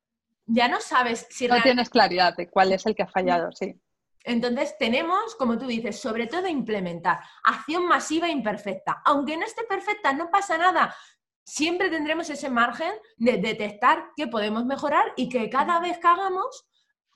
ya 0.47 0.69
no 0.69 0.81
sabes 0.81 1.27
si... 1.31 1.49
No 1.49 1.61
tienes 1.61 1.91
claridad 1.91 2.37
de 2.37 2.49
cuál 2.49 2.73
es 2.73 2.87
el 2.87 2.95
que 2.95 3.03
ha 3.03 3.09
fallado, 3.09 3.51
sí. 3.51 3.75
Entonces 4.23 4.77
tenemos, 4.79 5.35
como 5.35 5.59
tú 5.59 5.67
dices, 5.67 5.99
sobre 5.99 6.29
todo 6.29 6.47
implementar 6.47 7.19
acción 7.43 7.89
masiva 7.89 8.29
e 8.29 8.31
imperfecta. 8.31 9.03
Aunque 9.05 9.37
no 9.37 9.45
esté 9.45 9.65
perfecta, 9.65 10.13
no 10.13 10.31
pasa 10.31 10.57
nada. 10.57 10.95
Siempre 11.45 11.91
tendremos 11.91 12.31
ese 12.31 12.51
margen 12.51 12.93
de 13.17 13.39
detectar 13.39 14.11
que 14.15 14.29
podemos 14.29 14.65
mejorar 14.65 15.13
y 15.17 15.29
que 15.29 15.51
cada 15.51 15.81
vez 15.81 15.99
que 15.99 16.07
hagamos 16.07 16.69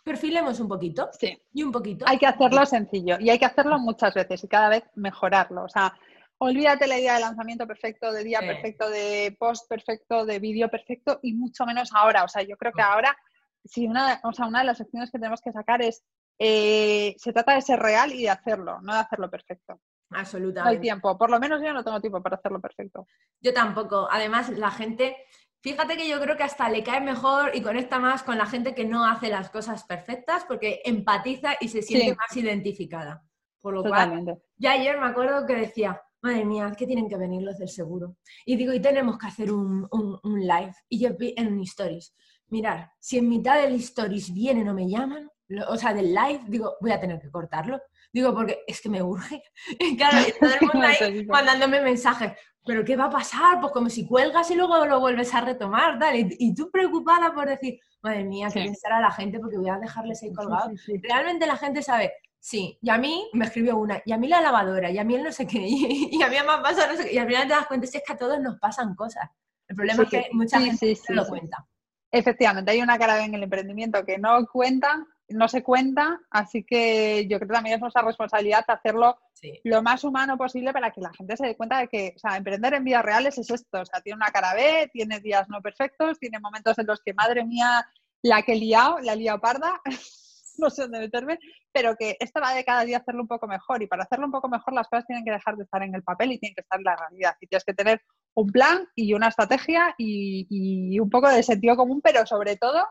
perfilemos 0.05 0.61
un 0.61 0.69
poquito. 0.69 1.09
Sí. 1.19 1.41
Y 1.53 1.63
un 1.63 1.73
poquito. 1.73 2.05
Hay 2.09 2.19
que 2.19 2.27
hacerlo 2.27 2.65
sencillo 2.67 3.17
y 3.21 3.31
hay 3.31 3.39
que 3.39 3.47
hacerlo 3.47 3.79
muchas 3.79 4.15
veces 4.15 4.43
y 4.45 4.49
cada 4.49 4.69
vez 4.69 4.85
mejorarlo. 4.95 5.65
O 5.65 5.69
sea, 5.69 5.95
olvídate 6.39 6.87
la 6.87 6.99
idea 6.99 7.15
de 7.15 7.21
lanzamiento 7.21 7.67
perfecto, 7.67 8.13
de 8.13 8.25
día 8.25 8.41
perfecto, 8.41 8.89
de 8.89 9.37
post 9.39 9.69
perfecto, 9.69 10.25
de 10.25 10.39
vídeo 10.39 10.69
perfecto 10.69 11.21
y 11.23 11.35
mucho 11.35 11.67
menos 11.67 11.91
ahora. 11.95 12.25
O 12.25 12.29
sea, 12.29 12.43
yo 12.43 12.57
creo 12.57 12.73
que 12.73 12.83
ahora, 12.83 13.17
si 13.65 13.87
una, 13.87 14.21
o 14.25 14.33
sea, 14.33 14.47
una 14.47 14.61
de 14.61 14.67
las 14.67 14.81
acciones 14.81 15.11
que 15.11 15.19
tenemos 15.19 15.41
que 15.43 15.53
sacar 15.53 15.83
es, 15.83 16.03
eh, 16.39 17.15
se 17.19 17.33
trata 17.33 17.55
de 17.55 17.61
ser 17.61 17.79
real 17.79 18.13
y 18.13 18.23
de 18.23 18.31
hacerlo, 18.31 18.81
no 18.81 18.95
de 18.95 19.01
hacerlo 19.01 19.31
perfecto. 19.31 19.81
Absolutamente. 20.11 20.65
No 20.65 20.71
hay 20.71 20.81
tiempo, 20.81 21.17
por 21.17 21.31
lo 21.31 21.39
menos 21.39 21.61
yo 21.63 21.73
no 21.73 21.85
tengo 21.85 22.01
tiempo 22.01 22.23
para 22.23 22.37
hacerlo 22.37 22.61
perfecto. 22.61 23.07
Yo 23.41 23.53
tampoco. 23.53 24.09
Además, 24.11 24.49
la 24.51 24.71
gente, 24.71 25.17
fíjate 25.61 25.97
que 25.97 26.09
yo 26.09 26.21
creo 26.21 26.37
que 26.37 26.43
hasta 26.43 26.69
le 26.69 26.83
cae 26.83 27.01
mejor 27.01 27.53
y 27.55 27.63
conecta 27.63 27.99
más 27.99 28.23
con 28.23 28.39
la 28.39 28.47
gente 28.47 28.75
que 28.75 28.85
no 28.85 29.05
hace 29.05 29.29
las 29.29 29.51
cosas 29.51 29.85
perfectas 29.85 30.45
porque 30.47 30.81
empatiza 30.85 31.57
y 31.61 31.69
se 31.69 31.83
siente 31.83 32.15
más 32.17 32.37
identificada. 32.37 33.25
Por 33.61 33.75
lo 33.75 33.83
cual, 33.83 34.39
ya 34.57 34.73
ayer 34.73 34.99
me 34.99 35.07
acuerdo 35.07 35.47
que 35.47 35.55
decía, 35.55 36.01
madre 36.23 36.45
mía, 36.45 36.73
que 36.77 36.87
tienen 36.87 37.09
que 37.09 37.17
venir 37.17 37.43
los 37.43 37.59
del 37.59 37.69
seguro. 37.69 38.17
Y 38.45 38.57
digo, 38.57 38.73
y 38.73 38.81
tenemos 38.81 39.19
que 39.19 39.27
hacer 39.27 39.53
un, 39.53 39.89
live. 40.23 40.75
Y 40.89 41.01
yo 41.01 41.11
en 41.19 41.61
stories, 41.61 42.15
mirar, 42.49 42.93
si 42.99 43.19
en 43.19 43.29
mitad 43.29 43.61
del 43.61 43.75
stories 43.75 44.33
vienen 44.33 44.69
o 44.69 44.75
me 44.75 44.89
llaman, 44.89 45.31
o 45.69 45.77
sea, 45.77 45.93
del 45.93 46.15
live, 46.15 46.43
digo, 46.47 46.77
voy 46.81 46.93
a 46.93 47.01
tener 47.01 47.21
que 47.21 47.31
cortarlo. 47.31 47.81
Digo, 48.13 48.35
porque 48.35 48.61
es 48.67 48.81
que 48.81 48.89
me 48.89 49.03
urge. 49.03 49.43
Y 49.79 49.97
claro, 49.97 50.19
y 50.27 50.33
todo 50.39 50.51
el 50.51 50.61
mundo 50.73 50.87
ahí 50.87 51.27
mandándome 51.27 51.81
mensajes. 51.81 52.33
¿Pero 52.65 52.85
qué 52.85 52.97
va 52.97 53.07
a 53.07 53.11
pasar? 53.11 53.61
Pues 53.61 53.73
como 53.73 53.89
si 53.89 54.07
cuelgas 54.07 54.51
y 54.51 54.55
luego 54.55 54.85
lo 54.85 55.01
vuelves 55.01 55.35
a 55.35 55.41
retomar, 55.41 55.99
tal. 55.99 56.15
Y, 56.17 56.55
tú 56.55 56.71
preocupada 56.71 57.33
por 57.33 57.49
decir, 57.49 57.81
madre 58.03 58.25
mía, 58.25 58.49
¿qué 58.53 58.63
pensará 58.63 59.01
la 59.01 59.11
gente? 59.11 59.39
Porque 59.39 59.57
voy 59.57 59.71
a 59.71 59.79
dejarles 59.79 60.23
ahí 60.23 60.33
colgados. 60.33 60.73
Realmente 61.03 61.47
la 61.47 61.57
gente 61.57 61.83
sabe, 61.83 62.13
Sí, 62.43 62.79
y 62.81 62.89
a 62.89 62.97
mí 62.97 63.29
me 63.35 63.45
escribió 63.45 63.77
una, 63.77 64.01
y 64.07 64.13
a 64.13 64.17
mí 64.17 64.27
la 64.27 64.41
lavadora, 64.41 64.91
y 64.91 64.97
a 64.97 65.05
mí 65.05 65.15
el 65.15 65.23
no 65.23 65.31
sé 65.31 65.47
qué, 65.47 65.59
y, 65.63 66.23
a 66.23 66.29
mí 66.29 66.37
me 66.37 66.63
pasa 66.63 66.87
no 66.91 66.97
sé 66.97 67.05
qué, 67.05 67.15
y 67.15 67.19
al 67.19 67.29
final 67.29 67.47
te 67.47 67.53
das 67.53 67.67
cuenta 67.67 67.87
si 67.87 67.99
es 67.99 68.03
que 68.05 68.15
a 68.15 68.17
todos 68.17 68.41
nos 68.41 68.59
pasan 68.59 68.95
cosas. 68.95 69.29
El 69.69 69.77
problema 69.77 70.03
es 70.05 70.09
que 70.09 70.29
mucha 70.33 70.59
gente 70.59 70.99
no 71.11 71.17
lo 71.17 71.27
cuenta. 71.29 71.67
Efectivamente, 72.11 72.73
hay 72.73 72.81
una 72.81 72.99
cara 72.99 73.23
en 73.25 73.35
el 73.35 73.43
emprendimiento 73.43 74.05
que 74.05 74.19
no 74.19 74.45
cuenta, 74.47 75.07
no 75.31 75.49
se 75.49 75.63
cuenta, 75.63 76.21
así 76.31 76.65
que 76.65 77.27
yo 77.29 77.39
creo 77.39 77.49
que 77.49 77.55
también 77.55 77.77
es 77.77 77.81
nuestra 77.81 78.03
responsabilidad 78.03 78.65
hacerlo 78.69 79.19
lo 79.65 79.83
más 79.83 80.05
humano 80.05 80.37
posible 80.37 80.73
para 80.73 80.91
que 80.91 81.01
la 81.01 81.13
gente 81.13 81.37
se 81.37 81.47
dé 81.47 81.57
cuenta 81.57 81.79
de 81.79 81.89
que, 81.89 82.13
o 82.17 82.19
sea, 82.19 82.37
emprender 82.37 82.75
en 82.75 82.85
vidas 82.85 83.05
reales 83.05 83.39
es 83.39 83.51
esto, 83.51 83.81
o 83.81 83.85
sea, 83.85 84.01
tiene 84.01 84.17
una 84.17 84.31
cara 84.31 84.55
B, 84.55 84.91
tiene 84.93 85.21
días 85.21 85.49
no 85.49 85.63
perfectos, 85.63 86.19
tiene 86.19 86.39
momentos 86.41 86.79
en 86.79 86.87
los 86.87 87.01
que, 87.01 87.15
madre 87.15 87.45
mía, 87.45 87.87
la 88.23 88.43
que 88.43 88.53
he 88.53 88.57
liado, 88.57 88.99
la 88.99 89.15
he 89.15 89.17
liado 89.17 89.41
parda, 89.41 89.81
no 90.59 90.69
sé 90.69 90.83
dónde 90.83 90.99
meterme, 90.99 91.39
pero 91.73 91.97
que 91.97 92.17
esto 92.21 92.41
va 92.41 92.55
de 92.55 92.65
cada 92.65 92.85
día 92.85 92.99
hacerlo 92.99 93.23
un 93.23 93.29
poco 93.29 93.47
mejor 93.47 93.83
y 93.83 93.87
para 93.87 94.03
hacerlo 94.03 94.27
un 94.27 94.33
poco 94.33 94.49
mejor 94.49 94.75
las 94.75 94.89
cosas 94.89 95.07
tienen 95.07 95.25
que 95.25 95.31
dejar 95.31 95.57
de 95.57 95.65
estar 95.65 95.83
en 95.83 95.95
el 95.95 96.03
papel 96.03 96.33
y 96.33 96.39
tienen 96.39 96.55
que 96.55 96.61
estar 96.61 96.79
en 96.79 96.85
la 96.85 96.97
realidad 96.97 97.37
y 97.41 97.47
tienes 97.47 97.65
que 97.65 97.75
tener 97.75 98.03
un 98.35 98.51
plan 98.51 98.87
y 98.95 99.15
una 99.15 99.29
estrategia 99.29 99.95
y, 99.97 100.47
y 100.51 101.01
un 101.01 101.09
poco 101.09 101.29
de 101.29 101.43
sentido 101.43 101.77
común, 101.77 102.01
pero 102.03 102.27
sobre 102.27 102.57
todo 102.57 102.87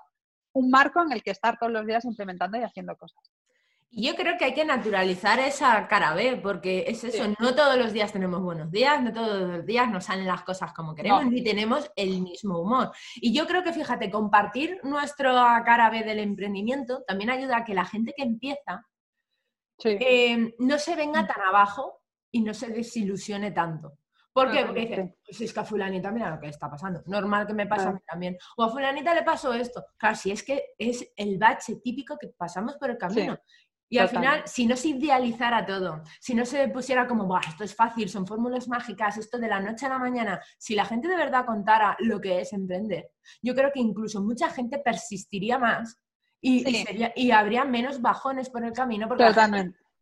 un 0.54 0.70
marco 0.70 1.02
en 1.02 1.12
el 1.12 1.24
que 1.24 1.32
estar 1.32 1.58
todos 1.58 1.72
los 1.72 1.86
días 1.86 2.06
implementando 2.06 2.58
y 2.58 2.64
haciendo 2.64 2.96
cosas. 2.96 3.32
Y 3.92 4.08
yo 4.08 4.16
creo 4.16 4.38
que 4.38 4.46
hay 4.46 4.54
que 4.54 4.66
naturalizar 4.66 5.40
esa 5.40 5.88
cara 5.88 6.14
B, 6.14 6.38
porque 6.38 6.86
es 6.88 7.04
eso, 7.04 7.24
no 7.40 7.56
todos 7.56 7.76
los 7.76 7.92
días 7.92 8.14
tenemos 8.14 8.40
buenos 8.40 8.70
días, 8.70 9.02
no 9.02 9.12
todos 9.12 9.50
los 9.50 9.66
días 9.66 9.90
nos 9.90 10.06
salen 10.06 10.28
las 10.28 10.44
cosas 10.44 10.74
como 10.74 10.94
queremos, 10.94 11.26
ni 11.26 11.44
tenemos 11.44 11.90
el 11.96 12.22
mismo 12.22 12.60
humor. 12.60 12.92
Y 13.16 13.34
yo 13.34 13.48
creo 13.48 13.64
que, 13.64 13.74
fíjate, 13.74 14.12
compartir 14.12 14.80
nuestra 14.84 15.64
cara 15.66 15.90
B 15.90 16.04
del 16.04 16.20
emprendimiento 16.20 17.04
también 17.08 17.32
ayuda 17.32 17.58
a 17.58 17.66
que 17.66 17.74
la 17.74 17.86
gente 17.86 18.14
que 18.16 18.22
empieza 18.24 18.86
eh, 19.84 20.54
no 20.60 20.78
se 20.78 20.96
venga 20.96 21.24
mm. 21.24 21.28
tan 21.28 21.42
abajo 21.42 22.02
y 22.32 22.42
no 22.42 22.54
se 22.54 22.68
desilusione 22.68 23.52
tanto. 23.52 23.98
¿Por 24.32 24.52
qué? 24.52 24.66
Porque 24.66 24.82
dice, 24.82 25.18
pues 25.26 25.42
es 25.42 25.54
que 25.54 25.60
a 25.60 25.66
fulanita 25.66 26.12
mira 26.12 26.30
lo 26.30 26.40
que 26.40 26.48
está 26.48 26.70
pasando. 26.70 27.02
Normal 27.08 27.48
que 27.48 27.54
me 27.54 27.68
pasa 27.68 27.90
a 27.90 27.94
mí 27.94 28.00
también. 28.06 28.38
O 28.58 28.64
a 28.64 28.70
fulanita 28.70 29.14
le 29.14 29.24
pasó 29.24 29.54
esto. 29.54 29.84
Claro, 29.98 30.16
si 30.16 30.32
es 30.32 30.44
que 30.44 30.66
es 30.78 31.12
el 31.16 31.38
bache 31.38 31.78
típico 31.84 32.18
que 32.18 32.30
pasamos 32.38 32.76
por 32.78 32.92
el 32.92 32.98
camino. 32.98 33.38
Y 33.92 33.98
al 33.98 34.08
final, 34.08 34.44
si 34.46 34.68
no 34.68 34.76
se 34.78 34.90
idealizara 34.90 35.66
todo, 35.66 36.04
si 36.20 36.36
no 36.36 36.46
se 36.46 36.68
pusiera 36.68 37.08
como, 37.08 37.26
Buah, 37.26 37.42
esto 37.48 37.64
es 37.64 37.74
fácil, 37.74 38.08
son 38.08 38.28
fórmulas 38.28 38.68
mágicas, 38.68 39.18
esto 39.18 39.40
de 39.40 39.48
la 39.48 39.60
noche 39.60 39.88
a 39.88 39.90
la 39.90 39.98
mañana, 39.98 40.40
si 40.60 40.76
la 40.76 40.86
gente 40.86 41.08
de 41.08 41.16
verdad 41.16 41.44
contara 41.44 41.98
lo 42.00 42.22
que 42.22 42.40
es 42.40 42.54
emprender, 42.54 43.10
yo 43.42 43.56
creo 43.56 43.72
que 43.74 43.80
incluso 43.80 44.22
mucha 44.22 44.48
gente 44.52 44.78
persistiría 44.78 45.58
más 45.58 46.00
y, 46.40 46.64
y, 47.16 47.32
habría 47.32 47.66
menos 47.66 48.00
bajones 48.00 48.52
por 48.52 48.64
el 48.64 48.74
camino 48.74 49.08
porque 49.08 49.26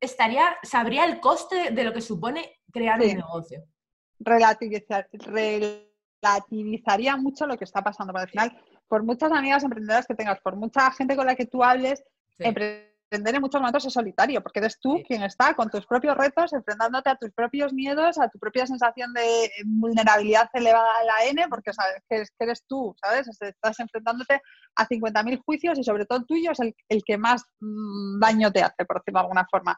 estaría, 0.02 0.58
sabría 0.64 1.06
el 1.06 1.22
coste 1.22 1.72
de 1.72 1.84
lo 1.86 1.94
que 1.94 2.02
supone 2.02 2.60
crear 2.72 3.00
un 3.00 3.08
negocio. 3.08 3.64
Relativizaría 4.20 7.18
mucho 7.18 7.46
lo 7.46 7.58
que 7.58 7.66
está 7.66 7.84
pasando, 7.84 8.14
porque 8.14 8.24
al 8.24 8.30
final, 8.30 8.62
por 8.88 9.04
muchas 9.04 9.32
amigas 9.32 9.64
emprendedoras 9.64 10.08
que 10.08 10.16
tengas, 10.16 10.40
por 10.42 10.56
mucha 10.56 10.90
gente 10.92 11.16
con 11.16 11.26
la 11.26 11.36
que 11.36 11.46
tú 11.46 11.64
hables, 11.64 12.04
emprender 13.10 13.10
en 13.10 13.42
muchos 13.42 13.62
momentos 13.62 13.86
es 13.86 13.94
solitario, 13.94 14.42
porque 14.42 14.60
eres 14.60 14.80
tú 14.80 15.02
quien 15.08 15.24
está 15.24 15.54
con 15.54 15.70
tus 15.70 15.86
propios 15.86 16.18
retos, 16.18 16.52
enfrentándote 16.52 17.10
a 17.10 17.16
tus 17.16 17.32
propios 17.32 17.74
miedos, 17.74 18.20
a 18.20 18.28
tu 18.28 18.38
propia 18.38 18.68
sensación 18.68 19.14
de 19.14 19.50
vulnerabilidad 19.66 20.50
elevada 20.54 21.00
a 21.00 21.04
la 21.06 21.30
N, 21.30 21.48
porque 21.50 21.74
sabes 21.74 22.04
que 22.10 22.24
eres 22.40 22.66
tú, 22.68 22.96
¿sabes? 23.02 23.28
Estás 23.40 23.80
enfrentándote 23.80 24.42
a 24.76 24.88
50.000 24.88 25.42
juicios 25.46 25.80
y 25.80 25.84
sobre 25.84 26.06
todo 26.06 26.20
el 26.20 26.26
tuyo 26.26 26.52
es 26.52 26.60
el, 26.60 27.04
que 27.06 27.18
más 27.18 27.44
mm, 27.60 28.20
daño 28.20 28.52
te 28.52 28.62
hace, 28.62 28.86
por 28.86 28.98
decirlo 28.98 29.20
de 29.20 29.24
alguna 29.24 29.48
forma. 29.50 29.78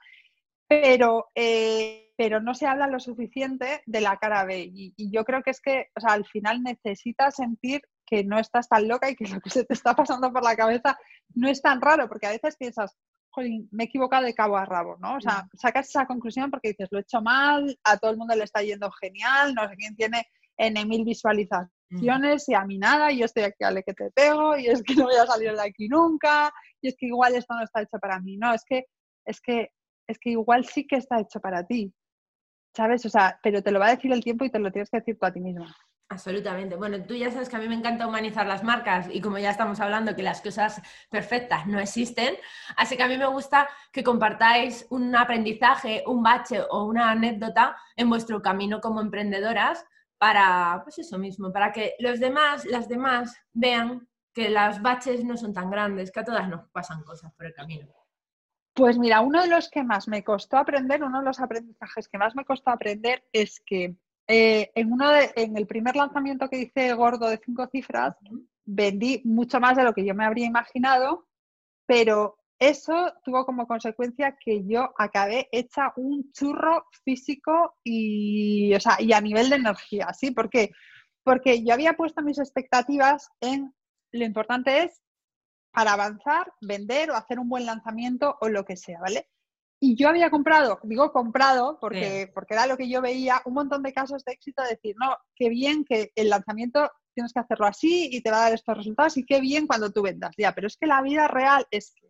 Pero, 0.69 1.29
eh, 1.35 2.13
pero 2.15 2.39
no 2.39 2.53
se 2.53 2.67
habla 2.67 2.87
lo 2.87 2.99
suficiente 2.99 3.81
de 3.85 4.01
la 4.01 4.17
cara 4.17 4.45
B. 4.45 4.61
Y, 4.61 4.93
y, 4.95 5.11
yo 5.11 5.25
creo 5.25 5.41
que 5.41 5.49
es 5.49 5.59
que, 5.59 5.87
o 5.95 5.99
sea, 5.99 6.13
al 6.13 6.25
final 6.25 6.63
necesitas 6.63 7.35
sentir 7.35 7.81
que 8.05 8.23
no 8.23 8.39
estás 8.39 8.69
tan 8.69 8.87
loca 8.87 9.09
y 9.09 9.15
que 9.15 9.27
lo 9.27 9.41
que 9.41 9.49
se 9.49 9.65
te 9.65 9.73
está 9.73 9.95
pasando 9.95 10.31
por 10.31 10.43
la 10.43 10.55
cabeza 10.55 10.97
no 11.35 11.49
es 11.49 11.61
tan 11.61 11.81
raro, 11.81 12.07
porque 12.07 12.27
a 12.27 12.31
veces 12.31 12.55
piensas, 12.57 12.95
me 13.71 13.83
he 13.83 13.87
equivocado 13.87 14.25
de 14.25 14.33
cabo 14.33 14.57
a 14.57 14.65
rabo, 14.65 14.97
¿no? 14.99 15.15
O 15.15 15.21
sea, 15.21 15.47
sacas 15.53 15.89
esa 15.89 16.05
conclusión 16.05 16.49
porque 16.49 16.69
dices, 16.69 16.89
lo 16.91 16.99
he 16.99 17.01
hecho 17.01 17.21
mal, 17.21 17.77
a 17.83 17.97
todo 17.97 18.11
el 18.11 18.17
mundo 18.17 18.35
le 18.35 18.43
está 18.43 18.61
yendo 18.61 18.91
genial, 18.91 19.53
no 19.53 19.67
sé 19.67 19.75
quién 19.75 19.95
tiene 19.95 20.25
N 20.57 20.85
mil 20.85 21.05
visualizaciones 21.05 22.49
y 22.49 22.53
a 22.53 22.65
mí 22.65 22.77
nada, 22.77 23.11
y 23.11 23.19
yo 23.19 23.25
estoy 23.25 23.43
aquí 23.43 23.63
al 23.63 23.83
que 23.83 23.93
te 23.93 24.11
pego, 24.11 24.57
y 24.57 24.67
es 24.67 24.83
que 24.83 24.95
no 24.95 25.05
voy 25.05 25.15
a 25.15 25.25
salir 25.25 25.53
de 25.53 25.61
aquí 25.61 25.87
nunca, 25.87 26.51
y 26.81 26.89
es 26.89 26.95
que 26.97 27.07
igual 27.07 27.35
esto 27.35 27.53
no 27.53 27.63
está 27.63 27.81
hecho 27.81 27.97
para 27.99 28.19
mí. 28.19 28.37
No, 28.37 28.53
es 28.53 28.63
que, 28.65 28.85
es 29.25 29.39
que, 29.39 29.69
es 30.09 30.17
que 30.17 30.31
igual 30.31 30.65
sí 30.65 30.87
que 30.87 30.95
está 30.95 31.19
hecho 31.19 31.39
para 31.39 31.65
ti, 31.65 31.93
¿sabes? 32.75 33.05
O 33.05 33.09
sea, 33.09 33.39
pero 33.43 33.61
te 33.61 33.71
lo 33.71 33.79
va 33.79 33.87
a 33.87 33.95
decir 33.95 34.11
el 34.11 34.23
tiempo 34.23 34.43
y 34.43 34.49
te 34.49 34.57
lo 34.57 34.71
tienes 34.71 34.89
que 34.89 34.97
decir 34.97 35.17
tú 35.19 35.25
a 35.25 35.31
ti 35.31 35.39
misma. 35.39 35.73
Absolutamente. 36.11 36.75
Bueno, 36.75 37.03
tú 37.03 37.13
ya 37.13 37.29
sabes 37.29 37.47
que 37.47 37.55
a 37.55 37.59
mí 37.59 37.67
me 37.67 37.75
encanta 37.75 38.07
humanizar 38.07 38.47
las 38.47 38.63
marcas 38.63 39.07
y 39.11 39.21
como 39.21 39.37
ya 39.37 39.51
estamos 39.51 39.79
hablando 39.79 40.15
que 40.15 40.23
las 40.23 40.41
cosas 40.41 40.81
perfectas 41.11 41.67
no 41.67 41.79
existen, 41.79 42.35
así 42.75 42.97
que 42.97 43.03
a 43.03 43.07
mí 43.07 43.19
me 43.19 43.27
gusta 43.27 43.69
que 43.93 44.03
compartáis 44.03 44.87
un 44.89 45.15
aprendizaje, 45.15 46.03
un 46.07 46.23
bache 46.23 46.61
o 46.71 46.85
una 46.85 47.11
anécdota 47.11 47.77
en 47.95 48.09
vuestro 48.09 48.41
camino 48.41 48.81
como 48.81 49.01
emprendedoras 49.01 49.85
para, 50.17 50.81
pues 50.83 50.97
eso 50.97 51.19
mismo, 51.19 51.53
para 51.53 51.71
que 51.71 51.93
los 51.99 52.19
demás, 52.19 52.65
las 52.65 52.89
demás 52.89 53.37
vean 53.53 54.07
que 54.33 54.49
las 54.49 54.81
baches 54.81 55.23
no 55.23 55.37
son 55.37 55.53
tan 55.53 55.69
grandes, 55.69 56.11
que 56.11 56.21
a 56.21 56.25
todas 56.25 56.49
nos 56.49 56.67
pasan 56.71 57.03
cosas 57.03 57.31
por 57.35 57.45
el 57.45 57.53
camino. 57.53 57.98
Pues 58.73 58.97
mira, 58.97 59.21
uno 59.21 59.41
de 59.41 59.47
los 59.47 59.69
que 59.69 59.83
más 59.83 60.07
me 60.07 60.23
costó 60.23 60.57
aprender, 60.57 61.03
uno 61.03 61.19
de 61.19 61.25
los 61.25 61.39
aprendizajes 61.39 62.07
que 62.07 62.17
más 62.17 62.35
me 62.35 62.45
costó 62.45 62.71
aprender 62.71 63.23
es 63.33 63.61
que 63.65 63.95
eh, 64.27 64.71
en, 64.75 64.91
uno 64.91 65.09
en 65.35 65.57
el 65.57 65.67
primer 65.67 65.95
lanzamiento 65.95 66.49
que 66.49 66.59
hice 66.59 66.93
gordo 66.93 67.27
de 67.27 67.41
cinco 67.43 67.67
cifras, 67.67 68.15
vendí 68.63 69.21
mucho 69.25 69.59
más 69.59 69.75
de 69.75 69.83
lo 69.83 69.93
que 69.93 70.05
yo 70.05 70.13
me 70.13 70.25
habría 70.25 70.45
imaginado, 70.45 71.27
pero 71.87 72.37
eso 72.59 73.13
tuvo 73.23 73.45
como 73.45 73.67
consecuencia 73.67 74.37
que 74.37 74.63
yo 74.65 74.93
acabé 74.97 75.47
hecha 75.51 75.93
un 75.95 76.31
churro 76.33 76.85
físico 77.03 77.75
y, 77.83 78.73
o 78.75 78.79
sea, 78.79 78.97
y 78.99 79.13
a 79.13 79.21
nivel 79.21 79.49
de 79.49 79.55
energía, 79.55 80.13
¿sí? 80.13 80.31
¿Por 80.31 80.49
qué? 80.49 80.71
Porque 81.23 81.63
yo 81.63 81.73
había 81.73 81.93
puesto 81.93 82.21
mis 82.21 82.37
expectativas 82.37 83.29
en 83.41 83.73
lo 84.11 84.25
importante 84.25 84.83
es 84.83 85.01
para 85.79 85.93
avanzar, 85.93 86.51
vender 86.59 87.09
o 87.09 87.15
hacer 87.15 87.39
un 87.39 87.47
buen 87.47 87.65
lanzamiento 87.65 88.37
o 88.41 88.49
lo 88.49 88.65
que 88.65 88.75
sea, 88.75 88.99
¿vale? 88.99 89.29
Y 89.79 89.95
yo 89.95 90.09
había 90.09 90.29
comprado, 90.29 90.77
digo 90.83 91.13
comprado, 91.13 91.77
porque, 91.79 92.29
porque 92.33 92.53
era 92.55 92.67
lo 92.67 92.75
que 92.75 92.89
yo 92.89 93.01
veía, 93.01 93.41
un 93.45 93.53
montón 93.53 93.81
de 93.81 93.93
casos 93.93 94.25
de 94.25 94.33
éxito, 94.33 94.61
de 94.61 94.71
decir, 94.71 94.97
no, 94.99 95.15
qué 95.37 95.47
bien 95.47 95.85
que 95.85 96.11
el 96.15 96.31
lanzamiento 96.31 96.91
tienes 97.13 97.31
que 97.31 97.39
hacerlo 97.39 97.65
así 97.65 98.09
y 98.11 98.19
te 98.19 98.29
va 98.29 98.39
a 98.39 98.41
dar 98.41 98.53
estos 98.55 98.75
resultados 98.75 99.15
y 99.15 99.25
qué 99.25 99.39
bien 99.39 99.67
cuando 99.67 99.89
tú 99.89 100.01
vendas. 100.01 100.35
Ya, 100.37 100.53
pero 100.53 100.67
es 100.67 100.75
que 100.75 100.85
la 100.85 101.01
vida 101.01 101.29
real 101.29 101.65
es 101.71 101.93
que 101.95 102.09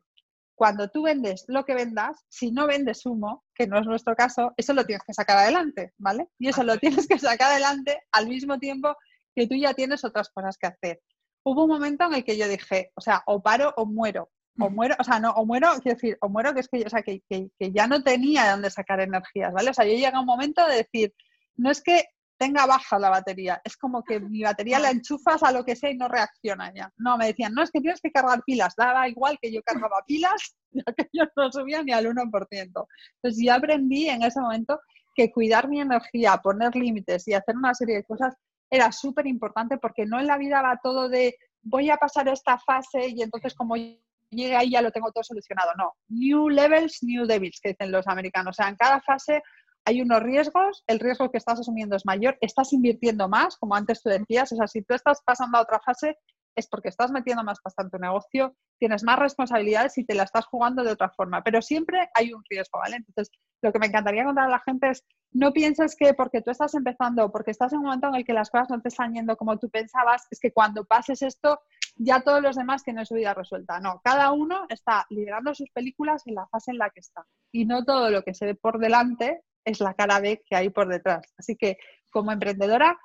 cuando 0.55 0.89
tú 0.89 1.03
vendes 1.03 1.45
lo 1.47 1.63
que 1.63 1.75
vendas, 1.75 2.25
si 2.27 2.49
no 2.49 2.65
vendes 2.65 3.05
humo, 3.05 3.45
que 3.53 3.67
no 3.67 3.77
es 3.77 3.85
nuestro 3.85 4.15
caso, 4.15 4.51
eso 4.57 4.73
lo 4.73 4.83
tienes 4.83 5.03
que 5.05 5.13
sacar 5.13 5.37
adelante, 5.37 5.93
¿vale? 5.99 6.27
Y 6.39 6.47
eso 6.47 6.63
lo 6.63 6.75
tienes 6.79 7.07
que 7.07 7.19
sacar 7.19 7.51
adelante 7.51 8.01
al 8.13 8.27
mismo 8.27 8.57
tiempo 8.57 8.95
que 9.35 9.45
tú 9.45 9.53
ya 9.53 9.75
tienes 9.75 10.03
otras 10.03 10.31
cosas 10.31 10.57
que 10.57 10.65
hacer. 10.65 11.01
Hubo 11.43 11.63
un 11.63 11.69
momento 11.69 12.05
en 12.05 12.13
el 12.13 12.23
que 12.23 12.37
yo 12.37 12.47
dije, 12.47 12.91
o 12.95 13.01
sea, 13.01 13.23
o 13.25 13.41
paro 13.41 13.73
o 13.77 13.85
muero 13.85 14.29
o 14.59 14.69
muero, 14.69 14.95
o 14.99 15.03
sea, 15.03 15.19
no, 15.19 15.31
o 15.31 15.45
muero, 15.45 15.69
quiero 15.81 15.95
decir, 15.95 16.17
o 16.21 16.29
muero 16.29 16.53
que 16.53 16.59
es 16.59 16.67
que, 16.67 16.83
o 16.85 16.89
sea, 16.89 17.01
que, 17.01 17.21
ya 17.59 17.87
no 17.87 18.03
tenía 18.03 18.43
de 18.43 18.51
dónde 18.51 18.69
sacar 18.69 18.99
energías, 18.99 19.53
¿vale? 19.53 19.69
O 19.69 19.73
sea, 19.73 19.85
yo 19.85 19.91
llegué 19.91 20.07
a 20.07 20.19
un 20.19 20.25
momento 20.25 20.65
de 20.67 20.77
decir, 20.77 21.13
no 21.55 21.71
es 21.71 21.81
que 21.81 22.05
tenga 22.37 22.65
baja 22.65 22.97
la 22.99 23.09
batería, 23.09 23.61
es 23.65 23.75
como 23.75 24.03
que 24.03 24.19
mi 24.19 24.43
batería 24.43 24.79
la 24.79 24.91
enchufas 24.91 25.43
a 25.43 25.51
lo 25.51 25.65
que 25.65 25.75
sea 25.75 25.91
y 25.91 25.97
no 25.97 26.07
reacciona 26.07 26.73
ya. 26.73 26.91
No, 26.97 27.17
me 27.17 27.27
decían, 27.27 27.53
no, 27.53 27.63
es 27.63 27.71
que 27.71 27.81
tienes 27.81 27.99
que 28.01 28.11
cargar 28.11 28.41
pilas, 28.45 28.75
daba 28.77 29.09
igual 29.09 29.37
que 29.41 29.51
yo 29.51 29.61
cargaba 29.61 30.01
pilas, 30.07 30.55
ya 30.71 30.83
que 30.95 31.09
yo 31.11 31.25
no 31.35 31.51
subía 31.51 31.83
ni 31.83 31.91
al 31.91 32.05
1%. 32.05 32.47
Entonces 32.51 33.43
ya 33.43 33.55
aprendí 33.55 34.07
en 34.07 34.23
ese 34.23 34.39
momento 34.39 34.79
que 35.15 35.31
cuidar 35.31 35.67
mi 35.67 35.81
energía, 35.81 36.37
poner 36.37 36.75
límites 36.75 37.27
y 37.27 37.33
hacer 37.33 37.57
una 37.57 37.73
serie 37.73 37.97
de 37.97 38.03
cosas 38.05 38.35
era 38.69 38.91
súper 38.91 39.27
importante 39.27 39.77
porque 39.77 40.05
no 40.05 40.19
en 40.19 40.27
la 40.27 40.37
vida 40.37 40.61
va 40.61 40.79
todo 40.81 41.09
de 41.09 41.35
voy 41.61 41.89
a 41.89 41.97
pasar 41.97 42.27
esta 42.27 42.57
fase 42.57 43.09
y 43.09 43.21
entonces 43.21 43.53
como 43.53 43.75
llegue 43.75 44.55
ahí 44.55 44.71
ya 44.71 44.81
lo 44.81 44.91
tengo 44.91 45.11
todo 45.11 45.23
solucionado. 45.23 45.71
No, 45.77 45.93
new 46.09 46.49
levels, 46.49 46.99
new 47.01 47.25
devils, 47.25 47.59
que 47.61 47.69
dicen 47.69 47.91
los 47.91 48.07
americanos. 48.07 48.51
O 48.51 48.57
sea, 48.61 48.69
en 48.69 48.75
cada 48.75 49.01
fase 49.01 49.41
hay 49.85 50.01
unos 50.01 50.21
riesgos, 50.21 50.83
el 50.87 50.99
riesgo 50.99 51.31
que 51.31 51.37
estás 51.37 51.59
asumiendo 51.59 51.95
es 51.95 52.05
mayor, 52.05 52.37
estás 52.41 52.73
invirtiendo 52.73 53.27
más, 53.27 53.57
como 53.57 53.75
antes 53.75 54.01
tú 54.03 54.09
decías, 54.09 54.51
o 54.51 54.55
sea, 54.55 54.67
si 54.67 54.83
tú 54.83 54.93
estás 54.93 55.19
pasando 55.25 55.57
a 55.57 55.61
otra 55.61 55.79
fase 55.79 56.17
es 56.55 56.67
porque 56.67 56.89
estás 56.89 57.11
metiendo 57.11 57.43
más 57.43 57.59
pasta 57.61 57.83
en 57.83 57.89
tu 57.89 57.97
negocio, 57.97 58.55
tienes 58.77 59.03
más 59.03 59.19
responsabilidades 59.19 59.97
y 59.97 60.05
te 60.05 60.15
la 60.15 60.23
estás 60.23 60.45
jugando 60.45 60.83
de 60.83 60.91
otra 60.91 61.09
forma, 61.09 61.43
pero 61.43 61.61
siempre 61.61 62.09
hay 62.13 62.33
un 62.33 62.43
riesgo, 62.49 62.79
¿vale? 62.79 62.97
Entonces, 62.97 63.31
lo 63.61 63.71
que 63.71 63.79
me 63.79 63.87
encantaría 63.87 64.23
contar 64.23 64.45
a 64.45 64.49
la 64.49 64.59
gente 64.59 64.89
es, 64.89 65.05
no 65.31 65.51
pienses 65.53 65.95
que 65.95 66.13
porque 66.13 66.41
tú 66.41 66.51
estás 66.51 66.73
empezando, 66.73 67.31
porque 67.31 67.51
estás 67.51 67.73
en 67.73 67.79
un 67.79 67.85
momento 67.85 68.07
en 68.07 68.15
el 68.15 68.25
que 68.25 68.33
las 68.33 68.49
cosas 68.49 68.69
no 68.69 68.81
te 68.81 68.89
están 68.89 69.13
yendo 69.13 69.37
como 69.37 69.57
tú 69.57 69.69
pensabas, 69.69 70.25
es 70.31 70.39
que 70.39 70.51
cuando 70.51 70.85
pases 70.85 71.21
esto, 71.21 71.59
ya 71.95 72.21
todos 72.21 72.41
los 72.41 72.55
demás 72.55 72.83
tienen 72.83 73.05
su 73.05 73.15
vida 73.15 73.33
resuelta. 73.33 73.79
No, 73.79 74.01
cada 74.03 74.31
uno 74.31 74.65
está 74.69 75.05
liderando 75.09 75.53
sus 75.53 75.69
películas 75.71 76.25
en 76.25 76.35
la 76.35 76.47
fase 76.47 76.71
en 76.71 76.77
la 76.77 76.89
que 76.89 77.01
está. 77.01 77.25
Y 77.51 77.65
no 77.65 77.83
todo 77.83 78.09
lo 78.09 78.23
que 78.23 78.33
se 78.33 78.45
ve 78.45 78.55
por 78.55 78.79
delante 78.79 79.41
es 79.65 79.81
la 79.81 79.93
cara 79.93 80.19
B 80.19 80.41
que 80.45 80.55
hay 80.55 80.69
por 80.69 80.87
detrás. 80.87 81.33
Así 81.37 81.55
que 81.55 81.77
como 82.09 82.31
emprendedora, 82.31 82.97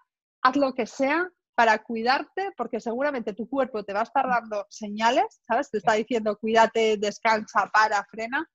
haz 0.42 0.56
lo 0.56 0.74
que 0.74 0.86
sea 0.86 1.28
para 1.54 1.78
cuidarte, 1.78 2.50
porque 2.56 2.80
seguramente 2.80 3.32
tu 3.32 3.48
cuerpo 3.48 3.84
te 3.84 3.92
va 3.92 4.00
a 4.00 4.04
estar 4.04 4.26
dando 4.28 4.66
señales, 4.68 5.40
¿sabes? 5.46 5.70
Te 5.70 5.78
está 5.78 5.94
diciendo 5.94 6.36
cuídate, 6.38 6.96
descansa, 6.96 7.70
para, 7.72 8.04
frena. 8.04 8.48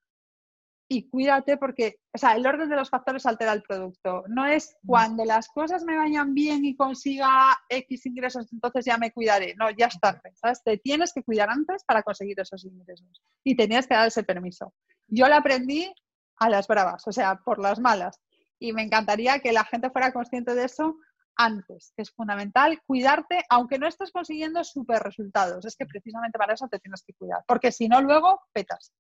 Y 0.92 1.08
cuídate 1.08 1.58
porque, 1.58 1.98
o 2.14 2.18
sea, 2.18 2.36
el 2.36 2.48
orden 2.48 2.68
de 2.68 2.76
los 2.76 2.90
factores 2.90 3.26
altera 3.28 3.54
el 3.54 3.62
producto. 3.62 4.24
No 4.28 4.48
es 4.48 4.76
cuando 4.84 5.24
las 5.24 5.48
cosas 5.48 5.84
me 5.84 5.96
vayan 5.96 6.34
bien 6.34 6.66
y 6.66 6.76
consiga 6.76 7.30
X 7.70 8.08
ingresos, 8.08 8.52
entonces 8.52 8.86
ya 8.86 8.98
me 8.98 9.12
cuidaré. 9.12 9.54
No, 9.56 9.70
ya 9.70 9.86
es 9.86 10.00
tarde, 10.00 10.32
¿sabes? 10.34 10.64
Te 10.64 10.78
tienes 10.78 11.14
que 11.14 11.24
cuidar 11.24 11.50
antes 11.52 11.84
para 11.84 12.02
conseguir 12.02 12.40
esos 12.40 12.66
ingresos. 12.66 13.22
Y 13.44 13.56
tenías 13.56 13.86
que 13.86 13.94
dar 13.94 14.08
ese 14.08 14.24
permiso. 14.24 14.74
Yo 15.08 15.28
lo 15.28 15.36
aprendí 15.36 15.94
a 16.38 16.50
las 16.50 16.68
bravas, 16.68 17.08
o 17.08 17.12
sea, 17.12 17.36
por 17.36 17.60
las 17.60 17.80
malas. 17.80 18.20
Y 18.58 18.74
me 18.74 18.82
encantaría 18.82 19.40
que 19.40 19.54
la 19.54 19.66
gente 19.66 19.92
fuera 19.92 20.12
consciente 20.12 20.56
de 20.56 20.66
eso 20.66 20.98
antes, 21.40 21.94
que 21.96 22.02
es 22.02 22.12
fundamental 22.12 22.82
cuidarte, 22.86 23.46
aunque 23.50 23.80
no 23.80 23.88
estés 23.88 24.12
consiguiendo 24.12 24.62
super 24.66 25.02
resultados. 25.02 25.66
Es 25.66 25.78
que 25.78 25.86
precisamente 25.86 26.38
para 26.38 26.54
eso 26.54 26.68
te 26.68 26.80
tienes 26.80 27.02
que 27.02 27.14
cuidar, 27.14 27.44
porque 27.48 27.72
si 27.72 27.88
no, 27.88 28.02
luego 28.02 28.42
petas. 28.54 28.94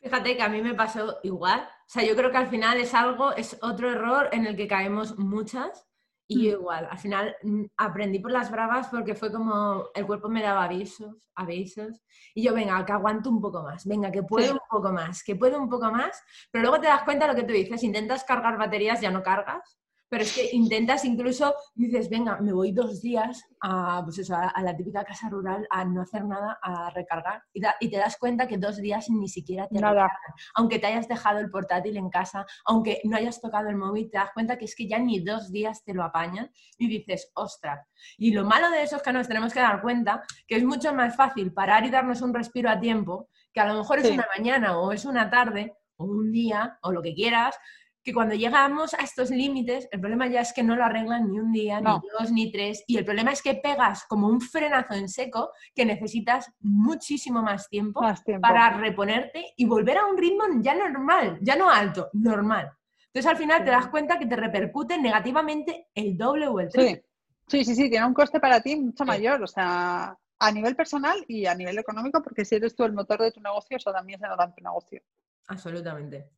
Fíjate 0.00 0.34
que 0.34 0.42
a 0.42 0.48
mí 0.48 0.62
me 0.62 0.74
pasó 0.74 1.18
igual. 1.22 1.60
O 1.60 1.88
sea, 1.88 2.02
yo 2.04 2.16
creo 2.16 2.30
que 2.30 2.38
al 2.38 2.48
final 2.48 2.80
es 2.80 2.94
algo, 2.94 3.32
es 3.36 3.58
otro 3.60 3.90
error 3.90 4.30
en 4.32 4.46
el 4.46 4.56
que 4.56 4.66
caemos 4.66 5.18
muchas. 5.18 5.86
Y 6.26 6.44
yo 6.44 6.56
mm. 6.56 6.60
igual, 6.60 6.88
al 6.90 6.98
final 6.98 7.36
mm, 7.42 7.64
aprendí 7.76 8.18
por 8.18 8.30
las 8.30 8.50
bravas 8.50 8.88
porque 8.88 9.14
fue 9.14 9.30
como 9.30 9.90
el 9.94 10.06
cuerpo 10.06 10.30
me 10.30 10.40
daba 10.40 10.64
avisos, 10.64 11.16
avisos. 11.34 12.00
Y 12.34 12.44
yo, 12.44 12.54
venga, 12.54 12.82
que 12.86 12.92
aguanto 12.92 13.28
un 13.28 13.42
poco 13.42 13.62
más, 13.62 13.84
venga, 13.84 14.10
que 14.10 14.22
puedo 14.22 14.54
un 14.54 14.60
poco 14.70 14.90
más, 14.90 15.22
que 15.22 15.36
puedo 15.36 15.60
un 15.60 15.68
poco 15.68 15.90
más. 15.90 16.22
Pero 16.50 16.62
luego 16.62 16.80
te 16.80 16.86
das 16.86 17.02
cuenta 17.02 17.26
de 17.26 17.34
lo 17.34 17.38
que 17.38 17.46
tú 17.46 17.52
dices, 17.52 17.82
intentas 17.82 18.24
cargar 18.24 18.56
baterías, 18.56 19.02
ya 19.02 19.10
no 19.10 19.22
cargas 19.22 19.79
pero 20.10 20.24
es 20.24 20.34
que 20.34 20.50
intentas 20.52 21.04
incluso, 21.04 21.54
dices, 21.74 22.10
venga, 22.10 22.36
me 22.40 22.52
voy 22.52 22.72
dos 22.72 23.00
días 23.00 23.46
a, 23.62 24.02
pues 24.04 24.18
eso, 24.18 24.34
a, 24.34 24.60
la 24.60 24.76
típica 24.76 25.04
casa 25.04 25.28
rural 25.28 25.66
a 25.70 25.84
no 25.84 26.02
hacer 26.02 26.24
nada, 26.24 26.58
a 26.60 26.90
recargar, 26.90 27.44
y, 27.52 27.88
te 27.88 27.96
das 27.96 28.16
cuenta 28.18 28.48
que 28.48 28.58
dos 28.58 28.78
días 28.78 29.08
ni 29.08 29.28
siquiera 29.28 29.68
te 29.68 29.80
nada. 29.80 29.92
recargan. 29.92 30.34
Aunque 30.56 30.80
te 30.80 30.88
hayas 30.88 31.06
dejado 31.06 31.38
el 31.38 31.48
portátil 31.48 31.96
en 31.96 32.10
casa, 32.10 32.44
aunque 32.64 33.00
no 33.04 33.16
hayas 33.16 33.40
tocado 33.40 33.68
el 33.68 33.76
móvil, 33.76 34.10
te 34.10 34.18
das 34.18 34.30
cuenta 34.34 34.58
que 34.58 34.64
es 34.64 34.74
que 34.74 34.88
ya 34.88 34.98
ni 34.98 35.20
dos 35.20 35.52
días 35.52 35.84
te 35.84 35.94
lo 35.94 36.02
apañan 36.02 36.50
y 36.76 36.88
dices, 36.88 37.30
ostras. 37.34 37.86
Y 38.18 38.32
lo 38.32 38.44
malo 38.44 38.68
de 38.70 38.82
eso 38.82 38.96
es 38.96 39.02
que 39.02 39.12
nos 39.12 39.28
tenemos 39.28 39.52
que 39.52 39.60
dar 39.60 39.80
cuenta 39.80 40.24
que 40.48 40.56
es 40.56 40.64
mucho 40.64 40.92
más 40.92 41.14
fácil 41.14 41.52
parar 41.52 41.84
y 41.86 41.90
darnos 41.90 42.20
un 42.20 42.34
respiro 42.34 42.68
a 42.68 42.80
tiempo, 42.80 43.28
que 43.52 43.60
a 43.60 43.66
lo 43.66 43.78
mejor 43.78 44.00
es 44.00 44.10
una 44.10 44.26
mañana 44.36 44.76
o 44.78 44.90
es 44.90 45.04
una 45.04 45.30
tarde 45.30 45.76
o 45.96 46.04
un 46.04 46.32
día 46.32 46.78
o 46.82 46.92
lo 46.92 47.02
que 47.02 47.14
quieras, 47.14 47.56
que 48.02 48.14
cuando 48.14 48.34
llegamos 48.34 48.94
a 48.94 49.02
estos 49.02 49.30
límites, 49.30 49.88
el 49.92 50.00
problema 50.00 50.26
ya 50.26 50.40
es 50.40 50.52
que 50.52 50.62
no 50.62 50.76
lo 50.76 50.84
arreglan 50.84 51.30
ni 51.30 51.38
un 51.38 51.52
día, 51.52 51.80
ni 51.80 51.90
dos, 52.18 52.32
ni 52.32 52.50
tres, 52.50 52.82
y 52.86 52.96
el 52.96 53.04
problema 53.04 53.32
es 53.32 53.42
que 53.42 53.54
pegas 53.54 54.04
como 54.04 54.28
un 54.28 54.40
frenazo 54.40 54.94
en 54.94 55.08
seco 55.08 55.50
que 55.74 55.84
necesitas 55.84 56.50
muchísimo 56.60 57.42
más 57.42 57.68
tiempo, 57.68 58.00
para 58.40 58.70
reponerte 58.70 59.52
y 59.56 59.66
volver 59.66 59.98
a 59.98 60.06
un 60.06 60.16
ritmo 60.16 60.44
ya 60.60 60.74
normal, 60.74 61.38
ya 61.42 61.56
no 61.56 61.70
alto, 61.70 62.08
normal. 62.14 62.70
Entonces 63.06 63.30
al 63.30 63.36
final 63.36 63.64
te 63.64 63.70
das 63.70 63.88
cuenta 63.88 64.18
que 64.18 64.26
te 64.26 64.36
repercute 64.36 64.96
negativamente 64.96 65.88
el 65.94 66.16
doble 66.16 66.46
o 66.46 66.60
el 66.60 66.68
triple. 66.68 67.04
Sí. 67.48 67.64
sí, 67.64 67.74
sí, 67.74 67.90
tiene 67.90 68.06
un 68.06 68.14
coste 68.14 68.40
para 68.40 68.60
ti 68.60 68.76
mucho 68.76 69.04
mayor, 69.04 69.42
o 69.42 69.46
sea, 69.46 70.16
a 70.38 70.52
nivel 70.52 70.74
personal 70.74 71.22
y 71.28 71.44
a 71.46 71.54
nivel 71.54 71.78
económico, 71.78 72.22
porque 72.22 72.44
si 72.44 72.54
eres 72.54 72.74
tú 72.74 72.84
el 72.84 72.92
motor 72.92 73.20
de 73.20 73.32
tu 73.32 73.40
negocio, 73.40 73.76
eso 73.76 73.92
también 73.92 74.18
se 74.18 74.26
nota 74.26 74.44
en 74.44 74.54
tu 74.54 74.62
negocio. 74.62 75.02
Absolutamente. 75.48 76.30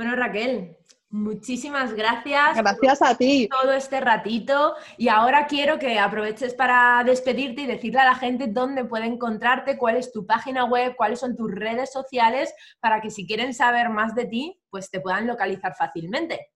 Bueno, 0.00 0.16
Raquel, 0.16 0.78
muchísimas 1.10 1.92
gracias. 1.92 2.56
Gracias 2.56 3.02
a 3.02 3.14
ti. 3.18 3.46
Todo 3.50 3.74
este 3.74 4.00
ratito. 4.00 4.76
Y 4.96 5.08
ahora 5.08 5.46
quiero 5.46 5.78
que 5.78 5.98
aproveches 5.98 6.54
para 6.54 7.04
despedirte 7.04 7.60
y 7.60 7.66
decirle 7.66 8.00
a 8.00 8.06
la 8.06 8.14
gente 8.14 8.46
dónde 8.46 8.86
puede 8.86 9.04
encontrarte, 9.04 9.76
cuál 9.76 9.96
es 9.96 10.10
tu 10.10 10.24
página 10.24 10.64
web, 10.64 10.94
cuáles 10.96 11.20
son 11.20 11.36
tus 11.36 11.50
redes 11.50 11.92
sociales, 11.92 12.54
para 12.80 13.02
que 13.02 13.10
si 13.10 13.26
quieren 13.26 13.52
saber 13.52 13.90
más 13.90 14.14
de 14.14 14.24
ti, 14.24 14.58
pues 14.70 14.90
te 14.90 15.00
puedan 15.00 15.26
localizar 15.26 15.74
fácilmente. 15.76 16.48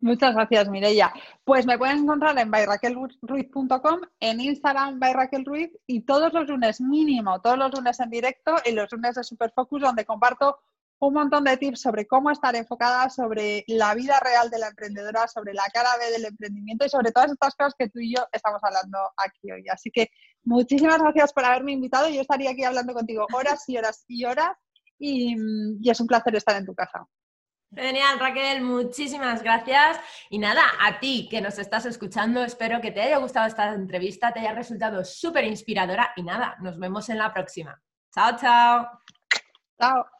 Muchas 0.00 0.34
gracias, 0.34 0.68
Mireia. 0.68 1.12
Pues 1.44 1.64
me 1.66 1.78
pueden 1.78 1.98
encontrar 1.98 2.36
en 2.38 2.50
byraquelruiz.com, 2.50 4.00
en 4.18 4.40
Instagram 4.40 4.98
byraquelruiz 4.98 5.70
y 5.86 6.00
todos 6.00 6.32
los 6.32 6.48
lunes 6.48 6.80
mínimo, 6.80 7.40
todos 7.40 7.56
los 7.56 7.72
lunes 7.72 8.00
en 8.00 8.10
directo 8.10 8.56
y 8.64 8.72
los 8.72 8.90
lunes 8.90 9.14
de 9.14 9.22
Superfocus 9.22 9.82
donde 9.82 10.04
comparto 10.04 10.58
un 11.00 11.14
montón 11.14 11.44
de 11.44 11.56
tips 11.56 11.80
sobre 11.80 12.06
cómo 12.06 12.30
estar 12.30 12.54
enfocada, 12.54 13.08
sobre 13.08 13.64
la 13.68 13.94
vida 13.94 14.20
real 14.20 14.50
de 14.50 14.58
la 14.58 14.68
emprendedora, 14.68 15.26
sobre 15.28 15.54
la 15.54 15.64
cara 15.72 15.90
B 15.98 16.10
del 16.12 16.26
emprendimiento 16.26 16.84
y 16.84 16.90
sobre 16.90 17.10
todas 17.10 17.32
estas 17.32 17.54
cosas 17.54 17.74
que 17.78 17.88
tú 17.88 18.00
y 18.00 18.14
yo 18.14 18.22
estamos 18.32 18.60
hablando 18.62 18.98
aquí 19.16 19.50
hoy. 19.50 19.64
Así 19.70 19.90
que 19.90 20.10
muchísimas 20.44 21.00
gracias 21.00 21.32
por 21.32 21.44
haberme 21.44 21.72
invitado. 21.72 22.08
Yo 22.10 22.20
estaría 22.20 22.50
aquí 22.50 22.64
hablando 22.64 22.92
contigo 22.92 23.26
horas 23.32 23.66
y 23.68 23.78
horas 23.78 24.04
y 24.08 24.24
horas 24.26 24.52
y, 24.98 25.36
y 25.80 25.90
es 25.90 26.00
un 26.00 26.06
placer 26.06 26.36
estar 26.36 26.56
en 26.56 26.66
tu 26.66 26.74
casa. 26.74 27.06
Genial, 27.74 28.18
Raquel, 28.18 28.62
muchísimas 28.62 29.42
gracias. 29.42 29.98
Y 30.28 30.38
nada, 30.38 30.62
a 30.80 30.98
ti 30.98 31.28
que 31.30 31.40
nos 31.40 31.58
estás 31.58 31.86
escuchando, 31.86 32.42
espero 32.42 32.80
que 32.80 32.90
te 32.90 33.00
haya 33.00 33.18
gustado 33.18 33.46
esta 33.46 33.72
entrevista, 33.72 34.32
te 34.32 34.40
haya 34.40 34.52
resultado 34.52 35.04
súper 35.04 35.44
inspiradora 35.44 36.12
y 36.16 36.24
nada, 36.24 36.56
nos 36.60 36.78
vemos 36.78 37.08
en 37.08 37.18
la 37.18 37.32
próxima. 37.32 37.80
Chao, 38.12 38.36
chao. 38.36 38.88
Chao. 39.80 40.19